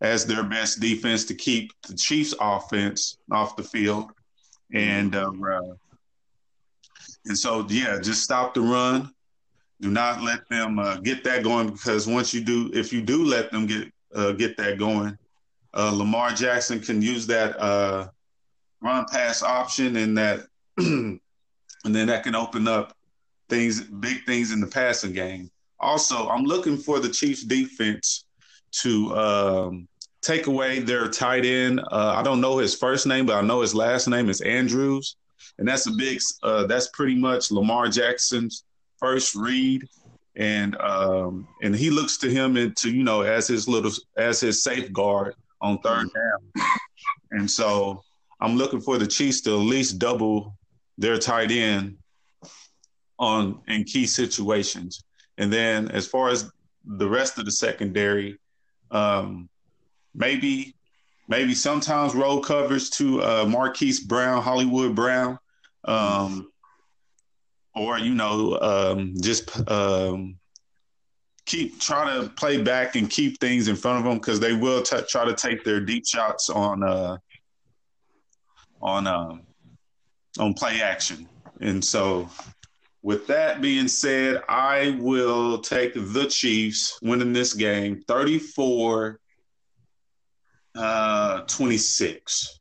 as 0.00 0.24
their 0.24 0.42
best 0.42 0.80
defense 0.80 1.24
to 1.26 1.34
keep 1.34 1.72
the 1.86 1.94
Chiefs' 1.94 2.34
offense 2.40 3.18
off 3.30 3.56
the 3.56 3.62
field. 3.62 4.10
And 4.72 5.14
uh, 5.14 5.30
and 7.26 7.36
so, 7.36 7.66
yeah, 7.68 7.98
just 8.00 8.22
stop 8.22 8.54
the 8.54 8.60
run. 8.60 9.12
Do 9.80 9.90
not 9.90 10.22
let 10.22 10.48
them 10.48 10.78
uh, 10.78 10.96
get 10.96 11.24
that 11.24 11.42
going 11.42 11.70
because 11.70 12.06
once 12.06 12.34
you 12.34 12.42
do, 12.42 12.70
if 12.72 12.92
you 12.92 13.00
do 13.02 13.24
let 13.24 13.50
them 13.50 13.66
get 13.66 13.90
uh, 14.14 14.32
get 14.32 14.56
that 14.56 14.78
going, 14.78 15.16
uh, 15.74 15.90
Lamar 15.92 16.32
Jackson 16.32 16.80
can 16.80 17.00
use 17.00 17.26
that 17.28 17.58
uh, 17.60 18.08
run 18.82 19.06
pass 19.10 19.42
option, 19.42 19.96
and 19.96 20.16
that, 20.18 20.46
and 20.76 21.20
then 21.84 22.06
that 22.06 22.24
can 22.24 22.34
open 22.34 22.68
up 22.68 22.96
things, 23.48 23.80
big 23.80 24.24
things 24.24 24.52
in 24.52 24.60
the 24.60 24.66
passing 24.66 25.12
game. 25.12 25.50
Also, 25.78 26.28
I'm 26.28 26.44
looking 26.44 26.76
for 26.76 27.00
the 27.00 27.08
Chiefs 27.08 27.44
defense 27.44 28.26
to 28.82 29.16
um, 29.16 29.88
take 30.22 30.46
away 30.46 30.80
their 30.80 31.08
tight 31.08 31.44
end. 31.44 31.80
Uh, 31.80 32.14
I 32.16 32.22
don't 32.22 32.40
know 32.40 32.58
his 32.58 32.74
first 32.74 33.06
name, 33.06 33.26
but 33.26 33.36
I 33.36 33.40
know 33.40 33.60
his 33.60 33.74
last 33.74 34.08
name 34.08 34.28
is 34.28 34.40
Andrews 34.40 35.16
and 35.60 35.68
that's 35.68 35.86
a 35.86 35.92
big. 35.92 36.20
Uh, 36.42 36.66
that's 36.66 36.88
pretty 36.88 37.14
much 37.14 37.52
Lamar 37.52 37.88
Jackson's 37.88 38.64
first 38.98 39.36
read, 39.36 39.86
and 40.34 40.76
um, 40.80 41.46
and 41.62 41.76
he 41.76 41.90
looks 41.90 42.16
to 42.18 42.30
him 42.30 42.56
into 42.56 42.90
you 42.90 43.04
know 43.04 43.20
as 43.20 43.46
his 43.46 43.68
little 43.68 43.92
as 44.16 44.40
his 44.40 44.64
safeguard 44.64 45.34
on 45.60 45.78
third 45.78 46.08
down, 46.14 46.66
and 47.30 47.48
so 47.48 48.02
I'm 48.40 48.56
looking 48.56 48.80
for 48.80 48.98
the 48.98 49.06
Chiefs 49.06 49.42
to 49.42 49.50
at 49.50 49.56
least 49.56 49.98
double 49.98 50.56
their 50.98 51.18
tight 51.18 51.50
end 51.50 51.98
on 53.18 53.60
in 53.68 53.84
key 53.84 54.06
situations, 54.06 55.04
and 55.38 55.52
then 55.52 55.90
as 55.90 56.06
far 56.06 56.30
as 56.30 56.50
the 56.84 57.08
rest 57.08 57.38
of 57.38 57.44
the 57.44 57.52
secondary, 57.52 58.38
um, 58.90 59.48
maybe 60.14 60.74
maybe 61.28 61.54
sometimes 61.54 62.14
roll 62.14 62.40
covers 62.40 62.90
to 62.90 63.22
uh, 63.22 63.46
Marquise 63.48 64.00
Brown, 64.00 64.42
Hollywood 64.42 64.94
Brown, 64.94 65.38
um, 65.84 66.50
or 67.74 67.98
you 67.98 68.14
know, 68.14 68.58
um, 68.60 69.14
just 69.20 69.68
um, 69.70 70.36
keep 71.46 71.80
trying 71.80 72.20
to 72.20 72.28
play 72.30 72.60
back 72.60 72.96
and 72.96 73.08
keep 73.08 73.40
things 73.40 73.68
in 73.68 73.76
front 73.76 73.98
of 73.98 74.04
them 74.04 74.18
because 74.18 74.40
they 74.40 74.52
will 74.52 74.82
t- 74.82 75.00
try 75.08 75.24
to 75.24 75.34
take 75.34 75.64
their 75.64 75.80
deep 75.80 76.06
shots 76.06 76.50
on 76.50 76.82
uh, 76.82 77.16
on 78.82 79.06
uh, 79.06 79.36
on 80.38 80.54
play 80.54 80.80
action. 80.82 81.28
And 81.60 81.84
so, 81.84 82.28
with 83.02 83.26
that 83.28 83.60
being 83.60 83.88
said, 83.88 84.42
I 84.48 84.96
will 85.00 85.58
take 85.58 85.94
the 85.94 86.26
Chiefs 86.26 86.98
winning 87.02 87.32
this 87.32 87.54
game 87.54 88.02
34 88.06 89.18
uh, 90.76 91.40
26 91.42 92.60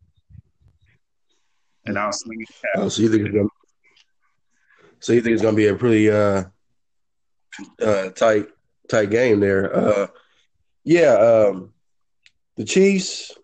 and 1.89 1.97
I'll 1.97 2.13
swing 2.13 2.41
it. 2.41 2.49
Oh, 2.77 2.89
so 2.89 3.01
you 3.01 3.09
think 3.09 3.25
it's 3.25 3.35
gonna? 3.35 3.49
So 4.99 5.13
you 5.13 5.21
think 5.21 5.33
it's 5.33 5.41
gonna 5.41 5.57
be 5.57 5.67
a 5.67 5.75
pretty 5.75 6.09
uh, 6.09 6.43
uh, 7.81 8.09
tight 8.09 8.47
tight 8.89 9.09
game 9.09 9.39
there? 9.39 9.75
Uh, 9.75 10.07
yeah, 10.83 11.13
um, 11.13 11.73
the 12.57 12.65
Chiefs, 12.65 13.37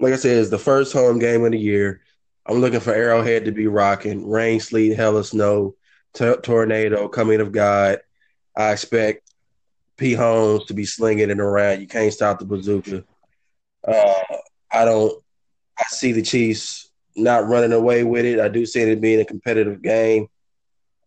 like 0.00 0.12
I 0.12 0.16
said, 0.16 0.36
is 0.36 0.50
the 0.50 0.58
first 0.58 0.92
home 0.92 1.18
game 1.18 1.44
of 1.44 1.52
the 1.52 1.58
year. 1.58 2.02
I'm 2.46 2.60
looking 2.60 2.80
for 2.80 2.94
Arrowhead 2.94 3.44
to 3.46 3.52
be 3.52 3.66
rocking. 3.66 4.28
Rain, 4.28 4.60
sleet, 4.60 4.96
hella 4.96 5.24
snow, 5.24 5.74
t- 6.16 6.40
tornado, 6.42 7.08
coming 7.08 7.40
of 7.40 7.52
God. 7.52 8.00
I 8.56 8.72
expect 8.72 9.30
P. 9.96 10.14
Holmes 10.14 10.64
to 10.66 10.74
be 10.74 10.84
slinging 10.84 11.30
it 11.30 11.38
around. 11.38 11.80
You 11.80 11.86
can't 11.86 12.12
stop 12.12 12.38
the 12.38 12.44
bazooka. 12.44 13.04
Uh, 13.86 14.14
I 14.72 14.84
don't. 14.84 15.22
I 15.78 15.84
see 15.88 16.12
the 16.12 16.22
Chiefs 16.22 16.90
not 17.14 17.46
running 17.46 17.72
away 17.72 18.02
with 18.02 18.24
it. 18.24 18.40
I 18.40 18.48
do 18.48 18.64
see 18.64 18.80
it 18.80 19.00
being 19.00 19.20
a 19.20 19.24
competitive 19.24 19.82
game. 19.82 20.28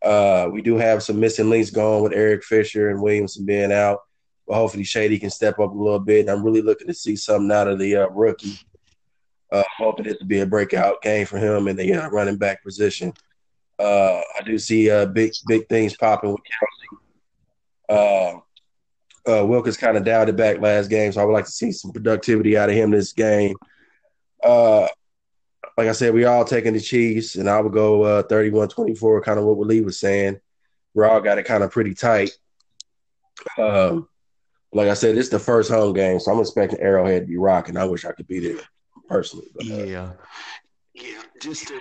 Uh, 0.03 0.47
we 0.51 0.61
do 0.61 0.77
have 0.77 1.03
some 1.03 1.19
missing 1.19 1.49
links 1.49 1.71
going 1.71 2.03
with 2.03 2.13
Eric 2.13 2.43
Fisher 2.43 2.89
and 2.89 3.01
Williamson 3.01 3.45
being 3.45 3.71
out. 3.71 3.99
But 4.47 4.55
hopefully 4.55 4.83
Shady 4.83 5.19
can 5.19 5.29
step 5.29 5.59
up 5.59 5.71
a 5.71 5.77
little 5.77 5.99
bit. 5.99 6.21
And 6.21 6.29
I'm 6.29 6.43
really 6.43 6.61
looking 6.61 6.87
to 6.87 6.93
see 6.93 7.15
something 7.15 7.51
out 7.51 7.67
of 7.67 7.79
the 7.79 7.97
uh, 7.97 8.09
rookie. 8.09 8.59
Uh, 9.51 9.63
hoping 9.77 10.05
it 10.05 10.19
to 10.19 10.25
be 10.25 10.39
a 10.41 10.45
breakout 10.45 11.01
game 11.01 11.25
for 11.25 11.39
him 11.39 11.67
in 11.67 11.75
the 11.75 11.93
uh, 11.93 12.09
running 12.09 12.37
back 12.37 12.63
position. 12.63 13.11
Uh, 13.79 14.21
I 14.37 14.43
do 14.45 14.57
see 14.57 14.89
uh, 14.89 15.05
big 15.05 15.31
big 15.47 15.67
things 15.69 15.95
popping 15.95 16.31
with 16.31 16.41
Kelce. 17.89 18.37
Uh, 18.37 18.39
uh, 19.29 19.45
Wilkins 19.45 19.77
kind 19.77 19.97
of 19.97 20.03
dialed 20.03 20.29
it 20.29 20.35
back 20.35 20.59
last 20.59 20.89
game, 20.89 21.11
so 21.11 21.21
I 21.21 21.25
would 21.25 21.33
like 21.33 21.45
to 21.45 21.51
see 21.51 21.71
some 21.71 21.91
productivity 21.91 22.57
out 22.57 22.69
of 22.69 22.75
him 22.75 22.91
this 22.91 23.13
game. 23.13 23.55
Uh, 24.43 24.87
like 25.77 25.87
I 25.87 25.93
said, 25.93 26.13
we 26.13 26.25
all 26.25 26.45
taking 26.45 26.73
the 26.73 26.79
Chiefs, 26.79 27.35
and 27.35 27.49
I 27.49 27.59
would 27.61 27.73
go 27.73 28.03
uh, 28.03 28.23
31-24, 28.23 29.23
kind 29.23 29.39
of 29.39 29.45
what 29.45 29.59
Lee 29.59 29.81
was 29.81 29.99
saying. 29.99 30.39
We 30.93 31.05
all 31.05 31.21
got 31.21 31.37
it 31.37 31.43
kind 31.43 31.63
of 31.63 31.71
pretty 31.71 31.93
tight. 31.93 32.31
Um, 33.57 34.07
like 34.73 34.89
I 34.89 34.93
said, 34.93 35.17
it's 35.17 35.29
the 35.29 35.39
first 35.39 35.71
home 35.71 35.93
game, 35.93 36.19
so 36.19 36.31
I'm 36.31 36.39
expecting 36.39 36.79
Arrowhead 36.79 37.23
to 37.23 37.27
be 37.27 37.37
rocking. 37.37 37.77
I 37.77 37.85
wish 37.85 38.05
I 38.05 38.11
could 38.11 38.27
be 38.27 38.39
there 38.39 38.61
personally. 39.07 39.47
But, 39.55 39.65
uh, 39.67 39.83
yeah, 39.83 40.11
yeah. 40.93 41.21
Just 41.41 41.67
to 41.67 41.79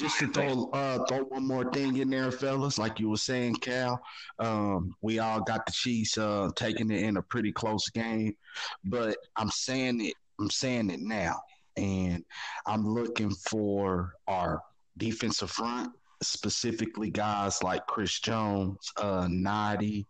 just 0.00 0.18
to 0.18 0.28
throw 0.28 0.70
uh, 0.72 1.04
throw 1.04 1.24
one 1.24 1.46
more 1.46 1.70
thing 1.72 1.98
in 1.98 2.08
there, 2.10 2.32
fellas, 2.32 2.78
like 2.78 2.98
you 2.98 3.10
were 3.10 3.16
saying, 3.16 3.56
Cal. 3.56 4.00
Um, 4.38 4.94
we 5.02 5.18
all 5.18 5.40
got 5.40 5.66
the 5.66 5.72
Chiefs 5.72 6.16
uh, 6.16 6.50
taking 6.56 6.90
it 6.90 7.02
in 7.02 7.18
a 7.18 7.22
pretty 7.22 7.52
close 7.52 7.88
game, 7.90 8.34
but 8.84 9.16
I'm 9.36 9.50
saying 9.50 10.00
it. 10.00 10.14
I'm 10.40 10.50
saying 10.50 10.90
it 10.90 11.00
now, 11.00 11.40
and 11.76 12.24
I'm 12.66 12.86
looking 12.86 13.30
for 13.30 14.14
our 14.26 14.62
defensive 14.96 15.50
front 15.50 15.92
specifically 16.22 17.10
guys 17.10 17.62
like 17.62 17.86
Chris 17.86 18.20
Jones, 18.20 18.92
uh, 18.98 19.26
Nnadi, 19.26 20.04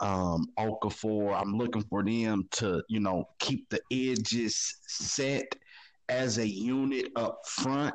um, 0.00 0.46
Okafor. 0.58 1.34
I'm 1.34 1.56
looking 1.56 1.82
for 1.84 2.04
them 2.04 2.46
to, 2.52 2.82
you 2.88 3.00
know, 3.00 3.24
keep 3.38 3.66
the 3.70 3.80
edges 3.90 4.76
set 4.86 5.56
as 6.08 6.38
a 6.38 6.46
unit 6.46 7.10
up 7.16 7.40
front. 7.46 7.94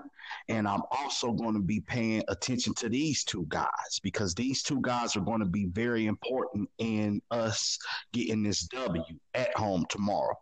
And 0.50 0.68
I'm 0.68 0.82
also 0.92 1.32
going 1.32 1.54
to 1.54 1.62
be 1.62 1.82
paying 1.82 2.24
attention 2.28 2.74
to 2.76 2.90
these 2.90 3.24
two 3.24 3.46
guys 3.50 4.00
because 4.02 4.34
these 4.34 4.64
two 4.64 4.80
guys 4.82 5.16
are 5.16 5.22
going 5.22 5.40
to 5.40 5.46
be 5.46 5.66
very 5.66 6.06
important 6.06 6.70
in 6.78 7.22
us 7.32 7.78
getting 8.14 8.44
this 8.44 8.62
W 8.68 9.04
at 9.34 9.56
home 9.56 9.86
tomorrow. 9.90 10.36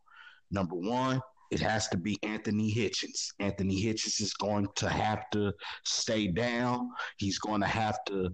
Number 0.51 0.75
one, 0.75 1.21
it 1.51 1.59
has 1.59 1.87
to 1.89 1.97
be 1.97 2.17
Anthony 2.21 2.73
Hitchens. 2.73 3.29
Anthony 3.39 3.83
Hitchens 3.83 4.21
is 4.21 4.33
going 4.33 4.67
to 4.75 4.89
have 4.89 5.29
to 5.31 5.51
stay 5.83 6.27
down. 6.27 6.91
He's 7.17 7.39
going 7.39 7.61
to 7.61 7.67
have 7.67 7.97
to 8.05 8.29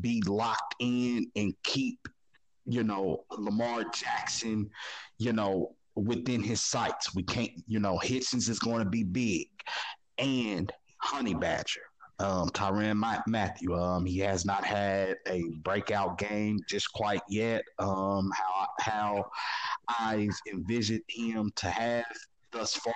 be 0.00 0.22
locked 0.26 0.74
in 0.80 1.30
and 1.36 1.54
keep, 1.62 2.00
you 2.64 2.82
know, 2.82 3.24
Lamar 3.30 3.84
Jackson, 3.94 4.68
you 5.18 5.32
know, 5.32 5.76
within 5.96 6.42
his 6.42 6.60
sights. 6.60 7.14
We 7.14 7.22
can't, 7.22 7.50
you 7.66 7.80
know, 7.80 7.98
Hitchens 8.02 8.48
is 8.48 8.58
going 8.58 8.84
to 8.84 8.90
be 8.90 9.02
big. 9.02 9.48
And 10.18 10.72
Honey 10.98 11.34
Badger. 11.34 11.80
Um, 12.18 12.48
Tyrann 12.50 13.02
Mathieu. 13.26 13.74
Um, 13.74 14.06
he 14.06 14.18
has 14.20 14.46
not 14.46 14.64
had 14.64 15.16
a 15.28 15.42
breakout 15.62 16.16
game 16.16 16.58
just 16.68 16.90
quite 16.92 17.20
yet. 17.28 17.62
Um, 17.78 18.30
how 18.34 18.66
how 18.80 19.30
I've 20.00 20.38
envisioned 20.50 21.02
him 21.08 21.52
to 21.56 21.68
have 21.68 22.04
thus 22.52 22.74
far. 22.74 22.94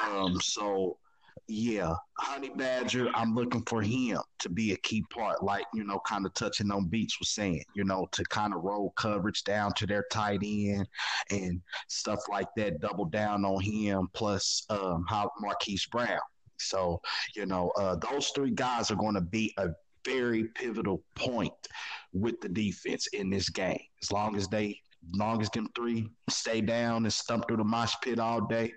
Um, 0.00 0.40
so 0.40 0.98
yeah, 1.48 1.94
Honey 2.18 2.50
Badger, 2.50 3.08
I'm 3.14 3.34
looking 3.34 3.62
for 3.66 3.80
him 3.80 4.18
to 4.40 4.48
be 4.48 4.72
a 4.72 4.76
key 4.78 5.04
part, 5.10 5.42
like, 5.42 5.64
you 5.72 5.84
know, 5.84 6.00
kind 6.06 6.26
of 6.26 6.34
touching 6.34 6.70
on 6.72 6.88
Beats 6.88 7.20
was 7.20 7.30
saying, 7.30 7.62
you 7.74 7.84
know, 7.84 8.08
to 8.12 8.24
kind 8.24 8.52
of 8.52 8.64
roll 8.64 8.90
coverage 8.96 9.44
down 9.44 9.72
to 9.74 9.86
their 9.86 10.04
tight 10.10 10.40
end 10.42 10.88
and 11.30 11.60
stuff 11.88 12.20
like 12.28 12.48
that, 12.56 12.80
double 12.80 13.04
down 13.04 13.44
on 13.44 13.62
him, 13.62 14.08
plus 14.12 14.66
um, 14.70 15.04
how 15.08 15.30
Marquise 15.40 15.86
Brown. 15.86 16.18
So, 16.58 17.00
you 17.36 17.46
know, 17.46 17.70
uh, 17.78 17.96
those 17.96 18.30
three 18.30 18.50
guys 18.50 18.90
are 18.90 18.96
going 18.96 19.14
to 19.14 19.20
be 19.20 19.54
a 19.58 19.68
very 20.04 20.44
pivotal 20.54 21.02
point 21.14 21.52
with 22.12 22.40
the 22.40 22.48
defense 22.48 23.06
in 23.12 23.30
this 23.30 23.48
game. 23.50 23.80
As 24.02 24.10
long 24.10 24.36
as 24.36 24.48
they 24.48 24.80
as 25.12 25.18
long 25.18 25.40
as 25.40 25.50
them 25.50 25.68
three 25.76 26.08
stay 26.28 26.60
down 26.60 27.04
and 27.04 27.12
stump 27.12 27.46
through 27.46 27.58
the 27.58 27.64
mosh 27.64 27.94
pit 28.02 28.18
all 28.18 28.40
day, 28.40 28.72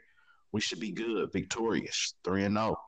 we 0.52 0.62
should 0.62 0.80
be 0.80 0.92
good, 0.92 1.32
victorious, 1.32 2.16
three 2.24 2.44
and 2.44 2.56
zero. 2.56 2.76
Oh. 2.78 2.84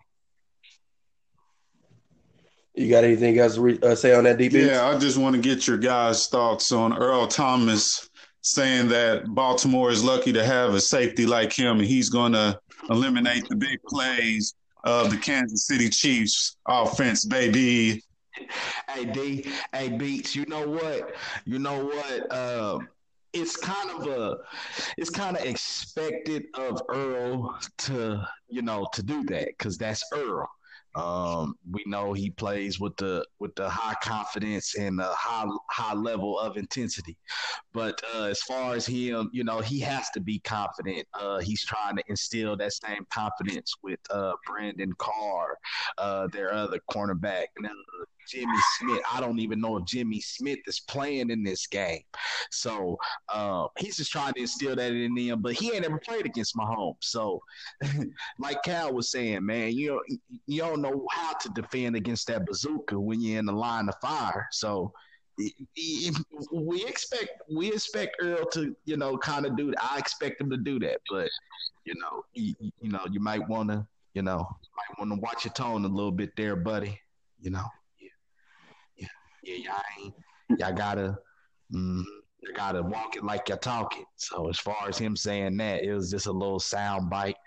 You 2.74 2.90
got 2.90 3.04
anything 3.04 3.38
else 3.38 3.56
to 3.56 3.62
re- 3.62 3.80
uh, 3.84 3.96
say 3.96 4.14
on 4.16 4.24
that, 4.24 4.38
DB? 4.38 4.68
Yeah, 4.68 4.88
I 4.88 4.98
just 4.98 5.18
want 5.18 5.36
to 5.36 5.42
get 5.42 5.68
your 5.68 5.78
guys' 5.78 6.28
thoughts 6.28 6.72
on 6.72 6.98
Earl 6.98 7.28
Thomas 7.28 8.10
saying 8.42 8.88
that 8.88 9.26
Baltimore 9.28 9.92
is 9.92 10.04
lucky 10.04 10.32
to 10.34 10.44
have 10.44 10.74
a 10.74 10.80
safety 10.80 11.26
like 11.26 11.54
him, 11.54 11.80
and 11.80 11.88
he's 11.88 12.10
going 12.10 12.32
to 12.32 12.60
eliminate 12.90 13.48
the 13.50 13.56
big 13.56 13.82
plays 13.84 14.56
of 14.84 15.12
the 15.12 15.18
Kansas 15.18 15.68
City 15.68 15.90
Chiefs 15.90 16.58
offense, 16.68 17.26
baby. 17.26 18.04
Hey 18.90 19.06
D, 19.06 19.46
hey 19.74 19.90
Beats, 19.90 20.36
you 20.36 20.46
know 20.48 20.68
what? 20.68 21.14
You 21.46 21.60
know 21.60 21.86
what? 21.86 22.32
Uh, 22.32 22.80
it's 23.34 23.56
kind 23.56 23.90
of 23.92 24.08
a 24.08 24.38
it's 24.98 25.10
kind 25.10 25.38
of 25.38 25.46
expected 25.46 26.46
of 26.56 26.82
Earl 26.90 27.58
to 27.80 28.26
you 28.50 28.62
know 28.62 28.88
to 28.94 29.04
do 29.04 29.24
that 29.26 29.48
because 29.48 29.78
that's 29.78 30.04
Earl. 30.14 30.50
Um, 30.94 31.56
we 31.72 31.84
know 31.86 32.12
he 32.12 32.32
plays 32.32 32.80
with 32.80 32.98
the 32.98 33.26
with 33.40 33.56
the 33.56 33.70
high 33.70 33.96
confidence 34.04 34.76
and 34.76 35.00
the 35.00 35.08
high 35.08 35.48
high 35.70 35.94
level 35.94 36.38
of 36.38 36.58
intensity. 36.58 37.18
But 37.74 38.02
uh, 38.14 38.24
as 38.24 38.42
far 38.42 38.76
as 38.76 38.86
him, 38.86 39.30
you 39.32 39.46
know, 39.46 39.60
he 39.60 39.80
has 39.80 40.10
to 40.10 40.20
be 40.20 40.40
confident. 40.40 41.08
Uh, 41.14 41.40
he's 41.40 41.64
trying 41.64 41.96
to 41.96 42.04
instill 42.10 42.58
that 42.58 42.74
same 42.74 43.06
confidence 43.10 43.74
with 43.82 44.00
uh, 44.10 44.34
Brandon 44.46 44.92
Carr, 44.98 45.58
uh, 45.98 46.28
their 46.28 46.54
other 46.54 46.80
cornerback. 46.92 47.46
Jimmy 48.28 48.58
Smith. 48.80 49.02
I 49.12 49.20
don't 49.20 49.40
even 49.40 49.60
know 49.60 49.78
if 49.78 49.86
Jimmy 49.86 50.22
Smith 50.22 50.60
is 50.68 50.80
playing 50.80 51.30
in 51.30 51.44
this 51.44 51.68
game. 51.68 52.02
So 52.50 52.98
uh, 53.30 53.68
he's 53.78 53.98
just 53.98 54.12
trying 54.12 54.34
to 54.34 54.42
instill 54.42 54.76
that 54.76 54.92
in 54.92 55.16
them. 55.16 55.42
But 55.42 55.54
he 55.54 55.74
ain't 55.74 55.86
ever 55.86 56.00
played 56.00 56.26
against 56.26 56.56
Mahomes. 56.56 56.96
So, 57.02 57.42
like 58.40 58.64
Cal 58.64 58.94
was 58.94 59.12
saying, 59.12 59.46
man, 59.46 59.74
you 59.74 59.90
know, 59.92 60.02
you 60.48 60.62
don't 60.62 60.82
know 60.82 61.06
how 61.12 61.34
to 61.34 61.50
defend 61.50 61.96
against 61.96 62.28
that 62.28 62.46
bazooka 62.46 63.00
when 63.00 63.22
you're 63.22 63.40
in 63.40 63.46
the 63.46 63.54
line 63.54 63.90
of 63.90 63.96
fire. 64.02 64.48
So 64.52 64.94
we 66.54 66.86
expect 66.86 67.42
we 67.52 67.72
expect 67.72 68.18
Earl 68.22 68.46
to 68.52 68.76
you 68.86 68.98
know 68.98 69.18
kind 69.18 69.46
of 69.46 69.58
do. 69.58 69.74
I 69.82 69.98
expect 69.98 70.42
him 70.42 70.50
to 70.50 70.58
do 70.58 70.80
that, 70.80 71.00
but 71.10 71.30
you 71.86 71.96
know 71.96 72.24
you, 72.34 72.54
you 72.82 72.92
know 72.92 73.06
you 73.10 73.20
might 73.20 73.48
want 73.48 73.70
to 73.70 73.86
you 74.14 74.22
know 74.22 74.38
might 74.38 75.00
want 75.00 75.12
to 75.12 75.20
watch 75.20 75.46
your 75.46 75.54
tone 75.54 75.86
a 75.86 75.88
little 75.88 76.12
bit 76.12 76.32
there, 76.36 76.56
buddy. 76.56 77.00
You 77.40 77.52
know 77.52 77.66
yeah, 79.44 79.56
y'all 79.56 79.82
ain't, 80.00 80.14
y'all 80.60 80.74
gotta, 80.74 81.18
mm, 81.74 82.04
you 82.42 82.54
gotta 82.54 82.82
walk 82.82 83.16
it 83.16 83.24
like 83.24 83.50
you're 83.50 83.58
talking. 83.58 84.06
So 84.16 84.50
as 84.50 84.60
far 84.60 84.88
as 84.88 84.98
him 84.98 85.16
saying 85.16 85.58
that, 85.58 85.84
it 85.84 85.94
was 85.94 86.12
just 86.12 86.28
a 86.28 86.32
little 86.32 86.60
sound 86.60 87.10
bite, 87.10 87.38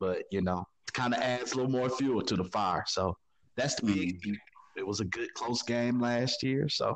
but 0.00 0.22
you 0.30 0.42
know, 0.42 0.64
it 0.86 0.92
kind 0.92 1.14
of 1.14 1.20
adds 1.20 1.52
a 1.52 1.56
little 1.56 1.70
more 1.70 1.90
fuel 1.90 2.22
to 2.22 2.36
the 2.36 2.44
fire. 2.44 2.84
So 2.86 3.16
that's 3.56 3.74
the 3.76 3.86
big. 3.86 4.20
Mm-hmm. 4.22 4.34
It 4.76 4.86
was 4.86 5.00
a 5.00 5.04
good 5.04 5.32
close 5.34 5.62
game 5.62 6.00
last 6.00 6.42
year, 6.42 6.68
so 6.68 6.94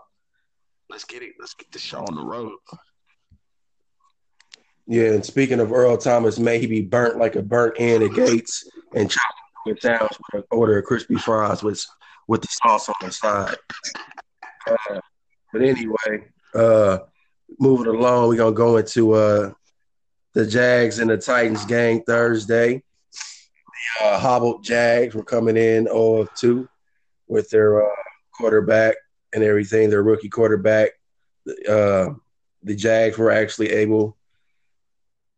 let's 0.88 1.04
get 1.04 1.22
it. 1.22 1.32
Let's 1.40 1.54
get 1.54 1.70
the 1.72 1.78
show 1.78 2.04
on 2.04 2.14
the 2.14 2.24
road. 2.24 2.52
Yeah, 4.86 5.12
and 5.12 5.24
speaking 5.24 5.60
of 5.60 5.72
Earl 5.72 5.96
Thomas, 5.96 6.38
may 6.38 6.58
he 6.58 6.66
be 6.66 6.82
burnt 6.82 7.18
like 7.18 7.36
a 7.36 7.42
burnt 7.42 7.74
end 7.78 8.02
at 8.02 8.14
Gates 8.14 8.68
and 8.94 9.10
chopped 9.10 9.34
with 9.66 9.80
down 9.80 10.02
with 10.02 10.42
an 10.42 10.44
order 10.50 10.78
of 10.78 10.84
crispy 10.84 11.16
fries 11.16 11.62
with 11.62 11.84
with 12.28 12.42
the 12.42 12.48
sauce 12.50 12.88
on 12.88 12.94
the 13.00 13.10
side. 13.10 13.56
Uh, 14.66 15.00
but 15.52 15.62
anyway, 15.62 16.28
uh, 16.54 16.98
moving 17.58 17.86
along, 17.86 18.28
we're 18.28 18.36
gonna 18.36 18.52
go 18.52 18.76
into 18.76 19.12
uh, 19.12 19.52
the 20.34 20.46
Jags 20.46 20.98
and 20.98 21.10
the 21.10 21.18
Titans 21.18 21.64
game 21.64 22.02
Thursday. 22.02 22.82
The 24.00 24.06
uh, 24.06 24.18
hobbled 24.18 24.64
Jags 24.64 25.14
were 25.14 25.24
coming 25.24 25.56
in 25.56 25.84
0 25.84 26.16
of 26.16 26.34
2 26.34 26.68
with 27.28 27.50
their 27.50 27.84
uh, 27.84 27.94
quarterback 28.34 28.96
and 29.34 29.42
everything, 29.42 29.90
their 29.90 30.02
rookie 30.02 30.28
quarterback. 30.28 30.90
Uh, 31.68 32.10
the 32.62 32.76
Jags 32.76 33.18
were 33.18 33.30
actually 33.30 33.70
able, 33.70 34.16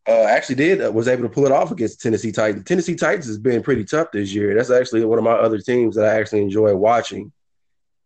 uh, 0.06 0.24
actually 0.24 0.56
did 0.56 0.84
uh, 0.84 0.92
was 0.92 1.08
able 1.08 1.22
to 1.22 1.28
pull 1.28 1.46
it 1.46 1.52
off 1.52 1.70
against 1.70 2.02
Tennessee 2.02 2.32
Titans. 2.32 2.64
Tennessee 2.64 2.94
Titans 2.94 3.26
has 3.26 3.38
been 3.38 3.62
pretty 3.62 3.84
tough 3.84 4.12
this 4.12 4.32
year. 4.32 4.54
That's 4.54 4.70
actually 4.70 5.04
one 5.04 5.18
of 5.18 5.24
my 5.24 5.32
other 5.32 5.58
teams 5.58 5.96
that 5.96 6.04
I 6.04 6.20
actually 6.20 6.42
enjoy 6.42 6.74
watching 6.74 7.32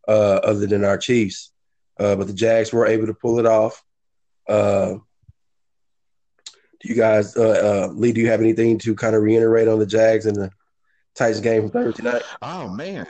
uh, 0.09 0.41
other 0.43 0.67
than 0.67 0.85
our 0.85 0.99
Chiefs. 0.99 1.53
Uh, 2.01 2.17
but 2.17 2.27
the 2.27 2.33
Jags 2.33 2.73
were 2.73 2.87
able 2.87 3.07
to 3.07 3.15
pull 3.15 3.39
it 3.39 3.47
off. 3.47 3.85
Uh, 4.49 4.95
do 6.81 6.89
you 6.89 6.95
guys, 6.95 7.37
uh, 7.37 7.89
uh, 7.89 7.93
Lee, 7.93 8.13
do 8.13 8.21
you 8.21 8.31
have 8.31 8.41
anything 8.41 8.79
to 8.79 8.95
kind 8.95 9.15
of 9.15 9.23
reiterate 9.23 9.69
on 9.69 9.79
the 9.79 9.87
Jags 9.87 10.27
and 10.27 10.37
the 10.37 10.51
Titans 11.17 11.41
game 11.41 11.63
from 11.63 11.71
Thursday 11.71 12.05
night? 12.05 12.23
Oh 12.41 12.69
man, 12.69 13.07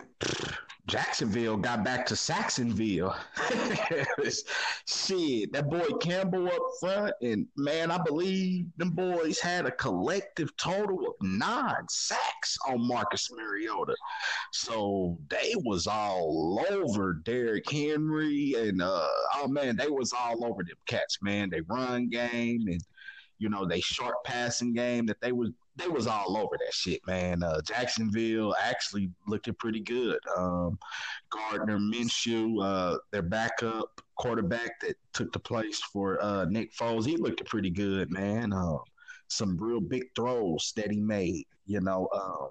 Jacksonville 0.88 1.59
got 1.59 1.85
back 1.85 2.07
to 2.07 2.16
Sacksonville. 2.16 3.14
Shit, 4.87 5.53
that 5.53 5.68
boy 5.68 5.87
Campbell 6.01 6.48
up 6.48 6.62
front, 6.81 7.14
and 7.20 7.46
man, 7.57 7.90
I 7.90 7.98
believe 7.98 8.66
them 8.79 8.90
boys 8.90 9.38
had 9.38 9.66
a 9.66 9.70
collective 9.70 10.57
total 10.57 11.07
of 11.07 11.14
nine 11.20 11.87
sacks 11.90 12.57
on 12.66 12.88
Marcus 12.88 13.29
Mariota. 13.31 13.94
So 14.53 15.18
they 15.29 15.53
was 15.59 15.87
all 15.87 16.64
over 16.70 17.20
Derrick 17.22 17.70
Henry, 17.70 18.55
and 18.57 18.81
uh, 18.81 19.09
oh 19.37 19.46
man, 19.46 19.77
they 19.77 19.88
was 19.88 20.14
all 20.14 20.42
over 20.42 20.62
them 20.62 20.77
cats, 20.87 21.18
man. 21.20 21.51
They 21.51 21.61
run 21.61 22.09
game 22.09 22.66
and 22.66 22.81
you 23.38 23.51
know 23.51 23.66
they 23.66 23.81
short 23.81 24.16
passing 24.24 24.72
game 24.72 25.05
that 25.07 25.20
they 25.20 25.33
was 25.33 25.51
they 25.78 25.88
was 25.88 26.06
all 26.06 26.36
over 26.36 26.56
that 26.58 26.74
shit, 26.74 27.00
man. 27.06 27.42
Uh, 27.42 27.60
Jacksonville 27.62 28.54
actually 28.60 29.10
looking 29.26 29.54
pretty 29.54 29.80
good. 29.80 30.18
Um, 30.36 30.78
Gardner 31.30 31.78
Minshew, 31.78 32.62
uh, 32.62 32.98
their 33.12 33.22
backup 33.22 34.00
quarterback 34.16 34.80
that 34.80 34.96
took 35.12 35.32
the 35.32 35.38
place 35.38 35.80
for 35.80 36.22
uh, 36.22 36.44
Nick 36.46 36.74
Foles, 36.74 37.06
he 37.06 37.16
looked 37.16 37.44
pretty 37.46 37.70
good, 37.70 38.10
man. 38.10 38.52
Uh, 38.52 38.78
some 39.28 39.56
real 39.58 39.80
big 39.80 40.04
throws 40.16 40.72
that 40.76 40.90
he 40.90 40.98
made, 40.98 41.46
you 41.66 41.80
know, 41.80 42.08
um, 42.12 42.48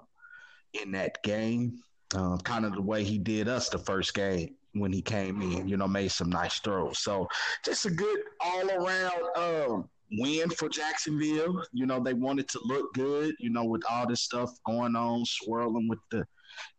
in 0.82 0.90
that 0.92 1.22
game. 1.22 1.78
Um, 2.14 2.38
kind 2.38 2.64
of 2.64 2.72
the 2.72 2.80
way 2.80 3.04
he 3.04 3.18
did 3.18 3.48
us 3.48 3.68
the 3.68 3.78
first 3.78 4.14
game 4.14 4.54
when 4.72 4.92
he 4.92 5.02
came 5.02 5.42
in, 5.42 5.68
you 5.68 5.76
know, 5.76 5.86
made 5.86 6.10
some 6.10 6.30
nice 6.30 6.58
throws. 6.60 7.00
So 7.00 7.28
just 7.64 7.84
a 7.84 7.90
good 7.90 8.20
all 8.40 8.70
around 8.70 9.36
um, 9.36 9.88
win 10.12 10.50
for 10.50 10.68
Jacksonville. 10.68 11.62
You 11.72 11.86
know, 11.86 12.02
they 12.02 12.14
wanted 12.14 12.48
to 12.48 12.60
look 12.64 12.92
good, 12.94 13.34
you 13.38 13.50
know, 13.50 13.64
with 13.64 13.82
all 13.90 14.06
this 14.06 14.22
stuff 14.22 14.50
going 14.66 14.96
on, 14.96 15.24
swirling 15.24 15.88
with 15.88 15.98
the 16.10 16.26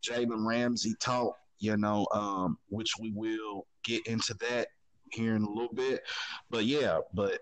Jalen 0.08 0.48
Ramsey 0.48 0.96
talk, 1.00 1.36
you 1.60 1.78
know, 1.78 2.08
um, 2.14 2.58
which 2.70 2.92
we 3.00 3.12
will 3.12 3.68
get 3.84 4.06
into 4.08 4.34
that 4.36 4.68
here 5.12 5.36
in 5.36 5.44
a 5.44 5.50
little 5.50 5.74
bit. 5.74 6.02
But 6.50 6.66
yeah, 6.66 7.00
but 7.14 7.40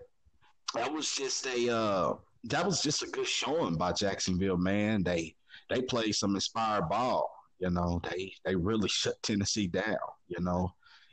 that 0.74 0.92
was 0.92 1.10
just 1.14 1.46
a 1.46 1.74
uh, 1.74 2.14
that 2.44 2.64
was 2.64 2.82
just 2.82 3.02
a 3.02 3.06
good 3.06 3.26
showing 3.26 3.76
by 3.76 3.92
Jacksonville, 3.92 4.58
man. 4.58 5.02
They 5.02 5.34
they 5.70 5.82
played 5.82 6.14
some 6.14 6.34
inspired 6.34 6.88
ball. 6.88 7.30
You 7.58 7.70
know, 7.70 8.00
they 8.08 8.32
they 8.44 8.54
really 8.54 8.88
shut 8.88 9.20
Tennessee 9.22 9.66
down. 9.66 9.96
You 10.28 10.42
know, 10.42 10.72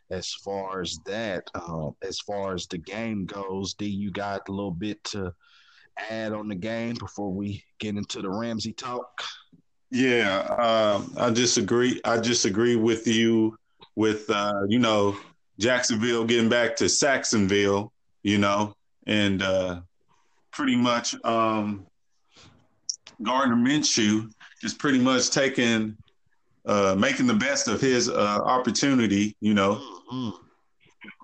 as 0.10 0.34
far 0.34 0.82
as 0.82 1.00
that. 1.06 1.50
Uh, 1.54 1.89
as 2.02 2.20
far 2.20 2.54
as 2.54 2.68
the 2.68 2.78
game 2.78 3.26
goes, 3.26 3.74
D, 3.74 3.86
you 3.86 4.12
got 4.12 4.48
a 4.48 4.52
little 4.52 4.72
bit 4.72 5.04
to 5.06 5.34
add 6.10 6.34
on 6.34 6.48
the 6.48 6.56
game 6.56 6.96
before 6.96 7.32
we 7.32 7.63
get 7.80 7.96
into 7.96 8.22
the 8.22 8.30
Ramsey 8.30 8.74
talk? 8.74 9.24
Yeah, 9.91 10.39
uh, 10.50 11.02
I 11.18 11.30
disagree. 11.30 12.02
I 12.04 12.18
disagree 12.18 12.76
with 12.76 13.08
you 13.08 13.58
with 13.96 14.30
uh, 14.30 14.63
you 14.68 14.80
know 14.80 15.15
Jacksonville 15.60 16.26
getting 16.26 16.50
back 16.50 16.76
to 16.78 16.89
Sacksonville, 16.89 17.94
you 18.24 18.38
know, 18.38 18.76
and 19.08 19.41
uh, 19.41 19.82
pretty 20.52 20.76
much 20.76 21.15
um, 21.24 21.86
Gardner 23.22 23.56
Minshew 23.56 24.32
just 24.62 24.80
pretty 24.80 25.00
much 25.00 25.30
taking 25.30 25.96
uh, 26.65 26.95
making 26.97 27.28
the 27.28 27.34
best 27.34 27.67
of 27.67 27.82
his 27.82 28.10
uh, 28.10 28.39
opportunity, 28.43 29.36
you 29.39 29.54
know. 29.54 29.75
Mm-hmm. 30.12 30.30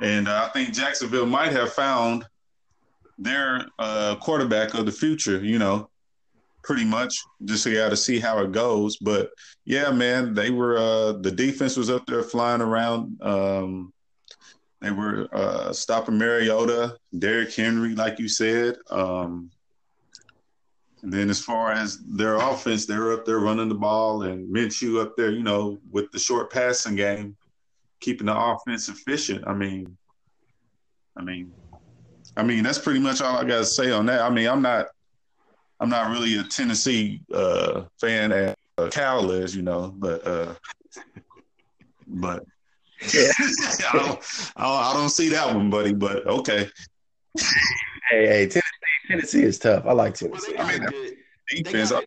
And 0.04 0.27
uh, 0.27 0.47
I 0.47 0.54
think 0.54 0.73
Jacksonville 0.73 1.25
might 1.25 1.51
have 1.51 1.73
found 1.73 2.25
their 3.17 3.65
uh, 3.80 4.15
quarterback 4.15 4.73
of 4.73 4.86
the 4.86 4.91
future, 4.91 5.43
you 5.43 5.60
know, 5.60 5.89
pretty 6.63 6.86
much. 6.86 7.15
Just 7.45 7.65
got 7.65 7.89
to 7.89 7.97
see 7.97 8.19
how 8.19 8.39
it 8.39 8.51
goes. 8.51 8.97
But 8.97 9.32
yeah, 9.65 9.91
man, 9.91 10.34
they 10.34 10.49
were 10.49 10.77
uh, 10.77 11.13
the 11.13 11.32
defense 11.32 11.77
was 11.77 11.89
up 11.89 12.06
there 12.06 12.23
flying 12.23 12.62
around. 12.62 13.21
Um, 13.21 13.93
they 14.82 14.91
were 14.91 15.27
uh, 15.32 15.71
stopping 15.73 16.17
Mariota, 16.17 16.97
Derrick 17.17 17.54
Henry, 17.54 17.93
like 17.93 18.17
you 18.17 18.27
said. 18.27 18.77
Um, 18.89 19.51
and 21.03 21.11
then 21.11 21.29
as 21.29 21.43
far 21.43 21.71
as 21.71 21.99
their 21.99 22.35
offense, 22.35 22.85
they're 22.85 23.13
up 23.13 23.25
there 23.25 23.39
running 23.39 23.69
the 23.69 23.75
ball 23.75 24.23
and 24.23 24.53
Minshew 24.53 25.01
up 25.01 25.15
there, 25.17 25.31
you 25.31 25.43
know, 25.43 25.79
with 25.89 26.11
the 26.11 26.19
short 26.19 26.51
passing 26.51 26.95
game, 26.95 27.35
keeping 27.99 28.27
the 28.27 28.37
offense 28.37 28.87
efficient. 28.87 29.43
I 29.47 29.53
mean, 29.53 29.97
I 31.17 31.23
mean, 31.23 31.51
I 32.37 32.43
mean 32.43 32.63
that's 32.63 32.77
pretty 32.77 32.99
much 32.99 33.21
all 33.21 33.37
I 33.37 33.43
got 33.43 33.59
to 33.59 33.65
say 33.65 33.91
on 33.91 34.05
that. 34.07 34.21
I 34.21 34.29
mean, 34.29 34.47
I'm 34.47 34.61
not, 34.61 34.87
I'm 35.79 35.89
not 35.89 36.11
really 36.11 36.37
a 36.37 36.43
Tennessee 36.43 37.21
uh, 37.33 37.83
fan 37.99 38.31
as 38.31 38.55
uh, 38.77 38.87
Cal 38.89 39.31
is, 39.31 39.55
you 39.55 39.63
know, 39.63 39.93
but, 39.97 40.25
uh, 40.27 40.53
but 42.05 42.43
yeah, 43.13 43.31
I, 43.39 43.89
don't, 43.93 44.19
I, 44.55 44.93
don't, 44.93 45.09
see 45.09 45.29
that 45.29 45.55
one, 45.55 45.71
buddy. 45.71 45.93
But 45.93 46.27
okay. 46.27 46.69
Hey, 48.11 48.27
hey, 48.27 48.47
Tennessee 48.47 48.81
Tennessee 49.12 49.43
is 49.43 49.60
tough. 49.60 49.86
I 49.86 49.93
like 49.93 50.15
Tennessee. 50.15 50.54
Well, 50.58 50.67
I 50.67 50.80
mean, 50.80 50.88
good, 50.88 51.63
defense. 51.63 51.91
Got, 51.91 52.06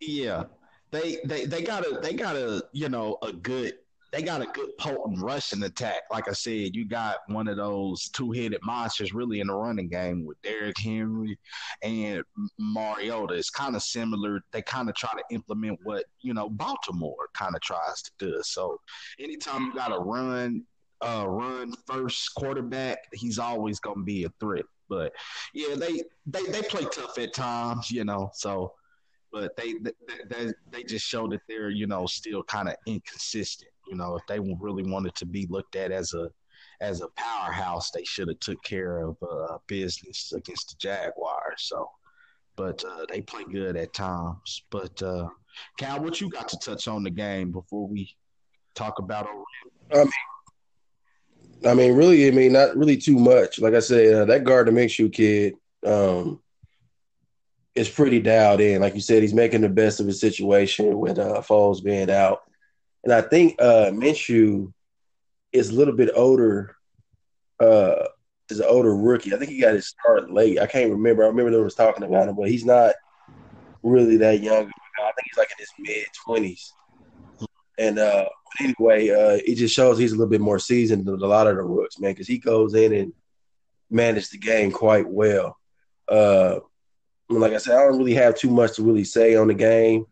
yeah, 0.00 0.44
they 0.90 1.18
they 1.24 1.46
they 1.46 1.62
got 1.62 1.84
a 1.84 1.98
they 2.00 2.14
got 2.14 2.36
a 2.36 2.62
you 2.72 2.88
know 2.88 3.18
a 3.22 3.32
good 3.32 3.74
they 4.12 4.22
got 4.22 4.40
a 4.40 4.46
good 4.46 4.70
potent 4.78 5.20
rushing 5.20 5.62
attack. 5.62 6.02
Like 6.10 6.28
I 6.28 6.32
said, 6.32 6.74
you 6.74 6.86
got 6.86 7.18
one 7.26 7.46
of 7.46 7.56
those 7.56 8.08
two 8.08 8.32
headed 8.32 8.60
monsters 8.62 9.12
really 9.12 9.40
in 9.40 9.48
the 9.48 9.54
running 9.54 9.88
game 9.88 10.24
with 10.24 10.40
Derrick 10.42 10.78
Henry 10.78 11.38
and 11.82 12.22
Mariota. 12.58 13.34
It's 13.34 13.50
kind 13.50 13.76
of 13.76 13.82
similar. 13.82 14.40
They 14.52 14.62
kind 14.62 14.88
of 14.88 14.94
try 14.94 15.10
to 15.10 15.34
implement 15.34 15.80
what, 15.82 16.04
you 16.22 16.32
know, 16.32 16.48
Baltimore 16.48 17.28
kind 17.34 17.54
of 17.54 17.60
tries 17.60 18.02
to 18.02 18.10
do. 18.18 18.40
So 18.42 18.80
anytime 19.18 19.66
you 19.66 19.74
got 19.74 19.94
a 19.94 19.98
run, 19.98 20.64
uh, 21.02 21.26
run 21.28 21.74
first 21.86 22.34
quarterback, 22.34 22.98
he's 23.12 23.38
always 23.38 23.78
going 23.78 23.98
to 23.98 24.04
be 24.04 24.24
a 24.24 24.30
threat. 24.40 24.64
But 24.88 25.12
yeah, 25.54 25.74
they 25.74 26.02
they 26.26 26.44
they 26.44 26.62
play 26.62 26.84
tough 26.92 27.18
at 27.18 27.34
times, 27.34 27.90
you 27.90 28.04
know. 28.04 28.30
So, 28.34 28.74
but 29.32 29.56
they 29.56 29.74
they 30.28 30.52
they, 30.70 30.82
just 30.82 31.06
show 31.06 31.28
that 31.28 31.40
they're 31.48 31.70
you 31.70 31.86
know 31.86 32.06
still 32.06 32.42
kind 32.42 32.68
of 32.68 32.76
inconsistent. 32.86 33.70
You 33.88 33.96
know, 33.96 34.16
if 34.16 34.26
they 34.26 34.40
really 34.40 34.82
wanted 34.82 35.14
to 35.16 35.26
be 35.26 35.46
looked 35.50 35.76
at 35.76 35.92
as 35.92 36.14
a 36.14 36.30
as 36.80 37.00
a 37.00 37.08
powerhouse, 37.16 37.90
they 37.90 38.04
should 38.04 38.28
have 38.28 38.40
took 38.40 38.62
care 38.62 39.04
of 39.04 39.16
uh, 39.22 39.58
business 39.66 40.32
against 40.32 40.70
the 40.70 40.76
Jaguars. 40.78 41.62
So, 41.62 41.90
but 42.56 42.84
uh, 42.84 43.06
they 43.08 43.20
play 43.20 43.44
good 43.44 43.76
at 43.76 43.92
times. 43.92 44.62
But 44.70 45.02
uh, 45.02 45.28
Cal, 45.78 46.00
what 46.00 46.20
you 46.20 46.30
got 46.30 46.48
to 46.48 46.58
touch 46.58 46.88
on 46.88 47.02
the 47.02 47.10
game 47.10 47.50
before 47.50 47.86
we 47.86 48.14
talk 48.74 48.98
about? 48.98 49.26
Mean, 49.92 50.10
I 51.64 51.74
mean, 51.74 51.94
really, 51.94 52.28
I 52.28 52.30
mean, 52.30 52.52
not 52.52 52.76
really 52.76 52.96
too 52.96 53.18
much. 53.18 53.60
Like 53.60 53.74
I 53.74 53.80
said, 53.80 54.14
uh, 54.14 54.24
that 54.26 54.44
Gardner 54.44 54.72
Minshew 54.72 55.12
kid 55.12 55.54
um, 55.84 56.40
is 57.74 57.88
pretty 57.88 58.20
dialed 58.20 58.60
in. 58.60 58.80
Like 58.80 58.94
you 58.94 59.00
said, 59.00 59.22
he's 59.22 59.34
making 59.34 59.62
the 59.62 59.68
best 59.68 60.00
of 60.00 60.06
his 60.06 60.20
situation 60.20 60.98
with 60.98 61.18
uh, 61.18 61.42
Foles 61.42 61.82
being 61.82 62.10
out, 62.10 62.42
and 63.04 63.12
I 63.12 63.22
think 63.22 63.60
uh, 63.60 63.90
Minshew 63.92 64.72
is 65.52 65.70
a 65.70 65.74
little 65.74 65.94
bit 65.94 66.10
older. 66.14 66.76
Uh, 67.58 68.06
is 68.50 68.60
an 68.60 68.66
older 68.68 68.94
rookie. 68.96 69.34
I 69.34 69.36
think 69.36 69.50
he 69.50 69.60
got 69.60 69.74
his 69.74 69.88
start 69.88 70.30
late. 70.30 70.58
I 70.58 70.66
can't 70.66 70.90
remember. 70.90 71.24
I 71.24 71.26
remember 71.26 71.50
they 71.50 71.58
was 71.58 71.74
talking 71.74 72.04
about 72.04 72.28
him, 72.28 72.36
but 72.36 72.48
he's 72.48 72.64
not 72.64 72.94
really 73.82 74.16
that 74.18 74.40
young. 74.40 74.64
I 74.64 75.12
think 75.12 75.26
he's 75.26 75.36
like 75.36 75.50
in 75.50 75.58
his 75.58 75.72
mid 75.78 76.06
twenties. 76.24 76.72
And 77.78 77.98
uh, 77.98 78.24
anyway, 78.60 79.10
uh, 79.10 79.40
it 79.44 79.56
just 79.56 79.74
shows 79.74 79.98
he's 79.98 80.12
a 80.12 80.16
little 80.16 80.30
bit 80.30 80.40
more 80.40 80.58
seasoned 80.58 81.06
than 81.06 81.14
a 81.14 81.26
lot 81.26 81.46
of 81.46 81.56
the 81.56 81.62
rooks, 81.62 81.98
man, 81.98 82.12
because 82.12 82.26
he 82.26 82.38
goes 82.38 82.74
in 82.74 82.92
and 82.92 83.12
manages 83.90 84.30
the 84.30 84.38
game 84.38 84.70
quite 84.70 85.08
well. 85.08 85.56
Uh, 86.08 86.60
like 87.28 87.52
I 87.52 87.58
said, 87.58 87.76
I 87.76 87.82
don't 87.84 87.98
really 87.98 88.14
have 88.14 88.36
too 88.36 88.50
much 88.50 88.76
to 88.76 88.82
really 88.82 89.04
say 89.04 89.36
on 89.36 89.48
the 89.48 89.54
game. 89.54 90.06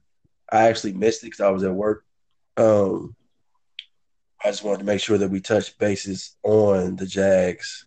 I 0.52 0.68
actually 0.68 0.92
missed 0.92 1.22
it 1.22 1.28
because 1.28 1.40
I 1.40 1.50
was 1.50 1.62
at 1.62 1.74
work. 1.74 2.04
Um, 2.56 3.16
I 4.44 4.50
just 4.50 4.62
wanted 4.62 4.78
to 4.78 4.84
make 4.84 5.00
sure 5.00 5.18
that 5.18 5.30
we 5.30 5.40
touched 5.40 5.78
bases 5.78 6.36
on 6.42 6.96
the 6.96 7.06
Jags 7.06 7.86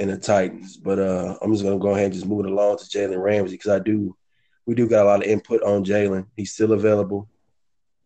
and 0.00 0.10
the 0.10 0.16
Titans. 0.16 0.76
But 0.76 0.98
uh, 0.98 1.36
I'm 1.42 1.52
just 1.52 1.64
gonna 1.64 1.78
go 1.78 1.90
ahead 1.90 2.06
and 2.06 2.14
just 2.14 2.26
move 2.26 2.44
it 2.44 2.50
along 2.50 2.78
to 2.78 2.84
Jalen 2.84 3.22
Ramsey 3.22 3.54
because 3.54 3.70
I 3.70 3.78
do, 3.78 4.16
we 4.64 4.74
do 4.74 4.88
got 4.88 5.04
a 5.04 5.08
lot 5.08 5.20
of 5.22 5.28
input 5.30 5.62
on 5.62 5.84
Jalen. 5.84 6.26
He's 6.36 6.52
still 6.52 6.72
available 6.72 7.28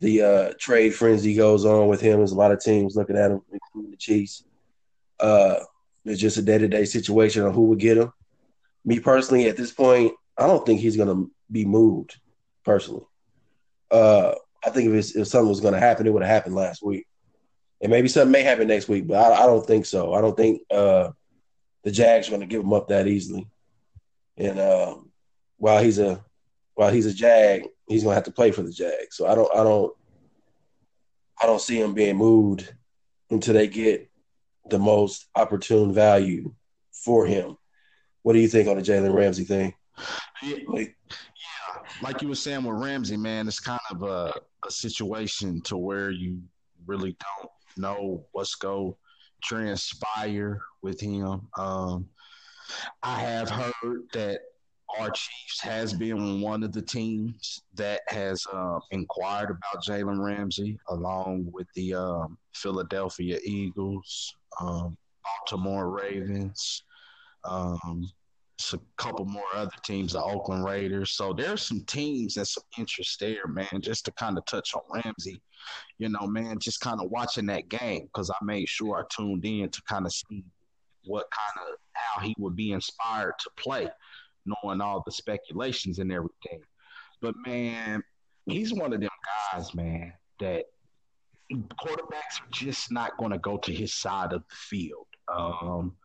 the 0.01 0.23
uh, 0.23 0.53
trade 0.59 0.95
frenzy 0.95 1.35
goes 1.35 1.65
on 1.65 1.89
with 1.89 2.01
him. 2.01 2.19
There's 2.19 2.33
a 2.33 2.37
lot 2.37 2.53
of 2.53 2.61
teams 2.61 2.97
looking 2.97 3.17
at 3.17 3.31
him, 3.31 3.43
including 3.53 3.91
the 3.91 3.97
Chiefs. 3.97 4.45
Uh, 5.19 5.57
it's 6.05 6.21
just 6.21 6.39
a 6.39 6.43
day 6.43 6.59
to 6.59 6.69
day 6.69 6.87
situation 6.87 7.43
on 7.43 7.53
who 7.53 7.67
would 7.67 7.79
get 7.79 7.99
him. 7.99 8.13
Me 8.85 8.99
personally, 8.99 9.49
at 9.49 9.59
this 9.59 9.73
point, 9.73 10.15
I 10.39 10.47
don't 10.47 10.65
think 10.65 10.81
he's 10.81 10.97
going 10.97 11.09
to 11.09 11.31
be 11.53 11.67
moved. 11.67 12.19
Personally, 12.65 13.05
uh, 13.91 14.35
I 14.65 14.71
think 14.71 14.91
if, 14.91 15.17
if 15.17 15.29
something 15.29 15.49
was 15.49 15.61
going 15.61 15.75
to 15.75 15.81
happen, 15.81 16.07
it 16.07 16.13
would 16.13 16.23
have 16.23 16.31
happened 16.31 16.55
last 16.55 16.83
week, 16.83 17.07
and 17.81 17.91
maybe 17.91 18.09
something 18.09 18.33
may 18.33 18.43
happen 18.43 18.69
next 18.69 18.89
week. 18.89 19.07
But 19.07 19.33
I, 19.33 19.45
I 19.45 19.47
don't 19.47 19.67
think 19.67 19.87
so. 19.87 20.15
I 20.15 20.21
don't 20.21 20.37
think 20.37 20.63
uh, 20.71 21.11
the 21.85 21.91
Jags 21.91 22.29
are 22.29 22.31
going 22.31 22.41
to 22.41 22.47
give 22.47 22.63
him 22.63 22.73
up 22.73 22.89
that 22.89 23.07
easily. 23.07 23.47
And 24.37 24.59
uh, 24.59 24.97
while 25.59 25.83
he's 25.83 25.99
a 25.99 26.25
while 26.75 26.91
he's 26.91 27.07
a 27.07 27.13
Jag, 27.13 27.67
he's 27.91 28.05
gonna 28.05 28.15
have 28.15 28.25
to 28.25 28.31
play 28.31 28.53
for 28.53 28.63
the 28.63 28.73
Jags. 28.73 29.17
So 29.17 29.27
I 29.27 29.35
don't 29.35 29.51
I 29.53 29.65
don't 29.65 29.93
I 31.43 31.47
don't 31.47 31.61
see 31.61 31.81
him 31.81 31.93
being 31.93 32.17
moved 32.17 32.73
until 33.31 33.55
they 33.55 33.67
get 33.67 34.09
the 34.69 34.79
most 34.79 35.27
opportune 35.35 35.93
value 35.93 36.55
for 36.93 37.27
him. 37.27 37.57
What 38.23 38.35
do 38.35 38.39
you 38.39 38.49
think 38.49 38.69
on 38.69 38.77
the 38.77 38.83
Jalen 38.83 39.15
Ramsey 39.15 39.45
thing? 39.45 39.75
Yeah, 40.43 40.59
like, 40.69 40.97
yeah, 41.11 41.83
like 42.03 42.23
you 42.23 42.29
were 42.29 42.35
saying 42.35 42.63
with 42.63 42.81
Ramsey, 42.81 43.17
man, 43.17 43.49
it's 43.49 43.61
kind 43.61 43.81
of 43.91 44.03
a, 44.03 44.33
a 44.67 44.71
situation 44.71 45.61
to 45.63 45.77
where 45.77 46.11
you 46.11 46.41
really 46.87 47.17
don't 47.39 47.51
know 47.77 48.25
what's 48.33 48.57
to 48.59 48.97
transpire 49.43 50.61
with 50.83 51.01
him. 51.01 51.49
Um, 51.59 52.09
I 53.03 53.21
have 53.21 53.51
heard 53.51 54.03
that 54.13 54.41
our 54.99 55.11
Chiefs 55.11 55.61
has 55.61 55.93
been 55.93 56.41
one 56.41 56.63
of 56.63 56.73
the 56.73 56.83
teams 56.83 57.63
that 57.75 58.01
has 58.09 58.45
uh, 58.53 58.79
inquired 58.91 59.51
about 59.51 59.85
Jalen 59.85 60.23
Ramsey, 60.23 60.79
along 60.89 61.49
with 61.53 61.67
the 61.75 61.95
um, 61.95 62.39
Philadelphia 62.55 63.39
Eagles, 63.45 64.35
um, 64.61 64.97
Baltimore 65.25 65.91
Ravens, 65.91 66.83
um, 67.45 68.11
a 68.73 68.79
couple 68.99 69.25
more 69.25 69.43
other 69.55 69.71
teams, 69.85 70.13
the 70.13 70.23
Oakland 70.23 70.65
Raiders. 70.65 71.13
So 71.13 71.33
there's 71.33 71.63
some 71.63 71.83
teams 71.87 72.37
and 72.37 72.47
some 72.47 72.65
interest 72.79 73.19
there, 73.21 73.47
man. 73.47 73.81
Just 73.81 74.05
to 74.05 74.13
kind 74.13 74.37
of 74.37 74.45
touch 74.47 74.75
on 74.75 74.83
Ramsey, 74.93 75.41
you 75.99 76.09
know, 76.09 76.27
man, 76.27 76.59
just 76.59 76.81
kind 76.81 77.01
of 77.01 77.11
watching 77.11 77.47
that 77.47 77.69
game 77.69 78.03
because 78.05 78.31
I 78.31 78.45
made 78.45 78.69
sure 78.69 78.99
I 78.99 79.03
tuned 79.15 79.45
in 79.45 79.71
to 79.71 79.83
kind 79.89 80.07
of 80.07 80.13
see 80.13 80.45
what 81.05 81.27
kind 81.31 81.69
of 81.69 81.77
how 81.93 82.21
he 82.21 82.35
would 82.39 82.57
be 82.57 82.73
inspired 82.73 83.35
to 83.41 83.51
play, 83.57 83.89
knowing 84.47 84.81
all 84.81 85.03
the 85.05 85.13
speculations 85.13 85.99
and 85.99 86.13
everything. 86.13 86.61
But 87.21 87.35
man, 87.47 88.03
he's 88.47 88.73
one 88.73 88.93
of 88.93 89.01
them 89.01 89.11
guys, 89.53 89.75
man, 89.75 90.13
that 90.39 90.65
quarterbacks 91.53 92.41
are 92.41 92.51
just 92.51 92.91
not 92.93 93.17
going 93.19 93.33
to 93.33 93.39
go 93.39 93.57
to 93.59 93.73
his 93.73 93.93
side 93.93 94.33
of 94.33 94.43
the 94.49 94.57
field. 94.57 95.07
Um, 95.33 95.97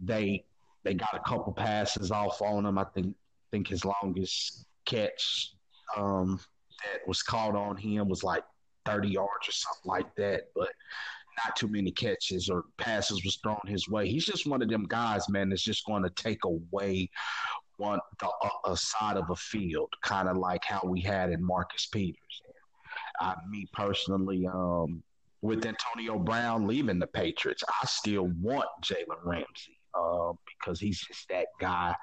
they 0.00 0.44
they 0.84 0.94
got 0.94 1.14
a 1.14 1.20
couple 1.20 1.52
passes 1.52 2.10
off 2.10 2.42
on 2.42 2.66
him. 2.66 2.78
I 2.78 2.84
think 2.94 3.14
think 3.50 3.68
his 3.68 3.84
longest 3.84 4.66
catch 4.84 5.52
um, 5.96 6.40
that 6.82 7.06
was 7.06 7.22
caught 7.22 7.54
on 7.54 7.76
him 7.76 8.08
was 8.08 8.24
like 8.24 8.42
30 8.84 9.08
yards 9.08 9.48
or 9.48 9.52
something 9.52 9.90
like 9.90 10.14
that. 10.16 10.42
But 10.54 10.70
not 11.44 11.56
too 11.56 11.68
many 11.68 11.90
catches 11.90 12.48
or 12.48 12.64
passes 12.78 13.24
was 13.24 13.36
thrown 13.42 13.60
his 13.66 13.88
way. 13.88 14.08
He's 14.08 14.26
just 14.26 14.46
one 14.46 14.62
of 14.62 14.68
them 14.68 14.86
guys, 14.88 15.28
man, 15.28 15.48
that's 15.48 15.62
just 15.62 15.86
going 15.86 16.02
to 16.02 16.10
take 16.10 16.44
away 16.44 17.10
one 17.76 18.00
the 18.20 18.26
uh, 18.26 18.72
a 18.72 18.76
side 18.76 19.16
of 19.16 19.30
a 19.30 19.36
field, 19.36 19.92
kind 20.02 20.28
of 20.28 20.36
like 20.36 20.64
how 20.64 20.80
we 20.84 21.00
had 21.00 21.30
in 21.30 21.42
Marcus 21.42 21.86
Peters. 21.86 22.42
Uh, 23.20 23.34
me 23.48 23.66
personally, 23.72 24.46
um, 24.46 25.02
with 25.42 25.66
Antonio 25.66 26.18
Brown 26.18 26.66
leaving 26.66 26.98
the 26.98 27.06
Patriots, 27.06 27.62
I 27.68 27.86
still 27.86 28.30
want 28.40 28.66
Jalen 28.82 29.24
Ramsey 29.24 29.78
uh, 29.94 30.32
because 30.46 30.80
he's 30.80 31.00
just 31.00 31.28
that 31.28 31.46
guy 31.60 31.94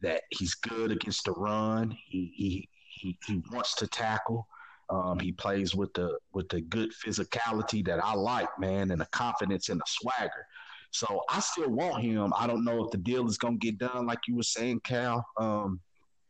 that 0.00 0.22
he's 0.30 0.54
good 0.54 0.92
against 0.92 1.24
the 1.24 1.32
run. 1.32 1.96
He 2.06 2.32
he 2.36 2.68
he, 2.88 3.18
he 3.26 3.42
wants 3.50 3.74
to 3.76 3.86
tackle. 3.86 4.46
Um, 4.90 5.18
he 5.18 5.32
plays 5.32 5.74
with 5.74 5.92
the 5.94 6.18
with 6.32 6.48
the 6.48 6.60
good 6.60 6.90
physicality 6.92 7.84
that 7.86 8.04
I 8.04 8.14
like, 8.14 8.48
man, 8.58 8.90
and 8.90 9.00
the 9.00 9.06
confidence 9.06 9.68
and 9.68 9.80
the 9.80 9.84
swagger. 9.86 10.46
So 10.92 11.22
I 11.30 11.40
still 11.40 11.70
want 11.70 12.02
him. 12.02 12.32
I 12.38 12.46
don't 12.46 12.64
know 12.64 12.84
if 12.84 12.90
the 12.90 12.98
deal 12.98 13.26
is 13.26 13.38
gonna 13.38 13.56
get 13.56 13.78
done, 13.78 14.06
like 14.06 14.20
you 14.28 14.36
were 14.36 14.42
saying, 14.42 14.80
Cal. 14.84 15.26
Um, 15.38 15.80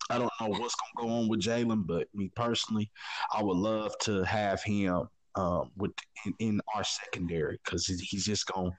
I 0.08 0.18
don't 0.18 0.30
know 0.40 0.48
what's 0.48 0.74
gonna 0.74 1.08
go 1.08 1.14
on 1.14 1.28
with 1.28 1.40
Jalen, 1.40 1.86
but 1.86 2.08
me 2.14 2.30
personally, 2.34 2.90
I 3.32 3.42
would 3.42 3.56
love 3.56 3.96
to 4.02 4.22
have 4.22 4.62
him 4.62 5.08
um, 5.34 5.70
with 5.76 5.92
in, 6.26 6.34
in, 6.38 6.60
our 6.74 6.84
secondary 6.84 7.58
because 7.64 7.86
he's 7.86 8.24
just 8.24 8.46
gonna 8.46 8.70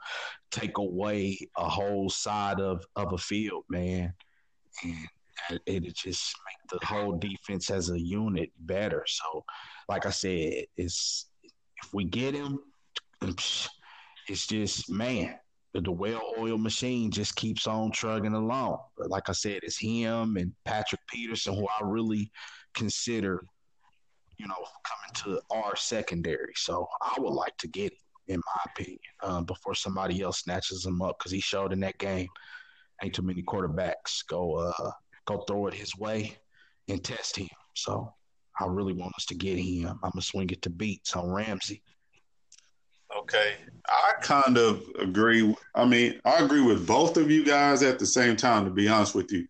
take 0.52 0.78
away 0.78 1.38
a 1.58 1.68
whole 1.68 2.10
side 2.10 2.60
of 2.60 2.86
of 2.96 3.14
a 3.14 3.18
field, 3.18 3.64
man, 3.70 4.14
and 4.84 5.60
it 5.66 5.96
just 5.96 6.36
make 6.48 6.80
the 6.80 6.86
whole 6.86 7.18
defense 7.18 7.70
as 7.72 7.90
a 7.90 8.00
unit 8.00 8.52
better. 8.60 9.04
So, 9.08 9.44
like 9.90 10.06
I 10.06 10.12
said, 10.12 10.66
it's 10.78 11.28
if 11.84 11.94
we 11.94 12.06
get 12.06 12.36
him, 12.36 12.60
it's 13.22 14.48
just 14.48 14.90
man, 14.90 15.40
the 15.82 15.92
well-oiled 15.92 16.62
machine 16.62 17.10
just 17.10 17.36
keeps 17.36 17.66
on 17.66 17.92
trugging 17.92 18.34
along. 18.34 18.78
But 18.98 19.10
like 19.10 19.30
I 19.30 19.32
said, 19.32 19.62
it's 19.64 19.78
him 19.78 20.38
and 20.38 20.54
Patrick 20.66 21.02
Peterson 21.08 21.56
who 21.56 21.68
I 21.68 21.84
really 21.84 22.32
consider, 22.76 23.44
you 24.38 24.48
know, 24.48 24.66
coming 24.86 25.40
to 25.40 25.42
our 25.52 25.76
secondary. 25.76 26.54
So 26.56 26.88
I 27.02 27.20
would 27.20 27.34
like 27.34 27.58
to 27.58 27.68
get 27.68 27.92
him, 27.92 28.00
in 28.28 28.38
my 28.38 28.72
opinion, 28.72 29.00
um, 29.24 29.46
before 29.46 29.74
somebody 29.74 30.22
else 30.22 30.40
snatches 30.42 30.86
him 30.86 31.02
up 31.02 31.18
because 31.18 31.32
he 31.32 31.42
showed 31.42 31.74
in 31.74 31.80
that 31.80 31.98
game. 31.98 32.28
Ain't 33.02 33.16
too 33.16 33.24
many 33.24 33.42
quarterbacks 33.42 34.26
go 34.30 34.56
uh, 34.56 34.92
go 35.26 35.40
throw 35.48 35.68
it 35.68 35.74
his 35.74 35.98
way 35.98 36.38
and 36.88 37.04
test 37.04 37.36
him. 37.36 37.50
So 37.74 38.14
I 38.60 38.66
really 38.68 38.94
want 38.94 39.16
us 39.16 39.26
to 39.26 39.36
get 39.36 39.58
him. 39.58 40.00
I'm 40.04 40.12
gonna 40.12 40.22
swing 40.22 40.50
it 40.52 40.62
to 40.62 40.70
beats 40.70 41.16
on 41.16 41.32
Ramsey. 41.32 41.82
Okay, 43.18 43.54
I 43.88 44.14
kind 44.22 44.58
of 44.58 44.84
agree. 45.00 45.56
I 45.76 45.86
mean, 45.86 46.20
I 46.26 46.44
agree 46.44 46.62
with 46.62 46.88
both 46.88 47.18
of 47.18 47.30
you 47.30 47.46
guys 47.46 47.84
at 47.84 48.00
the 48.00 48.06
same 48.06 48.36
time. 48.36 48.66
To 48.66 48.72
be 48.72 48.88
honest 48.88 49.14
with 49.14 49.32
you, 49.32 49.48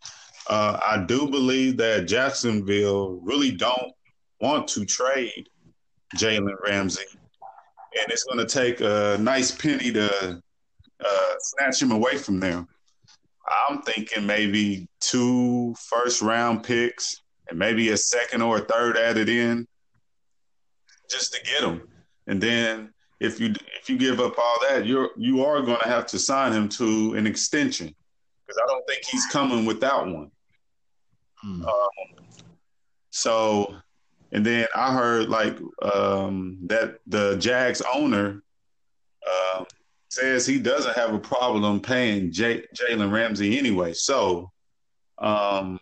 uh, 0.50 0.80
I 0.86 1.06
do 1.06 1.28
believe 1.28 1.78
that 1.78 2.08
Jacksonville 2.08 3.20
really 3.24 3.52
don't 3.52 3.94
want 4.42 4.68
to 4.70 4.86
trade 4.86 5.48
Jalen 6.18 6.56
Ramsey, 6.66 7.06
and 7.12 8.12
it's 8.12 8.24
going 8.26 8.46
to 8.46 8.46
take 8.46 8.82
a 8.82 9.18
nice 9.20 9.52
penny 9.52 9.92
to 9.94 10.42
uh, 11.06 11.34
snatch 11.40 11.82
him 11.82 11.92
away 11.92 12.18
from 12.18 12.40
them. 12.40 12.68
I'm 13.70 13.82
thinking 13.82 14.26
maybe 14.26 14.88
two 15.00 15.76
first 15.76 16.22
round 16.22 16.64
picks 16.64 17.22
and 17.50 17.60
maybe 17.60 17.90
a 17.90 17.98
second 17.98 18.42
or 18.42 18.58
a 18.58 18.62
third 18.62 18.98
added 18.98 19.30
in 19.30 19.68
just 21.10 21.34
to 21.34 21.42
get 21.44 21.62
him. 21.62 21.88
And 22.28 22.42
then 22.42 22.93
if 23.24 23.40
you 23.40 23.54
if 23.82 23.90
you 23.90 23.98
give 23.98 24.20
up 24.20 24.38
all 24.38 24.58
that, 24.70 24.86
you're 24.86 25.12
you 25.18 25.44
are 25.46 25.62
going 25.62 25.80
to 25.82 25.88
have 25.88 26.06
to 26.08 26.20
sign 26.20 26.52
him 26.52 26.68
to 26.70 27.14
an 27.16 27.26
extension 27.26 27.96
because 28.46 28.62
I 28.62 28.68
don't 28.68 28.86
think 28.86 29.04
he's 29.06 29.26
coming 29.28 29.66
without 29.66 30.08
one. 30.08 30.30
Hmm. 31.42 31.66
Um, 31.66 32.26
so, 33.10 33.76
and 34.34 34.46
then 34.46 34.68
I 34.76 34.94
heard 34.94 35.30
like 35.30 35.58
um, 35.82 36.58
that 36.66 37.00
the 37.08 37.38
Jags 37.38 37.82
owner 37.94 38.44
uh, 39.26 39.64
says 40.10 40.46
he 40.46 40.60
doesn't 40.60 40.96
have 40.96 41.14
a 41.14 41.20
problem 41.20 41.80
paying 41.80 42.32
J- 42.32 42.66
Jalen 42.76 43.12
Ramsey 43.12 43.58
anyway. 43.58 43.94
So, 43.94 44.52
um, 45.18 45.80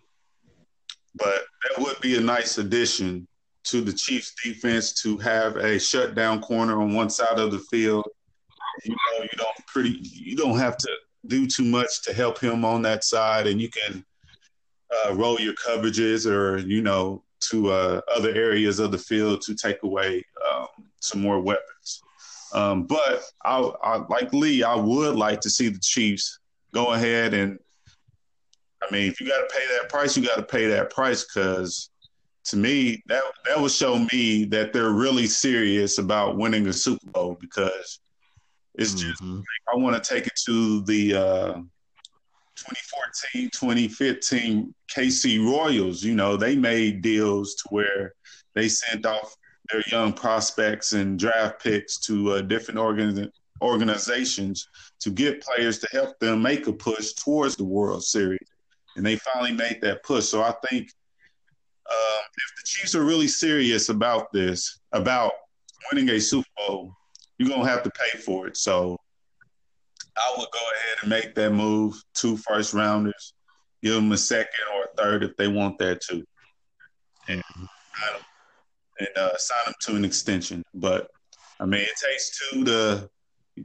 but 1.15 1.41
that 1.63 1.84
would 1.84 1.99
be 2.01 2.17
a 2.17 2.21
nice 2.21 2.60
addition 2.60 3.27
to 3.63 3.82
the 3.82 3.93
Chiefs 3.93 4.34
defense 4.43 4.93
to 5.02 5.17
have 5.17 5.56
a 5.56 5.80
shutdown 5.80 6.41
corner 6.41 6.82
on 6.82 6.93
one 6.93 7.10
side 7.10 7.38
of 7.38 7.52
the 7.52 7.60
field. 7.60 8.08
You 8.84 8.91
know, 8.91 9.24
you 9.24 9.38
don't 9.38 9.67
pretty 9.67 10.00
you 10.02 10.36
don't 10.36 10.58
have 10.58 10.78
to 10.78 10.89
do 11.28 11.45
too 11.45 11.65
much 11.65 12.04
to 12.04 12.13
help 12.13 12.39
him 12.39 12.65
on 12.65 12.82
that 12.84 13.04
side, 13.04 13.47
and 13.47 13.62
you 13.62 13.69
can 13.69 14.04
uh, 14.91 15.13
roll 15.13 15.39
your 15.39 15.54
coverages 15.54 16.30
or 16.30 16.58
you 16.58 16.82
know 16.82 17.24
to 17.41 17.71
uh, 17.71 18.02
other 18.15 18.34
areas 18.34 18.80
of 18.80 18.91
the 18.91 18.97
field 18.97 19.41
to 19.41 19.56
take 19.56 19.84
away 19.84 20.24
um, 20.52 20.67
some 21.00 21.21
more 21.21 21.39
weapons. 21.39 22.02
Um, 22.54 22.84
but 22.84 23.24
I, 23.43 23.60
I, 23.84 23.97
like 24.10 24.34
Lee, 24.34 24.63
I 24.63 24.76
would 24.76 25.15
like 25.15 25.41
to 25.41 25.50
see 25.50 25.69
the 25.69 25.80
Chiefs 25.80 26.39
go 26.74 26.93
ahead 26.93 27.34
and. 27.34 27.60
I 28.84 28.91
mean, 28.91 29.12
if 29.12 29.21
you 29.21 29.28
got 29.28 29.47
to 29.47 29.56
pay 29.56 29.63
that 29.78 29.89
price, 29.89 30.17
you 30.17 30.26
got 30.26 30.38
to 30.38 30.41
pay 30.41 30.65
that 30.65 30.89
price 30.89 31.24
because 31.24 31.90
to 32.45 32.58
me, 32.58 33.04
that 33.08 33.23
that 33.47 33.60
would 33.60 33.71
show 33.71 34.06
me 34.12 34.45
that 34.45 34.73
they're 34.73 34.91
really 34.91 35.27
serious 35.27 35.97
about 35.97 36.38
winning 36.38 36.63
the 36.63 36.73
Super 36.73 37.10
Bowl 37.12 37.38
because 37.39 37.99
it's 38.75 38.93
just 38.93 39.21
mm-hmm. 39.21 39.41
I 39.71 39.77
want 39.77 40.01
to 40.01 40.13
take 40.13 40.27
it 40.27 40.39
to 40.45 40.82
the 40.84 41.15
uh, 41.15 41.54
2014, 42.56 43.49
2015 43.51 44.73
KC 44.96 45.46
Royals. 45.46 46.04
You 46.04 46.15
know, 46.15 46.37
they 46.37 46.56
made 46.56 47.02
deals 47.02 47.56
to 47.56 47.63
where 47.69 48.13
they 48.56 48.67
sent 48.69 49.06
off 49.06 49.35
their 49.71 49.83
young 49.87 50.13
prospects 50.13 50.94
and 50.94 51.19
draft 51.19 51.63
picks 51.63 51.98
to 52.00 52.31
uh, 52.31 52.42
different 52.42 52.79
organ- 52.79 53.31
organizations 53.62 54.67
to 55.00 55.10
get 55.10 55.42
players 55.42 55.79
to 55.79 55.87
help 55.92 56.17
them 56.19 56.42
make 56.42 56.67
a 56.67 56.73
push 56.73 57.13
towards 57.13 57.56
the 57.56 57.63
World 57.63 58.04
Series. 58.04 58.48
And 58.96 59.06
they 59.06 59.15
finally 59.15 59.54
made 59.54 59.79
that 59.81 60.04
push. 60.04 60.25
So 60.25 60.44
I 60.44 60.54
think 60.69 60.92
um, 61.92 62.23
if 62.35 62.56
the 62.58 62.63
Chiefs 62.65 62.96
are 62.96 63.04
really 63.04 63.27
serious 63.27 63.89
about 63.89 64.31
this, 64.31 64.79
about 64.92 65.31
winning 65.92 66.10
a 66.10 66.19
Super 66.19 66.48
Bowl, 66.58 66.96
you're 67.37 67.50
gonna 67.50 67.67
have 67.67 67.83
to 67.83 67.92
pay 67.92 68.19
for 68.19 68.48
it. 68.48 68.58
So 68.58 68.98
I 70.17 70.35
would 70.37 70.48
go 70.52 70.60
ahead 70.60 70.98
and 71.02 71.10
make 71.10 71.35
that 71.35 71.52
move. 71.52 71.96
Two 72.13 72.37
first 72.37 72.73
rounders, 72.73 73.33
give 73.81 73.96
them 73.96 74.12
a 74.12 74.17
second 74.17 74.65
or 74.75 74.83
a 74.83 74.96
third 74.96 75.23
if 75.23 75.35
they 75.37 75.48
want 75.48 75.77
that 75.79 76.02
too, 76.02 76.23
and 77.27 77.44
and 79.00 79.10
uh, 79.17 79.35
sign 79.37 79.65
them 79.65 79.73
to 79.81 79.96
an 79.96 80.06
extension. 80.06 80.63
But 80.73 81.10
I 81.60 81.65
mean, 81.65 81.81
it 81.81 81.89
takes 82.04 82.39
two 82.39 82.63
to 82.65 83.10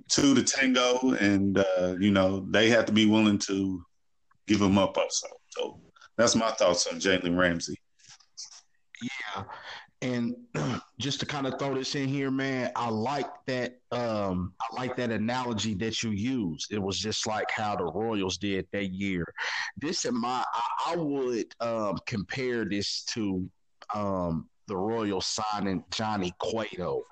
two 0.08 0.34
to 0.34 0.42
tango, 0.42 1.12
and 1.14 1.58
uh, 1.58 1.96
you 1.98 2.10
know 2.10 2.46
they 2.50 2.68
have 2.70 2.86
to 2.86 2.92
be 2.92 3.06
willing 3.06 3.38
to 3.40 3.82
give 4.46 4.58
them 4.58 4.78
up 4.78 4.96
also. 4.96 5.28
So 5.50 5.80
that's 6.16 6.34
my 6.34 6.50
thoughts 6.52 6.86
on 6.86 6.98
Jalen 6.98 7.38
Ramsey. 7.38 7.76
And 10.02 10.36
just 10.98 11.20
to 11.20 11.26
kind 11.26 11.46
of 11.46 11.58
throw 11.58 11.74
this 11.74 11.94
in 11.94 12.08
here, 12.08 12.30
man, 12.30 12.70
I 12.76 12.90
like 12.90 13.30
that. 13.46 13.78
Um, 13.92 14.52
I 14.60 14.80
like 14.80 14.96
that 14.96 15.10
analogy 15.10 15.74
that 15.74 16.02
you 16.02 16.10
used. 16.10 16.72
It 16.72 16.82
was 16.82 16.98
just 16.98 17.26
like 17.26 17.50
how 17.50 17.76
the 17.76 17.84
Royals 17.84 18.36
did 18.36 18.66
that 18.72 18.86
year. 18.86 19.24
This 19.78 20.04
in 20.04 20.20
my, 20.20 20.44
I, 20.52 20.92
I 20.92 20.96
would 20.96 21.46
um, 21.60 21.98
compare 22.06 22.64
this 22.64 23.04
to 23.14 23.48
um, 23.94 24.48
the 24.66 24.76
Royals 24.76 25.26
signing 25.26 25.84
Johnny 25.90 26.32
Cueto 26.40 27.02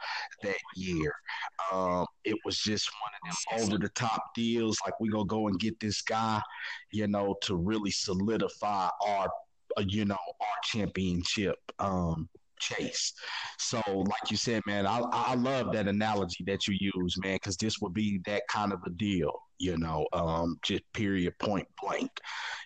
that 0.42 0.56
year. 0.74 1.14
Um, 1.72 2.06
it 2.24 2.36
was 2.44 2.58
just 2.58 2.90
one 3.00 3.12
of 3.14 3.60
them 3.60 3.68
over 3.68 3.78
the 3.82 3.88
top 3.90 4.34
deals. 4.34 4.76
Like 4.84 4.98
we 5.00 5.08
gonna 5.08 5.24
go 5.24 5.48
and 5.48 5.58
get 5.58 5.78
this 5.80 6.02
guy, 6.02 6.40
you 6.92 7.06
know, 7.06 7.36
to 7.42 7.56
really 7.56 7.90
solidify 7.90 8.88
our, 9.06 9.28
you 9.86 10.04
know, 10.04 10.14
our 10.14 10.58
championship. 10.64 11.58
Um, 11.78 12.28
chase. 12.64 13.12
So, 13.58 13.80
like 13.86 14.30
you 14.30 14.36
said, 14.36 14.62
man, 14.66 14.86
I, 14.86 15.00
I 15.12 15.34
love 15.34 15.72
that 15.72 15.88
analogy 15.88 16.44
that 16.46 16.66
you 16.66 16.76
use, 16.94 17.16
man, 17.22 17.36
because 17.36 17.56
this 17.56 17.80
would 17.80 17.94
be 17.94 18.20
that 18.26 18.42
kind 18.48 18.72
of 18.72 18.80
a 18.86 18.90
deal, 18.90 19.32
you 19.58 19.76
know, 19.76 20.06
um, 20.12 20.58
just 20.62 20.82
period, 20.92 21.38
point 21.38 21.66
blank, 21.82 22.10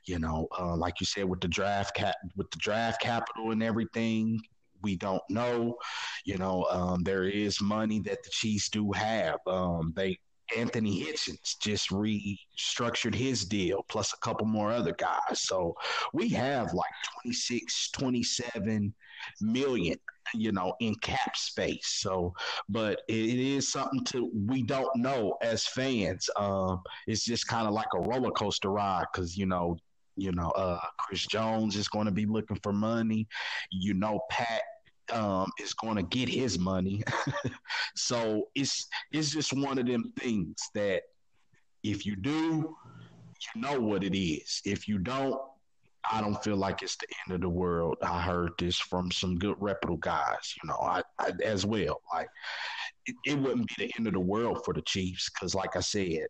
you 0.06 0.18
know, 0.18 0.48
uh, 0.58 0.76
like 0.76 1.00
you 1.00 1.06
said 1.06 1.24
with 1.24 1.40
the 1.40 1.48
draft 1.48 1.94
cap, 1.94 2.14
with 2.36 2.50
the 2.50 2.58
draft 2.58 3.00
capital 3.00 3.50
and 3.50 3.62
everything. 3.62 4.40
We 4.80 4.94
don't 4.94 5.22
know, 5.28 5.74
you 6.24 6.38
know. 6.38 6.64
Um, 6.70 7.02
there 7.02 7.24
is 7.24 7.60
money 7.60 7.98
that 8.02 8.22
the 8.22 8.30
Chiefs 8.30 8.68
do 8.68 8.92
have. 8.92 9.38
Um, 9.44 9.92
they 9.96 10.16
Anthony 10.56 11.04
Hitchens 11.04 11.58
just 11.58 11.90
restructured 11.90 13.14
his 13.14 13.44
deal, 13.44 13.84
plus 13.88 14.12
a 14.12 14.18
couple 14.18 14.46
more 14.46 14.70
other 14.70 14.92
guys. 14.92 15.40
So 15.40 15.74
we 16.12 16.28
have 16.30 16.72
like 16.72 16.90
26, 17.22 17.90
27 17.90 18.94
million, 19.40 19.98
you 20.34 20.52
know, 20.52 20.74
in 20.80 20.94
cap 20.96 21.36
space. 21.36 21.86
So, 21.86 22.34
but 22.68 23.02
it 23.08 23.38
is 23.38 23.70
something 23.70 24.04
to 24.06 24.30
we 24.46 24.62
don't 24.62 24.94
know 24.96 25.36
as 25.42 25.66
fans. 25.66 26.28
Um, 26.36 26.82
it's 27.06 27.24
just 27.24 27.46
kind 27.46 27.66
of 27.66 27.74
like 27.74 27.88
a 27.94 28.00
roller 28.00 28.30
coaster 28.30 28.70
ride 28.70 29.06
because 29.12 29.36
you 29.36 29.46
know, 29.46 29.76
you 30.16 30.32
know, 30.32 30.50
uh, 30.50 30.80
Chris 30.98 31.26
Jones 31.26 31.76
is 31.76 31.88
going 31.88 32.06
to 32.06 32.12
be 32.12 32.26
looking 32.26 32.58
for 32.62 32.72
money. 32.72 33.26
You 33.70 33.94
know, 33.94 34.20
Pat 34.30 34.62
um, 35.12 35.50
is 35.60 35.74
going 35.74 35.96
to 35.96 36.02
get 36.02 36.28
his 36.28 36.58
money. 36.58 37.02
so 37.96 38.48
it's 38.54 38.88
it's 39.12 39.30
just 39.30 39.52
one 39.52 39.78
of 39.78 39.86
them 39.86 40.12
things 40.18 40.56
that 40.74 41.02
if 41.82 42.04
you 42.04 42.16
do, 42.16 42.76
you 43.54 43.60
know 43.60 43.80
what 43.80 44.04
it 44.04 44.18
is. 44.18 44.60
If 44.64 44.88
you 44.88 44.98
don't, 44.98 45.40
I 46.10 46.20
don't 46.20 46.42
feel 46.42 46.56
like 46.56 46.82
it's 46.82 46.96
the 46.96 47.06
end 47.26 47.34
of 47.34 47.40
the 47.40 47.48
world. 47.48 47.96
I 48.02 48.20
heard 48.20 48.52
this 48.58 48.78
from 48.78 49.10
some 49.10 49.38
good 49.38 49.56
reputable 49.58 49.98
guys, 49.98 50.54
you 50.62 50.68
know, 50.68 50.78
I, 50.80 51.02
I 51.18 51.32
as 51.44 51.66
well. 51.66 52.00
Like 52.12 52.28
it, 53.06 53.16
it, 53.24 53.38
wouldn't 53.38 53.68
be 53.68 53.86
the 53.86 53.92
end 53.98 54.06
of 54.06 54.14
the 54.14 54.20
world 54.20 54.64
for 54.64 54.72
the 54.72 54.82
Chiefs 54.82 55.30
because, 55.30 55.54
like 55.54 55.76
I 55.76 55.80
said, 55.80 56.26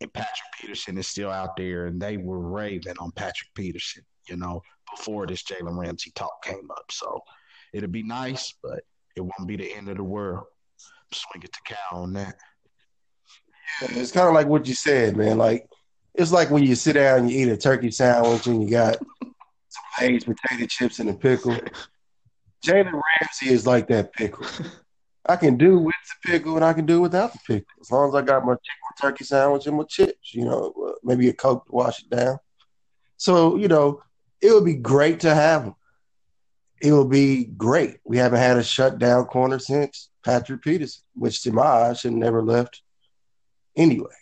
Patrick 0.00 0.52
Peterson 0.60 0.96
is 0.98 1.06
still 1.06 1.30
out 1.30 1.56
there, 1.56 1.86
and 1.86 2.00
they 2.00 2.16
were 2.16 2.38
raving 2.38 2.98
on 2.98 3.10
Patrick 3.12 3.50
Peterson, 3.54 4.04
you 4.28 4.36
know, 4.36 4.62
before 4.96 5.26
this 5.26 5.42
Jalen 5.42 5.78
Ramsey 5.78 6.12
talk 6.14 6.42
came 6.44 6.70
up. 6.70 6.90
So 6.90 7.20
it'll 7.72 7.88
be 7.88 8.02
nice, 8.02 8.54
but 8.62 8.82
it 9.16 9.20
won't 9.20 9.46
be 9.46 9.56
the 9.56 9.74
end 9.74 9.88
of 9.88 9.96
the 9.96 10.04
world. 10.04 10.44
Swing 11.12 11.42
it 11.42 11.52
to 11.52 11.60
Cal 11.64 12.02
on 12.02 12.12
that. 12.14 12.36
It's 13.82 14.12
kind 14.12 14.28
of 14.28 14.34
like 14.34 14.46
what 14.46 14.66
you 14.66 14.74
said, 14.74 15.16
man. 15.16 15.38
Like 15.38 15.68
it's 16.14 16.32
like 16.32 16.50
when 16.50 16.64
you 16.64 16.74
sit 16.74 16.94
down 16.94 17.20
and 17.20 17.30
you 17.30 17.46
eat 17.46 17.50
a 17.50 17.56
turkey 17.56 17.90
sandwich 17.90 18.46
and 18.46 18.62
you 18.62 18.70
got 18.70 18.98
some 19.22 19.84
aged 20.00 20.26
potato 20.26 20.66
chips 20.66 20.98
and 20.98 21.10
a 21.10 21.14
pickle. 21.14 21.56
Jalen 22.64 22.92
Ramsey 22.92 23.50
is 23.50 23.66
like 23.66 23.86
that 23.88 24.12
pickle. 24.12 24.46
I 25.26 25.36
can 25.36 25.56
do 25.56 25.78
with 25.78 25.94
the 26.24 26.30
pickle 26.30 26.56
and 26.56 26.64
I 26.64 26.72
can 26.72 26.86
do 26.86 27.00
without 27.00 27.32
the 27.32 27.38
pickle 27.46 27.66
as 27.80 27.90
long 27.90 28.08
as 28.08 28.14
I 28.14 28.22
got 28.22 28.44
my 28.44 28.54
chicken 28.54 28.96
turkey 29.00 29.24
sandwich 29.24 29.66
and 29.66 29.76
my 29.76 29.84
chips. 29.84 30.34
You 30.34 30.44
know, 30.44 30.74
uh, 30.88 30.92
maybe 31.04 31.28
a 31.28 31.32
coke 31.32 31.66
to 31.66 31.72
wash 31.72 32.02
it 32.02 32.10
down. 32.10 32.38
So 33.16 33.56
you 33.56 33.68
know, 33.68 34.02
it 34.40 34.52
would 34.52 34.64
be 34.64 34.74
great 34.74 35.20
to 35.20 35.34
have 35.34 35.64
him 35.64 35.74
it 36.80 36.92
will 36.92 37.08
be 37.08 37.44
great. 37.44 37.98
We 38.04 38.18
haven't 38.18 38.40
had 38.40 38.56
a 38.56 38.62
shutdown 38.62 39.24
corner 39.26 39.58
since 39.58 40.10
Patrick 40.24 40.62
Peterson, 40.62 41.02
which 41.14 41.42
to 41.42 41.52
my 41.52 41.62
eyes 41.62 42.00
should 42.00 42.12
never 42.12 42.42
left 42.42 42.82
anyway. 43.76 44.14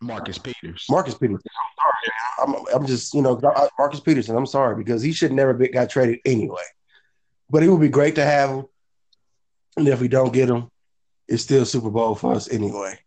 Marcus 0.00 0.38
Peters. 0.38 0.84
Marcus 0.90 1.14
Peters. 1.14 1.40
I'm 1.46 2.54
sorry. 2.56 2.66
I'm, 2.74 2.80
I'm 2.80 2.86
just, 2.86 3.14
you 3.14 3.22
know, 3.22 3.40
Marcus 3.78 4.00
Peterson. 4.00 4.36
I'm 4.36 4.46
sorry 4.46 4.76
because 4.76 5.02
he 5.02 5.12
should 5.12 5.32
never 5.32 5.54
be, 5.54 5.68
got 5.68 5.90
traded 5.90 6.18
anyway. 6.24 6.62
But 7.48 7.62
it 7.62 7.68
would 7.68 7.80
be 7.80 7.88
great 7.88 8.16
to 8.16 8.24
have 8.24 8.50
him. 8.50 8.64
And 9.76 9.88
if 9.88 10.00
we 10.00 10.08
don't 10.08 10.32
get 10.32 10.50
him, 10.50 10.70
it's 11.28 11.44
still 11.44 11.64
Super 11.64 11.90
Bowl 11.90 12.14
for 12.14 12.34
us 12.34 12.50
anyway. 12.50 12.98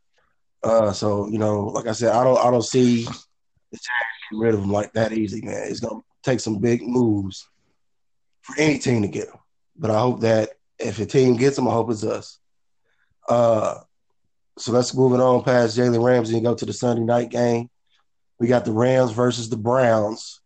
Uh, 0.63 0.91
so 0.93 1.27
you 1.27 1.37
know, 1.37 1.65
like 1.65 1.85
I 1.85 1.91
said, 1.91 2.11
I 2.11 2.23
don't, 2.23 2.39
I 2.39 2.49
don't 2.49 2.63
see 2.63 3.03
the 3.03 3.79
getting 4.31 4.41
rid 4.41 4.55
of 4.55 4.61
him 4.61 4.71
like 4.71 4.93
that 4.93 5.11
easy, 5.11 5.41
man. 5.41 5.67
It's 5.67 5.79
gonna 5.79 6.01
take 6.23 6.39
some 6.39 6.59
big 6.59 6.81
moves 6.81 7.47
for 8.45 8.59
any 8.59 8.77
team 8.77 9.01
to 9.01 9.07
get 9.07 9.27
him. 9.27 9.39
But 9.75 9.91
I 9.91 9.99
hope 9.99 10.21
that 10.21 10.51
if 10.77 10.99
a 10.99 11.05
team 11.05 11.35
gets 11.35 11.57
him, 11.57 11.67
I 11.67 11.71
hope 11.71 11.89
it's 11.89 12.03
us. 12.03 12.39
Uh, 13.27 13.79
so 14.57 14.71
let's 14.71 14.93
move 14.93 15.13
it 15.13 15.19
on 15.19 15.43
past 15.43 15.77
Jalen 15.77 16.03
Ramsey 16.03 16.35
and 16.35 16.45
go 16.45 16.53
to 16.53 16.65
the 16.65 16.73
Sunday 16.73 17.03
night 17.03 17.29
game. 17.29 17.69
We 18.39 18.47
got 18.47 18.65
the 18.65 18.71
Rams 18.71 19.11
versus 19.11 19.49
the 19.49 19.57
Browns. 19.57 20.41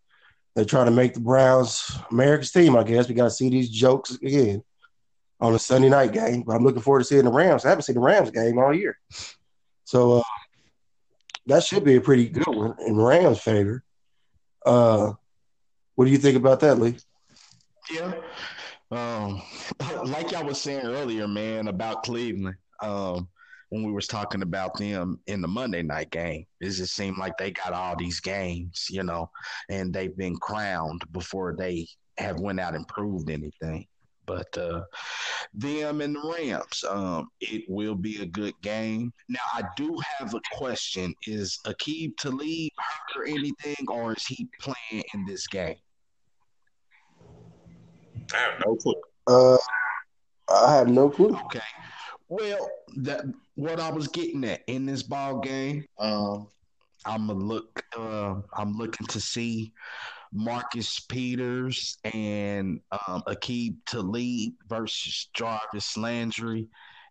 They're 0.56 0.66
trying 0.66 0.86
to 0.86 0.91
make 0.91 1.14
the 1.14 1.20
Browns 1.20 1.91
America's 2.10 2.52
team, 2.52 2.76
I 2.76 2.84
guess. 2.84 3.08
We 3.08 3.16
got 3.16 3.26
to 3.26 3.32
see 3.32 3.50
these 3.50 3.70
jokes 3.70 4.12
again 4.12 4.64
on 5.41 5.54
a 5.54 5.60
Sunday 5.60 5.89
night 5.89 6.14
game. 6.14 6.43
But 6.43 6.56
I'm 6.56 6.64
looking 6.64 6.82
forward 6.82 7.00
to 7.00 7.06
seeing 7.06 7.26
the 7.26 7.32
Rams. 7.32 7.66
I 7.66 7.70
haven't 7.70 7.84
seen 7.84 7.95
the 7.95 8.02
Rams 8.02 8.32
game 8.32 8.58
all 8.58 8.74
year. 8.74 8.97
So 9.84 10.20
uh, 10.20 10.24
that 11.47 11.64
should 11.64 11.84
be 11.84 11.95
a 11.95 12.02
pretty 12.02 12.30
good 12.30 12.47
one 12.47 12.76
in 12.86 12.95
Rams' 12.95 13.41
favor. 13.41 13.84
Uh, 14.66 15.14
what 15.95 16.06
do 16.06 16.12
you 16.12 16.18
think 16.18 16.38
about 16.38 16.62
that, 16.62 16.80
Lee? 16.80 16.95
Yeah. 17.91 18.13
Um, 18.91 19.41
like 20.05 20.33
I 20.33 20.43
was 20.43 20.61
saying 20.61 20.85
earlier, 20.85 21.27
man, 21.27 21.67
about 21.67 22.03
Cleveland. 22.03 22.55
Um, 22.81 23.27
when 23.69 23.83
we 23.83 23.91
was 23.91 24.07
talking 24.07 24.41
about 24.41 24.77
them 24.77 25.19
in 25.27 25.41
the 25.41 25.47
Monday 25.47 25.83
night 25.83 26.09
game, 26.09 26.45
it 26.59 26.71
just 26.71 26.95
seemed 26.95 27.17
like 27.17 27.37
they 27.37 27.51
got 27.51 27.73
all 27.73 27.95
these 27.95 28.19
games, 28.19 28.87
you 28.89 29.03
know, 29.03 29.29
and 29.69 29.93
they've 29.93 30.17
been 30.17 30.35
crowned 30.37 31.03
before 31.11 31.55
they 31.55 31.87
have 32.17 32.39
went 32.39 32.59
out 32.59 32.75
and 32.75 32.87
proved 32.87 33.29
anything. 33.29 33.85
But 34.25 34.55
uh, 34.57 34.83
them 35.53 36.01
and 36.01 36.15
the 36.15 36.21
Rams, 36.21 36.83
um, 36.87 37.29
it 37.41 37.63
will 37.67 37.95
be 37.95 38.21
a 38.21 38.27
good 38.27 38.53
game. 38.61 39.11
Now, 39.27 39.39
I 39.53 39.63
do 39.75 39.97
have 40.19 40.35
a 40.35 40.41
question: 40.51 41.15
Is 41.25 41.59
Aqib 41.65 42.15
Talib 42.17 42.71
hurt 42.77 43.21
or 43.21 43.25
anything, 43.25 43.87
or 43.87 44.13
is 44.13 44.25
he 44.27 44.47
playing 44.59 45.03
in 45.15 45.25
this 45.25 45.47
game? 45.47 45.77
I 48.34 48.38
have 48.38 48.63
no 48.65 48.75
clue. 48.75 48.95
Uh, 49.27 49.57
I 50.49 50.75
have 50.75 50.88
no 50.88 51.09
clue. 51.09 51.38
Okay. 51.45 51.61
Well, 52.27 52.69
that 52.97 53.25
what 53.55 53.80
I 53.80 53.89
was 53.91 54.07
getting 54.07 54.43
at 54.45 54.61
in 54.67 54.86
this 54.86 55.03
ball 55.03 55.39
game. 55.39 55.86
Um, 55.97 56.47
I'm 57.05 57.27
gonna 57.27 57.39
look. 57.39 57.84
Uh, 57.97 58.36
I'm 58.53 58.73
looking 58.77 59.07
to 59.07 59.19
see 59.19 59.73
Marcus 60.32 60.99
Peters 60.99 61.97
and 62.03 62.82
um, 62.91 63.23
Aqib 63.27 63.77
Talib 63.86 64.53
versus 64.67 65.30
Jarvis 65.34 65.97
Landry 65.97 66.67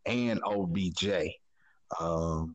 and 0.07 0.41
OBJ. 0.45 1.07
Um, 1.99 2.55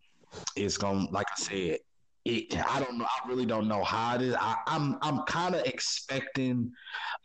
it's 0.56 0.78
gonna, 0.78 1.10
like 1.12 1.28
I 1.32 1.42
said, 1.42 1.80
it, 2.26 2.58
I 2.70 2.80
don't 2.80 2.98
know. 2.98 3.06
I 3.06 3.28
really 3.28 3.46
don't 3.46 3.68
know 3.68 3.84
how 3.84 4.16
it 4.16 4.22
is. 4.22 4.36
I, 4.40 4.56
I'm 4.68 4.98
I'm 5.02 5.24
kind 5.24 5.56
of 5.56 5.66
expecting 5.66 6.72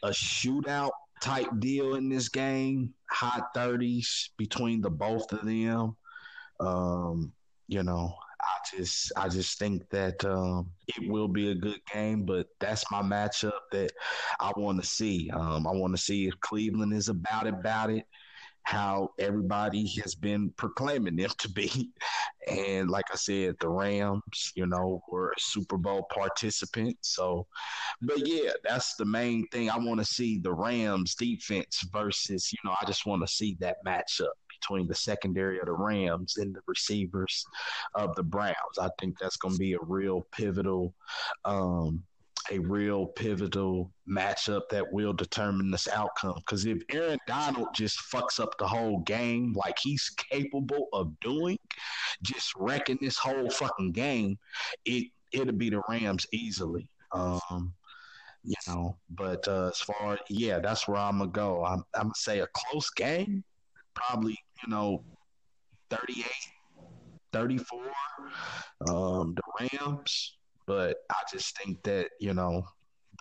a 0.03 0.09
shootout 0.09 0.91
type 1.21 1.49
deal 1.59 1.95
in 1.95 2.09
this 2.09 2.29
game. 2.29 2.95
High 3.11 3.43
thirties 3.55 4.31
between 4.37 4.81
the 4.81 4.91
both 4.91 5.33
of 5.33 5.45
them. 5.45 5.97
Um, 6.61 7.33
you 7.69 7.83
know, 7.83 8.15
I 8.41 8.77
just 8.77 9.13
I 9.17 9.29
just 9.29 9.59
think 9.59 9.89
that 9.91 10.25
um, 10.25 10.71
it 10.87 11.11
will 11.11 11.29
be 11.29 11.51
a 11.51 11.55
good 11.55 11.81
game, 11.93 12.25
but 12.25 12.47
that's 12.61 12.91
my 12.91 13.03
matchup 13.03 13.53
that 13.73 13.93
I 14.41 14.53
want 14.57 14.81
to 14.81 14.87
see. 14.87 15.31
Um, 15.31 15.67
I 15.67 15.73
want 15.73 15.95
to 15.97 16.03
see 16.03 16.27
if 16.27 16.39
Cleveland 16.41 16.93
is 16.93 17.09
about 17.09 17.47
it, 17.47 17.55
about 17.55 17.91
it, 17.91 18.05
how 18.69 19.09
everybody 19.19 19.87
has 20.03 20.15
been 20.15 20.51
proclaiming 20.59 21.17
them 21.17 21.31
to 21.39 21.51
be. 21.51 21.91
And 22.47 22.89
like 22.89 23.05
I 23.13 23.17
said, 23.17 23.57
the 23.61 23.69
Rams, 23.69 24.53
you 24.55 24.65
know, 24.65 25.03
were 25.11 25.33
a 25.33 25.41
Super 25.41 25.77
Bowl 25.77 26.07
participant. 26.11 26.97
So, 27.03 27.47
but 28.01 28.27
yeah, 28.27 28.53
that's 28.65 28.95
the 28.95 29.05
main 29.05 29.47
thing. 29.49 29.69
I 29.69 29.77
want 29.77 30.01
to 30.01 30.07
see 30.07 30.39
the 30.39 30.55
Rams 30.55 31.15
defense 31.15 31.87
versus, 31.93 32.51
you 32.51 32.59
know, 32.65 32.75
I 32.81 32.87
just 32.87 33.05
want 33.05 33.21
to 33.21 33.31
see 33.31 33.59
that 33.61 33.85
matchup, 33.85 34.29
between 34.59 34.87
the 34.87 34.95
secondary 34.95 35.59
of 35.61 35.67
the 35.67 35.73
Rams 35.73 36.39
and 36.39 36.55
the 36.55 36.61
receivers 36.67 37.45
of 37.95 38.15
the 38.17 38.23
Browns. 38.23 38.79
I 38.81 38.89
think 38.99 39.19
that's 39.19 39.37
going 39.37 39.55
to 39.55 39.59
be 39.59 39.75
a 39.75 39.79
real 39.83 40.27
pivotal 40.33 40.95
um, 41.45 42.03
a 42.51 42.59
real 42.59 43.07
pivotal 43.07 43.93
matchup 44.09 44.63
that 44.71 44.93
will 44.93 45.13
determine 45.13 45.71
this 45.71 45.89
outcome. 45.89 46.35
Because 46.37 46.67
if 46.67 46.83
Aaron 46.91 47.19
Donald 47.27 47.69
just 47.75 47.99
fucks 48.11 48.41
up 48.41 48.57
the 48.59 48.67
whole 48.67 49.01
game 49.01 49.53
like 49.55 49.79
he's 49.79 50.11
capable 50.11 50.89
of 50.93 51.19
doing, 51.21 51.59
just 52.23 52.55
wrecking 52.57 52.99
this 53.01 53.19
whole 53.19 53.51
fucking 53.51 53.93
game, 53.93 54.39
it 54.85 55.09
it'll 55.33 55.55
be 55.55 55.71
the 55.71 55.83
Rams 55.89 56.27
easily. 56.33 56.89
Um, 57.13 57.75
you 58.45 58.55
know, 58.67 58.97
but 59.11 59.47
uh, 59.49 59.69
as 59.69 59.81
far 59.81 60.19
yeah, 60.29 60.59
that's 60.59 60.89
where 60.89 60.99
I'm 60.99 61.19
gonna 61.19 61.31
go. 61.31 61.65
I'm, 61.65 61.85
I'm 61.95 62.05
gonna 62.05 62.15
say 62.15 62.41
a 62.41 62.49
close 62.55 62.91
game, 62.91 63.45
probably 63.95 64.39
you 64.63 64.71
know, 64.71 65.05
38, 65.91 66.27
34. 67.33 67.81
Um, 68.89 69.35
the 69.35 69.69
Rams 69.81 70.39
but 70.69 70.99
I 71.11 71.23
just 71.33 71.59
think 71.59 71.83
that, 71.85 72.11
you 72.21 72.35
know, 72.35 72.63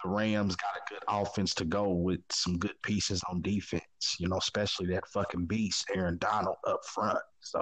the 0.04 0.10
Rams 0.10 0.58
got 0.58 0.76
a 0.76 0.94
good 0.94 1.04
offense 1.08 1.56
to 1.56 1.66
go 1.66 1.90
with 1.90 2.20
some 2.30 2.58
good 2.58 2.76
pieces 2.84 3.24
on 3.32 3.42
defense, 3.42 4.18
you 4.20 4.28
know, 4.28 4.38
especially 4.38 4.88
that 4.88 5.08
fucking 5.08 5.46
beast, 5.46 5.90
Aaron 5.96 6.18
Donald 6.18 6.58
up 6.68 6.82
front. 6.86 7.18
So 7.40 7.62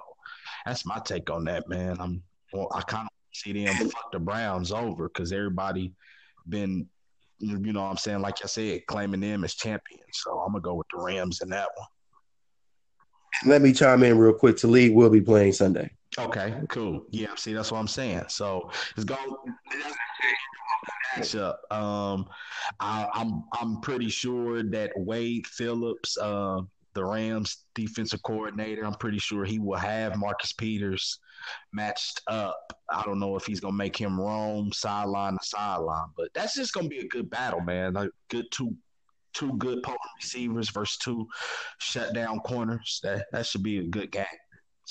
that's 0.65 0.87
my 0.87 0.99
take 1.05 1.29
on 1.29 1.45
that, 1.45 1.69
man. 1.69 1.97
I'm 1.99 2.23
well, 2.51 2.67
I 2.73 2.81
kind 2.81 3.05
of 3.05 3.11
see 3.31 3.53
them 3.53 3.75
fuck 3.91 4.11
the 4.11 4.19
Browns 4.19 4.71
over 4.71 5.07
because 5.07 5.31
everybody 5.31 5.93
been, 6.49 6.87
you 7.37 7.71
know 7.71 7.83
what 7.83 7.91
I'm 7.91 7.97
saying, 7.97 8.21
like 8.21 8.43
I 8.43 8.47
said, 8.47 8.87
claiming 8.87 9.21
them 9.21 9.43
as 9.43 9.53
champions. 9.53 10.03
So 10.13 10.39
I'm 10.39 10.53
going 10.53 10.63
to 10.63 10.65
go 10.65 10.73
with 10.73 10.87
the 10.91 10.97
Rams 10.99 11.41
in 11.41 11.49
that 11.49 11.69
one. 11.75 11.87
Let 13.45 13.61
me 13.61 13.71
chime 13.71 14.01
in 14.01 14.17
real 14.17 14.33
quick. 14.33 14.57
Talib 14.57 14.93
will 14.93 15.11
be 15.11 15.21
playing 15.21 15.53
Sunday. 15.53 15.91
Okay, 16.17 16.53
cool. 16.69 17.05
Yeah, 17.11 17.35
see, 17.35 17.53
that's 17.53 17.71
what 17.71 17.79
I'm 17.79 17.87
saying. 17.87 18.23
So 18.29 18.69
it's 18.95 19.03
going 19.03 19.35
matchup. 21.15 21.55
Um, 21.71 22.27
I, 22.79 23.07
I'm, 23.13 23.43
I'm 23.53 23.81
pretty 23.81 24.09
sure 24.09 24.63
that 24.63 24.91
Wade 24.95 25.47
Phillips, 25.47 26.17
uh, 26.17 26.61
the 26.93 27.03
Rams 27.03 27.65
defensive 27.73 28.23
coordinator, 28.23 28.85
I'm 28.85 28.93
pretty 28.93 29.19
sure 29.19 29.43
he 29.43 29.59
will 29.59 29.77
have 29.77 30.17
Marcus 30.17 30.53
Peters 30.53 31.19
matched 31.73 32.21
up. 32.27 32.73
I 32.89 33.03
don't 33.03 33.19
know 33.19 33.35
if 33.35 33.45
he's 33.45 33.59
gonna 33.59 33.75
make 33.75 33.97
him 33.97 34.19
roam 34.19 34.71
sideline 34.71 35.33
to 35.33 35.45
sideline, 35.45 36.07
but 36.15 36.29
that's 36.33 36.55
just 36.55 36.73
gonna 36.73 36.87
be 36.87 36.99
a 36.99 37.07
good 37.07 37.29
battle, 37.29 37.59
man. 37.59 37.93
Like 37.93 38.11
good 38.29 38.45
two 38.51 38.75
two 39.33 39.57
good 39.57 39.83
potent 39.83 39.99
receivers 40.17 40.69
versus 40.69 40.97
two 40.97 41.27
shutdown 41.79 42.39
corners. 42.39 43.01
That 43.03 43.25
that 43.33 43.45
should 43.45 43.63
be 43.63 43.79
a 43.79 43.83
good 43.83 44.11
game. 44.11 44.25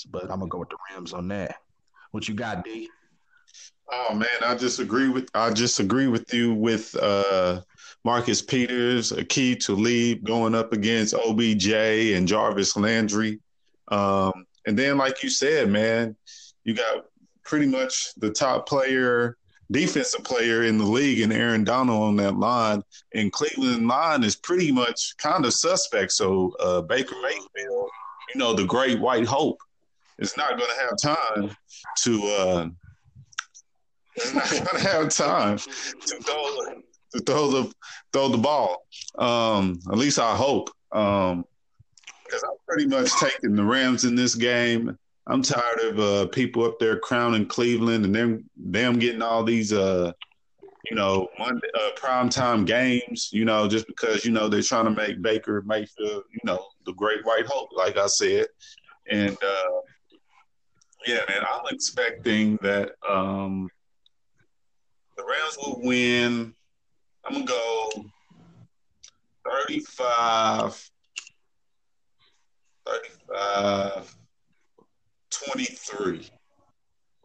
But 0.03 0.23
I'm 0.23 0.39
gonna 0.39 0.47
go 0.47 0.59
with 0.59 0.69
the 0.69 0.77
Rams 0.91 1.13
on 1.13 1.27
that. 1.29 1.57
What 2.11 2.27
you 2.27 2.33
got, 2.33 2.63
D? 2.63 2.89
Oh 3.91 4.13
man, 4.13 4.27
I 4.43 4.55
just 4.55 4.79
agree 4.79 5.09
with 5.09 5.29
I 5.33 5.51
just 5.51 5.79
agree 5.79 6.07
with 6.07 6.33
you 6.33 6.53
with 6.53 6.95
uh, 6.95 7.61
Marcus 8.03 8.41
Peters, 8.41 9.11
Aqib 9.11 9.59
Talib 9.59 10.23
going 10.23 10.55
up 10.55 10.73
against 10.73 11.13
OBJ 11.13 11.67
and 12.13 12.27
Jarvis 12.27 12.75
Landry. 12.75 13.39
Um, 13.89 14.45
and 14.65 14.77
then, 14.77 14.97
like 14.97 15.23
you 15.23 15.29
said, 15.29 15.69
man, 15.69 16.15
you 16.63 16.73
got 16.73 17.05
pretty 17.43 17.67
much 17.67 18.13
the 18.15 18.31
top 18.31 18.67
player, 18.67 19.37
defensive 19.71 20.23
player 20.23 20.63
in 20.63 20.77
the 20.77 20.85
league, 20.85 21.21
and 21.21 21.31
Aaron 21.31 21.63
Donald 21.63 22.01
on 22.01 22.15
that 22.17 22.37
line. 22.37 22.81
And 23.13 23.31
Cleveland 23.31 23.87
line 23.87 24.23
is 24.23 24.35
pretty 24.35 24.71
much 24.71 25.15
kind 25.17 25.45
of 25.45 25.53
suspect. 25.53 26.11
So 26.11 26.53
uh, 26.59 26.81
Baker 26.81 27.15
Mayfield, 27.21 27.89
you 28.33 28.39
know, 28.39 28.53
the 28.53 28.65
great 28.65 28.99
white 28.99 29.25
hope 29.25 29.59
is 30.19 30.37
not 30.37 30.57
going 30.57 30.69
to 30.69 30.81
have 30.81 30.97
time 30.97 31.55
to 32.03 32.23
uh, 32.23 32.69
not 34.33 34.49
going 34.51 34.65
to 34.65 34.79
have 34.79 35.09
time 35.09 35.57
to 35.57 36.17
throw 36.23 36.81
to 37.13 37.19
throw 37.21 37.51
the 37.51 37.73
throw 38.13 38.29
the 38.29 38.37
ball. 38.37 38.85
Um, 39.17 39.79
at 39.91 39.97
least 39.97 40.19
I 40.19 40.35
hope. 40.35 40.69
Um, 40.91 41.45
because 42.25 42.43
I'm 42.43 42.57
pretty 42.67 42.87
much 42.87 43.11
taking 43.19 43.55
the 43.55 43.63
Rams 43.63 44.03
in 44.03 44.15
this 44.15 44.35
game. 44.35 44.97
I'm 45.27 45.41
tired 45.41 45.79
of 45.81 45.99
uh, 45.99 46.27
people 46.27 46.63
up 46.63 46.79
there 46.79 46.99
crowning 46.99 47.45
Cleveland 47.45 48.05
and 48.05 48.15
them 48.15 48.49
them 48.57 48.99
getting 48.99 49.21
all 49.21 49.43
these 49.43 49.73
uh, 49.73 50.11
you 50.89 50.95
know 50.95 51.27
Monday 51.39 51.67
uh, 51.75 52.63
games. 52.63 53.29
You 53.31 53.45
know, 53.45 53.67
just 53.67 53.87
because 53.87 54.25
you 54.25 54.31
know 54.31 54.47
they're 54.47 54.61
trying 54.61 54.85
to 54.85 54.91
make 54.91 55.21
Baker 55.21 55.63
Mayfield, 55.65 56.23
you 56.31 56.39
know, 56.43 56.65
the 56.85 56.93
great 56.93 57.25
white 57.25 57.45
hope, 57.47 57.69
like 57.75 57.97
I 57.97 58.07
said, 58.07 58.47
and 59.09 59.35
uh, 59.43 59.81
yeah, 61.05 61.19
man, 61.29 61.41
I'm 61.41 61.65
expecting 61.71 62.57
that 62.61 62.93
um, 63.07 63.69
the 65.17 65.23
Rams 65.23 65.57
will 65.57 65.81
win. 65.83 66.53
I'm 67.25 67.33
gonna 67.33 67.45
go 67.45 68.05
35, 69.45 70.89
35, 72.85 74.15
23 75.31 76.29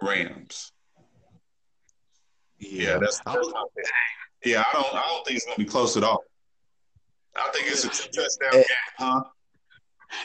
Rams. 0.02 0.72
Yeah, 2.58 2.98
that's, 2.98 3.20
that's 3.20 3.48
my 3.52 3.64
pick. 3.76 3.86
Yeah, 4.44 4.62
I 4.66 4.72
don't 4.72 4.94
I 4.94 5.02
don't 5.06 5.26
think 5.26 5.36
it's 5.36 5.46
gonna 5.46 5.56
be 5.56 5.64
close 5.64 5.96
at 5.96 6.04
all. 6.04 6.22
I 7.36 7.50
think 7.52 7.66
it's 7.68 7.84
a 7.84 7.88
touchdown 7.88 8.52
game, 8.52 8.64
huh? 8.98 9.22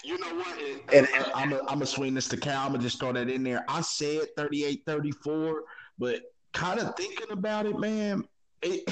You 0.04 0.18
know 0.20 0.36
what? 0.36 0.60
And, 0.94 1.08
and 1.14 1.26
I'm 1.36 1.50
going 1.50 1.80
to 1.80 1.86
swing 1.86 2.14
this 2.14 2.28
to 2.30 2.38
Cal. 2.38 2.62
I'm 2.62 2.70
going 2.70 2.82
to 2.82 2.88
just 2.88 3.00
throw 3.00 3.14
that 3.14 3.30
in 3.30 3.44
there. 3.44 3.64
I 3.68 3.82
said 3.82 4.36
38 4.36 4.84
34, 4.86 5.64
but 6.00 6.22
kind 6.54 6.80
of 6.80 6.96
thinking 6.96 7.32
about 7.32 7.66
it, 7.66 7.78
man, 7.80 8.24
it, 8.62 8.84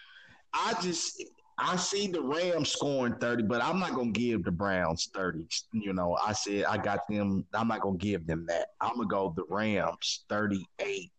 I 0.54 0.74
just. 0.82 1.22
I 1.60 1.74
see 1.74 2.06
the 2.06 2.22
Rams 2.22 2.70
scoring 2.70 3.16
30, 3.16 3.42
but 3.42 3.60
I'm 3.60 3.80
not 3.80 3.92
going 3.92 4.12
to 4.12 4.20
give 4.20 4.44
the 4.44 4.52
Browns 4.52 5.10
30. 5.12 5.48
You 5.72 5.92
know, 5.92 6.16
I 6.24 6.32
said 6.32 6.64
I 6.66 6.76
got 6.76 7.00
them. 7.08 7.44
I'm 7.52 7.66
not 7.66 7.80
going 7.80 7.98
to 7.98 8.06
give 8.06 8.28
them 8.28 8.46
that. 8.46 8.68
I'm 8.80 8.94
going 8.94 9.08
to 9.08 9.12
go 9.12 9.34
the 9.34 9.42
Rams 9.52 10.24
38, 10.28 11.10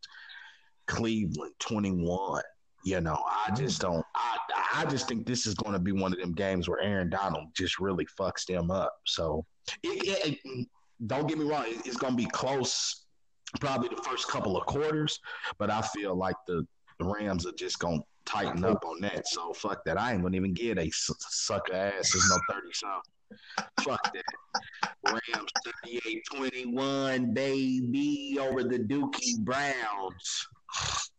Cleveland 0.87 1.53
21. 1.59 2.41
You 2.85 3.01
know, 3.01 3.21
I 3.27 3.51
just 3.53 3.81
don't. 3.81 4.05
I 4.15 4.37
I 4.73 4.85
just 4.85 5.07
think 5.07 5.25
this 5.25 5.45
is 5.45 5.53
going 5.53 5.73
to 5.73 5.79
be 5.79 5.91
one 5.91 6.13
of 6.13 6.19
them 6.19 6.33
games 6.33 6.67
where 6.67 6.79
Aaron 6.81 7.09
Donald 7.09 7.47
just 7.55 7.79
really 7.79 8.07
fucks 8.19 8.45
them 8.45 8.71
up. 8.71 8.93
So, 9.05 9.45
it, 9.83 10.39
it, 10.43 10.67
don't 11.07 11.27
get 11.27 11.37
me 11.37 11.45
wrong, 11.45 11.65
it's 11.67 11.97
going 11.97 12.13
to 12.13 12.17
be 12.17 12.29
close, 12.29 13.05
probably 13.59 13.89
the 13.89 14.01
first 14.03 14.27
couple 14.27 14.57
of 14.57 14.65
quarters, 14.65 15.19
but 15.57 15.69
I 15.69 15.81
feel 15.81 16.15
like 16.15 16.35
the, 16.47 16.65
the 16.99 17.05
Rams 17.05 17.45
are 17.45 17.53
just 17.53 17.79
going 17.79 17.99
to 17.99 18.05
tighten 18.29 18.63
up 18.63 18.83
on 18.85 19.01
that. 19.01 19.27
So 19.27 19.53
fuck 19.53 19.83
that. 19.85 19.99
I 19.99 20.13
ain't 20.13 20.21
gonna 20.21 20.37
even 20.37 20.53
get 20.53 20.77
a 20.77 20.89
sucker 20.91 21.73
ass. 21.73 22.11
There's 22.11 22.29
no 22.29 22.37
thirty 22.49 22.73
something. 22.73 23.01
Fuck 23.81 24.13
that. 24.13 24.23
Rams 25.05 25.51
38 25.85 26.23
21, 26.35 27.33
baby, 27.33 28.37
over 28.39 28.63
the 28.63 28.79
Dookie 28.79 29.39
Browns. 29.39 30.47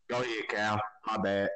Go 0.08 0.20
ahead, 0.20 0.48
Cal. 0.48 0.80
My 1.06 1.18
bad. 1.18 1.48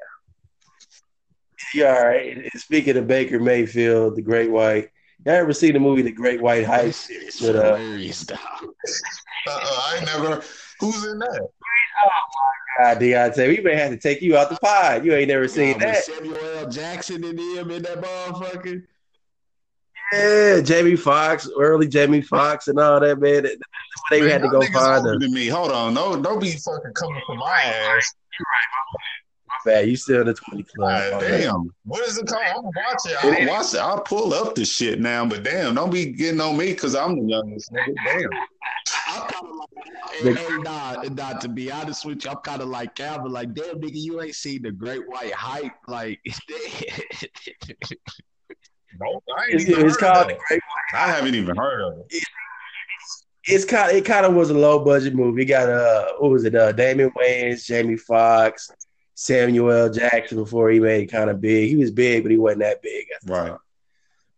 Yeah, 1.73 1.97
all 1.97 2.07
right. 2.07 2.51
Speaking 2.57 2.97
of 2.97 3.07
Baker 3.07 3.39
Mayfield, 3.39 4.17
the 4.17 4.23
Great 4.23 4.51
White. 4.51 4.91
Y'all 5.25 5.35
ever 5.35 5.53
seen 5.53 5.73
the 5.73 5.81
movie 5.81 6.03
The 6.03 6.13
Great 6.13 6.43
White 6.43 6.67
Heist? 6.67 7.07
It's 7.09 7.41
with, 7.41 7.57
uh, 7.57 7.77
hilarious, 7.77 8.31
uh, 8.33 8.37
I 9.49 10.03
never. 10.05 10.43
Who's 10.81 11.05
in 11.05 11.19
that? 11.19 11.49
Oh 12.05 12.09
my 12.79 12.95
God, 12.95 13.01
Deontay, 13.01 13.49
we 13.49 13.63
may 13.63 13.77
have 13.77 13.91
to 13.91 13.97
take 13.97 14.21
you 14.21 14.37
out 14.37 14.51
the 14.51 14.57
pod. 14.57 15.05
You 15.05 15.15
ain't 15.15 15.29
never 15.29 15.49
seen 15.49 15.79
yeah, 15.79 15.93
that. 15.93 16.05
Samuel 16.05 16.37
L. 16.57 16.69
Jackson 16.69 17.25
in 17.25 17.39
him 17.39 17.71
in 17.71 17.83
that 17.85 18.03
motherfucker. 18.03 18.83
Yeah, 20.13 20.61
Jamie 20.61 20.97
Foxx, 20.97 21.49
early 21.59 21.89
Jamie 21.89 22.21
Foxx, 22.21 22.69
and 22.69 22.79
all 22.79 23.01
that 23.01 23.19
man. 23.19 23.47
They 24.11 24.21
man, 24.21 24.31
had 24.31 24.43
to 24.43 24.49
go 24.49 24.61
find 24.73 25.07
them. 25.07 25.33
Me, 25.33 25.47
hold 25.47 25.73
on, 25.73 25.95
no, 25.95 26.21
don't 26.21 26.41
be 26.41 26.53
fucking 26.53 26.93
coming 26.93 27.23
for 27.27 27.37
my 27.37 27.61
ass. 27.63 28.15
You're 28.39 28.47
right, 28.53 28.67
man. 28.75 29.24
You 29.67 29.97
still 29.97 30.21
in 30.21 30.27
the 30.27 30.35
twenty 30.35 30.65
club? 30.65 31.21
damn, 31.21 31.71
what 31.85 32.07
is 32.07 32.19
it 32.19 32.27
called? 32.27 32.43
I'm 32.47 32.63
gonna 32.63 32.71
watch 32.77 33.01
it. 33.07 33.25
I'll 33.25 33.49
watch 33.49 33.75
it. 33.75 33.81
I'll 33.81 34.01
pull 34.01 34.35
up 34.35 34.55
the 34.55 34.65
shit 34.65 35.01
now, 35.01 35.25
but 35.27 35.43
damn, 35.43 35.75
don't 35.75 35.91
be 35.91 36.07
getting 36.07 36.41
on 36.41 36.57
me 36.57 36.73
because 36.73 36.95
I'm 36.95 37.17
the 37.19 37.27
youngest 37.27 37.73
nigga. 37.73 37.95
Damn. 38.05 38.31
I'm 39.09 39.29
kind 39.29 39.47
of 39.47 39.57
like, 39.57 39.69
hey, 40.13 40.35
hey, 40.35 40.57
nah, 40.59 41.03
nah, 41.13 41.39
to 41.39 41.49
be 41.49 41.71
honest 41.71 42.05
with 42.05 42.25
you, 42.25 42.31
I'm 42.31 42.37
kind 42.39 42.61
of 42.63 42.69
like 42.69 42.95
Calvin, 42.95 43.33
like, 43.33 43.55
damn, 43.55 43.81
nigga, 43.81 43.95
you 43.95 44.21
ain't 44.21 44.35
seen 44.35 44.63
the 44.63 44.73
great 44.73 45.09
white 45.09 45.33
hype, 45.33 45.73
like. 45.87 46.21
No, 49.01 49.21
it's, 49.49 49.65
it's 49.65 49.97
called 49.97 50.29
the 50.29 50.39
Great 50.49 50.61
White. 50.61 51.01
I 51.01 51.09
haven't 51.09 51.35
even 51.35 51.57
heard 51.57 51.83
of 51.83 52.07
it. 52.09 52.23
it's 53.47 53.65
kind 53.65 53.91
of, 53.91 53.97
it 53.97 54.05
kind 54.05 54.25
of 54.25 54.35
was 54.35 54.51
a 54.51 54.55
low 54.55 54.85
budget 54.85 55.15
movie. 55.15 55.43
It 55.43 55.47
got 55.47 55.69
uh 55.69 56.13
what 56.19 56.31
was 56.31 56.45
it? 56.45 56.55
Uh 56.55 56.73
Damon 56.73 57.11
Wayans, 57.11 57.65
Jamie 57.65 57.97
Foxx, 57.97 58.71
Samuel 59.15 59.91
Jackson 59.91 60.39
before 60.39 60.71
he 60.71 60.81
made 60.81 61.11
kind 61.11 61.31
of 61.31 61.41
big. 61.41 61.69
He 61.69 61.77
was 61.77 61.91
big, 61.91 62.23
but 62.23 62.33
he 62.33 62.39
wasn't 62.39 62.63
that 62.63 62.83
big. 62.83 63.07
Right. 63.27 63.57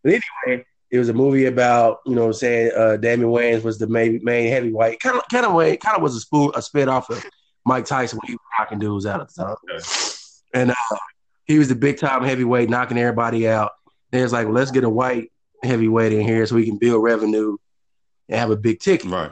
But 0.03 0.21
anyway, 0.45 0.65
It 0.91 0.99
was 0.99 1.09
a 1.09 1.13
movie 1.13 1.45
about 1.45 1.99
you 2.05 2.15
know 2.15 2.21
what 2.21 2.27
I'm 2.27 2.33
saying 2.33 2.71
uh, 2.75 2.97
Damon 2.97 3.27
Wayans 3.27 3.63
was 3.63 3.77
the 3.77 3.87
main 3.87 4.19
main 4.23 4.49
heavyweight. 4.51 4.99
Kind 4.99 5.17
of 5.17 5.23
kind 5.31 5.45
of 5.45 5.53
way 5.53 5.75
kind 5.77 5.97
of 5.97 6.03
was 6.03 6.15
a 6.15 6.19
spool 6.19 6.53
a 6.55 6.61
spit 6.61 6.87
off 6.87 7.09
of 7.09 7.23
Mike 7.65 7.85
Tyson 7.85 8.19
when 8.21 8.27
he 8.27 8.33
was 8.33 8.41
knocking 8.57 8.79
dudes 8.79 9.05
out 9.05 9.19
at 9.19 9.27
the 9.29 9.43
time. 9.43 9.55
And 10.53 10.71
uh, 10.71 10.97
he 11.45 11.59
was 11.59 11.67
the 11.67 11.75
big 11.75 11.97
time 11.97 12.23
heavyweight, 12.23 12.69
knocking 12.69 12.97
everybody 12.97 13.47
out. 13.49 13.71
And 14.13 14.21
it's 14.21 14.31
like, 14.31 14.45
well, 14.45 14.55
let's 14.55 14.71
get 14.71 14.85
a 14.85 14.89
white 14.89 15.31
heavyweight 15.63 16.13
in 16.13 16.21
here 16.21 16.45
so 16.45 16.55
we 16.55 16.65
can 16.65 16.77
build 16.77 17.03
revenue 17.03 17.57
and 18.29 18.39
have 18.39 18.51
a 18.51 18.55
big 18.55 18.79
ticket. 18.79 19.09
Right. 19.09 19.31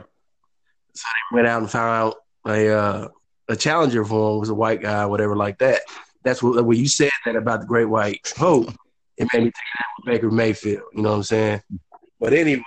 So 0.92 1.06
they 1.30 1.36
went 1.36 1.46
out 1.46 1.62
and 1.62 1.70
found 1.70 2.14
a 2.46 2.68
uh, 2.68 3.08
a 3.48 3.56
challenger 3.56 4.04
for 4.04 4.32
him 4.34 4.40
was 4.40 4.48
a 4.48 4.54
white 4.54 4.82
guy, 4.82 5.06
whatever 5.06 5.36
like 5.36 5.58
that. 5.58 5.82
That's 6.24 6.42
what 6.42 6.64
when 6.64 6.78
you 6.78 6.88
said 6.88 7.10
that 7.24 7.36
about 7.36 7.60
the 7.60 7.66
Great 7.66 7.84
White 7.84 8.32
Hope, 8.36 8.68
it 9.16 9.28
made 9.32 9.44
me 9.44 9.50
think 9.50 9.54
of 9.98 10.04
Baker 10.04 10.30
Mayfield. 10.30 10.82
You 10.92 11.02
know 11.02 11.10
what 11.10 11.16
I'm 11.16 11.22
saying? 11.22 11.62
But 12.18 12.32
anyway, 12.32 12.62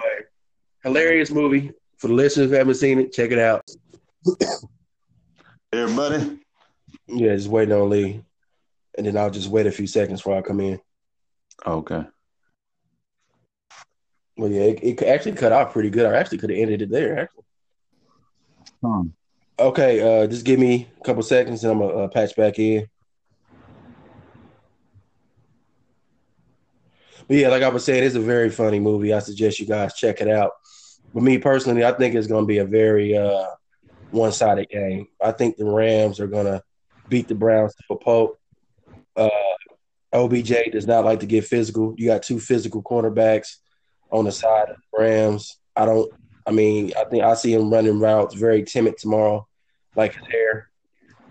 hilarious 0.84 1.32
movie 1.32 1.72
for 1.98 2.08
the 2.08 2.14
listeners 2.14 2.50
who 2.50 2.56
haven't 2.56 2.76
seen 2.76 3.00
it. 3.00 3.12
Check 3.12 3.32
it 3.32 3.40
out. 3.40 3.68
Everybody. 5.74 6.40
Yeah, 7.08 7.36
just 7.36 7.50
waiting 7.50 7.74
on 7.74 7.90
Lee, 7.90 8.24
and 8.98 9.06
then 9.06 9.18
I'll 9.18 9.30
just 9.30 9.50
wait 9.50 9.68
a 9.68 9.72
few 9.72 9.88
seconds 9.88 10.22
before 10.22 10.38
I 10.38 10.42
come 10.42 10.60
in. 10.60 10.80
Okay. 11.66 12.06
Well, 14.38 14.50
yeah, 14.50 14.62
it, 14.62 15.02
it 15.02 15.04
actually 15.04 15.34
cut 15.34 15.52
off 15.52 15.74
pretty 15.74 15.90
good. 15.90 16.06
I 16.06 16.16
actually 16.16 16.38
could 16.38 16.50
have 16.50 16.60
ended 16.60 16.82
it 16.82 16.90
there. 16.90 17.20
Actually. 17.20 17.44
Hmm. 18.82 19.08
Okay, 19.60 20.00
uh, 20.00 20.26
just 20.26 20.46
give 20.46 20.58
me 20.58 20.88
a 21.00 21.04
couple 21.04 21.22
seconds, 21.22 21.64
and 21.66 21.74
I'm 21.74 21.80
gonna 21.80 22.06
uh, 22.06 22.08
patch 22.08 22.34
back 22.36 22.58
in. 22.60 22.88
But 27.28 27.38
yeah, 27.38 27.50
like 27.50 27.62
I 27.62 27.68
was 27.68 27.84
saying, 27.84 28.04
it's 28.04 28.16
a 28.16 28.22
very 28.22 28.50
funny 28.50 28.80
movie. 28.80 29.14
I 29.14 29.20
suggest 29.20 29.60
you 29.60 29.68
guys 29.68 29.94
check 29.94 30.22
it 30.22 30.30
out. 30.30 30.54
But 31.14 31.24
me 31.24 31.38
personally, 31.38 31.84
I 31.84 31.92
think 31.92 32.16
it's 32.16 32.28
going 32.28 32.44
to 32.44 32.48
be 32.48 32.60
a 32.60 32.66
very 32.66 33.18
uh, 33.18 33.48
one-sided 34.12 34.70
game. 34.70 35.08
I 35.22 35.32
think 35.34 35.58
the 35.58 35.66
Rams 35.66 36.20
are 36.20 36.28
going 36.28 36.46
to 36.46 36.64
beat 37.08 37.28
the 37.28 37.36
Browns 37.36 37.76
to 37.76 37.94
a 37.94 37.98
pulp. 37.98 38.40
Uh, 39.16 39.30
OBJ 40.14 40.72
does 40.72 40.88
not 40.88 41.06
like 41.06 41.20
to 41.20 41.26
get 41.26 41.46
physical. 41.46 41.94
You 41.98 42.08
got 42.08 42.24
two 42.24 42.40
physical 42.40 42.82
cornerbacks 42.82 43.58
on 44.10 44.26
the 44.26 44.32
side 44.32 44.70
of 44.70 44.78
the 44.78 45.00
Rams. 45.04 45.60
I 45.76 45.86
don't. 45.86 46.12
I 46.48 46.52
mean, 46.52 46.94
I 46.98 47.04
think 47.04 47.24
I 47.24 47.36
see 47.36 47.54
him 47.54 47.72
running 47.72 48.00
routes 48.00 48.34
very 48.34 48.64
timid 48.64 48.98
tomorrow, 48.98 49.48
like 50.00 50.16
his 50.16 50.28
hair. 50.28 50.70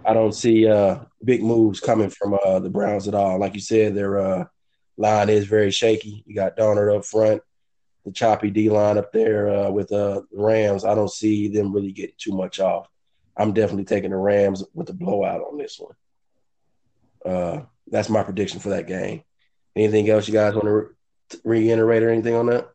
I 0.04 0.14
don't 0.14 0.34
see 0.34 0.68
uh, 0.68 1.00
big 1.24 1.42
moves 1.42 1.80
coming 1.80 2.10
from 2.10 2.34
uh, 2.34 2.60
the 2.60 2.70
Browns 2.70 3.08
at 3.08 3.14
all. 3.14 3.38
Like 3.40 3.54
you 3.54 3.60
said, 3.60 3.94
their 3.94 4.18
uh, 4.18 4.44
line 4.96 5.28
is 5.28 5.46
very 5.46 5.70
shaky. 5.70 6.22
You 6.26 6.34
got 6.34 6.56
Donald 6.56 6.94
up 6.94 7.04
front, 7.04 7.42
the 8.04 8.12
choppy 8.12 8.50
D 8.50 8.70
line 8.70 8.98
up 8.98 9.12
there 9.12 9.48
uh, 9.48 9.70
with 9.70 9.90
uh, 9.90 10.22
the 10.30 10.38
Rams. 10.40 10.84
I 10.84 10.94
don't 10.94 11.10
see 11.10 11.48
them 11.48 11.72
really 11.72 11.92
getting 11.92 12.14
too 12.18 12.32
much 12.32 12.60
off. 12.60 12.88
I'm 13.36 13.52
definitely 13.52 13.84
taking 13.84 14.10
the 14.10 14.16
Rams 14.16 14.62
with 14.74 14.86
the 14.86 14.92
blowout 14.92 15.40
on 15.40 15.58
this 15.58 15.80
one. 15.80 15.94
Uh, 17.24 17.62
that's 17.90 18.08
my 18.08 18.22
prediction 18.22 18.60
for 18.60 18.70
that 18.70 18.86
game. 18.86 19.22
Anything 19.76 20.08
else 20.10 20.28
you 20.28 20.34
guys 20.34 20.54
want 20.54 20.66
to 20.66 20.72
re- 20.72 21.40
reiterate 21.44 22.02
or 22.02 22.10
anything 22.10 22.34
on 22.34 22.46
that? 22.46 22.68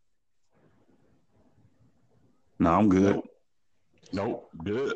No, 2.59 2.73
I'm 2.73 2.89
good. 2.89 3.21
Nope, 4.11 4.49
good. 4.63 4.93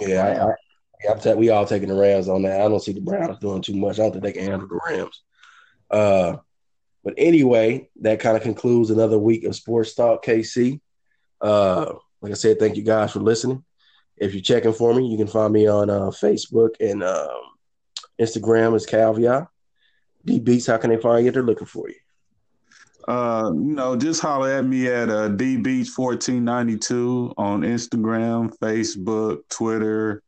Yeah, 0.00 0.26
I, 0.26 1.10
I, 1.10 1.12
I'm 1.12 1.38
we 1.38 1.50
all 1.50 1.66
taking 1.66 1.88
the 1.88 1.94
Rams 1.94 2.28
on 2.28 2.42
that. 2.42 2.60
I 2.60 2.68
don't 2.68 2.80
see 2.80 2.92
the 2.92 3.00
Browns 3.00 3.38
doing 3.38 3.62
too 3.62 3.76
much. 3.76 3.98
I 3.98 4.02
don't 4.02 4.12
think 4.12 4.24
they 4.24 4.32
can 4.32 4.44
handle 4.44 4.68
the 4.68 4.80
Rams. 4.88 5.22
Uh, 5.90 6.36
but 7.04 7.14
anyway, 7.16 7.88
that 8.00 8.20
kind 8.20 8.36
of 8.36 8.42
concludes 8.42 8.90
another 8.90 9.18
week 9.18 9.44
of 9.44 9.56
Sports 9.56 9.94
Talk 9.94 10.24
KC. 10.24 10.80
Uh, 11.40 11.94
like 12.20 12.32
I 12.32 12.36
said, 12.36 12.58
thank 12.58 12.76
you 12.76 12.84
guys 12.84 13.12
for 13.12 13.20
listening. 13.20 13.64
If 14.16 14.34
you're 14.34 14.42
checking 14.42 14.72
for 14.72 14.94
me, 14.94 15.08
you 15.08 15.16
can 15.16 15.26
find 15.26 15.52
me 15.52 15.66
on 15.66 15.90
uh, 15.90 16.10
Facebook 16.10 16.74
and 16.78 17.02
um, 17.02 17.40
Instagram 18.20 18.76
as 18.76 18.86
Calvia. 18.86 19.48
D 20.24 20.38
Beats, 20.38 20.68
how 20.68 20.76
can 20.76 20.90
they 20.90 20.96
find 20.98 21.24
you 21.24 21.32
they're 21.32 21.42
looking 21.42 21.66
for 21.66 21.88
you? 21.88 21.96
Uh, 23.08 23.50
you 23.54 23.74
know, 23.74 23.96
just 23.96 24.20
holler 24.20 24.52
at 24.52 24.64
me 24.64 24.86
at 24.86 25.08
uh, 25.08 25.28
dbeach1492 25.30 27.34
on 27.36 27.62
Instagram, 27.62 28.56
Facebook, 28.58 29.40
Twitter, 29.48 30.22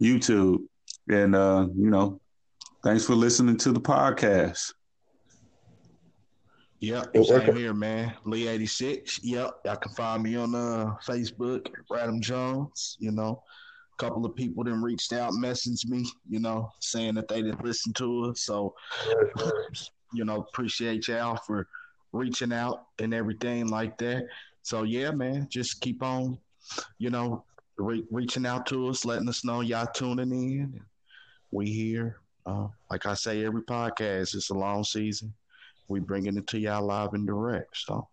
YouTube. 0.00 0.58
And, 1.08 1.34
uh, 1.34 1.68
you 1.74 1.90
know, 1.90 2.20
thanks 2.82 3.04
for 3.04 3.14
listening 3.14 3.56
to 3.58 3.72
the 3.72 3.80
podcast. 3.80 4.72
Yep, 6.80 7.10
It 7.12 7.26
same 7.26 7.56
here, 7.56 7.74
man. 7.74 8.14
Lee 8.24 8.48
eighty 8.48 8.64
six. 8.64 9.20
Yep, 9.22 9.50
y'all 9.66 9.76
can 9.76 9.92
find 9.92 10.22
me 10.22 10.36
on 10.36 10.54
uh, 10.54 10.94
Facebook, 11.06 11.66
Radham 11.92 12.20
Jones. 12.20 12.96
You 12.98 13.10
know, 13.10 13.42
a 13.92 14.02
couple 14.02 14.24
of 14.24 14.34
people 14.34 14.64
then 14.64 14.80
reached 14.80 15.12
out, 15.12 15.32
messaged 15.32 15.90
me. 15.90 16.06
You 16.30 16.40
know, 16.40 16.70
saying 16.80 17.16
that 17.16 17.28
they 17.28 17.42
didn't 17.42 17.62
listen 17.62 17.92
to 17.94 18.30
us. 18.30 18.40
So, 18.40 18.74
you 20.14 20.24
know, 20.24 20.36
appreciate 20.36 21.06
y'all 21.06 21.36
for 21.36 21.68
reaching 22.12 22.52
out 22.52 22.86
and 22.98 23.14
everything 23.14 23.68
like 23.68 23.98
that. 23.98 24.26
So 24.62 24.82
yeah, 24.82 25.10
man, 25.10 25.46
just 25.50 25.80
keep 25.80 26.02
on, 26.02 26.38
you 26.98 27.10
know, 27.10 27.44
re- 27.76 28.06
reaching 28.10 28.46
out 28.46 28.66
to 28.66 28.88
us, 28.88 29.04
letting 29.04 29.28
us 29.28 29.44
know 29.44 29.60
y'all 29.60 29.86
tuning 29.86 30.32
in. 30.32 30.80
We 31.50 31.70
here. 31.70 32.16
Uh, 32.46 32.68
like 32.90 33.06
I 33.06 33.14
say, 33.14 33.44
every 33.44 33.62
podcast, 33.62 34.34
it's 34.34 34.50
a 34.50 34.54
long 34.54 34.82
season 34.84 35.32
we 35.90 36.00
bringing 36.00 36.38
it 36.38 36.46
to 36.46 36.58
y'all 36.58 36.86
live 36.86 37.12
and 37.12 37.26
direct. 37.26 37.76
So 37.76 38.08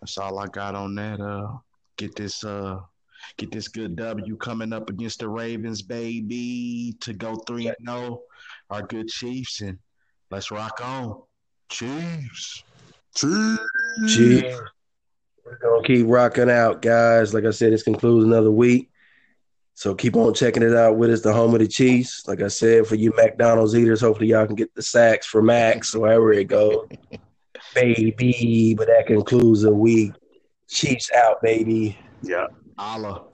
that's 0.00 0.18
all 0.18 0.38
I 0.38 0.46
got 0.46 0.74
on 0.74 0.94
that. 0.96 1.20
Uh, 1.20 1.58
get 1.96 2.16
this 2.16 2.42
uh, 2.42 2.80
get 3.36 3.52
this 3.52 3.68
good 3.68 3.94
W 3.94 4.36
coming 4.36 4.72
up 4.72 4.88
against 4.88 5.20
the 5.20 5.28
Ravens, 5.28 5.82
baby, 5.82 6.96
to 7.00 7.12
go 7.12 7.36
three 7.46 7.68
and 7.68 7.76
zero. 7.86 8.22
Our 8.70 8.82
good 8.82 9.08
Chiefs, 9.08 9.60
and 9.60 9.78
let's 10.30 10.50
rock 10.50 10.80
on, 10.82 11.22
Chiefs. 11.68 12.64
Gee, 13.16 14.42
we're 15.44 15.58
gonna 15.60 15.82
keep 15.82 16.06
rocking 16.08 16.50
out, 16.50 16.82
guys. 16.82 17.34
Like 17.34 17.44
I 17.44 17.50
said, 17.50 17.72
this 17.72 17.82
concludes 17.82 18.24
another 18.24 18.50
week. 18.50 18.90
So 19.74 19.94
keep 19.94 20.14
on 20.14 20.34
checking 20.34 20.62
it 20.62 20.74
out 20.74 20.96
with 20.96 21.10
us, 21.10 21.22
the 21.22 21.32
home 21.32 21.54
of 21.54 21.60
the 21.60 21.66
Chiefs. 21.66 22.28
Like 22.28 22.42
I 22.42 22.48
said, 22.48 22.86
for 22.86 22.96
you 22.96 23.12
McDonald's 23.16 23.74
eaters, 23.74 24.02
hopefully 24.02 24.28
y'all 24.28 24.46
can 24.46 24.54
get 24.54 24.74
the 24.74 24.82
sacks 24.82 25.26
for 25.26 25.42
Max 25.42 25.94
or 25.94 26.00
wherever 26.00 26.32
it 26.32 26.48
goes. 26.48 26.86
baby. 27.74 28.74
But 28.76 28.88
that 28.88 29.06
concludes 29.06 29.62
the 29.62 29.72
week. 29.72 30.12
Chiefs 30.68 31.10
out, 31.12 31.42
baby. 31.42 31.98
Yeah. 32.22 32.46
Allah. 32.78 33.24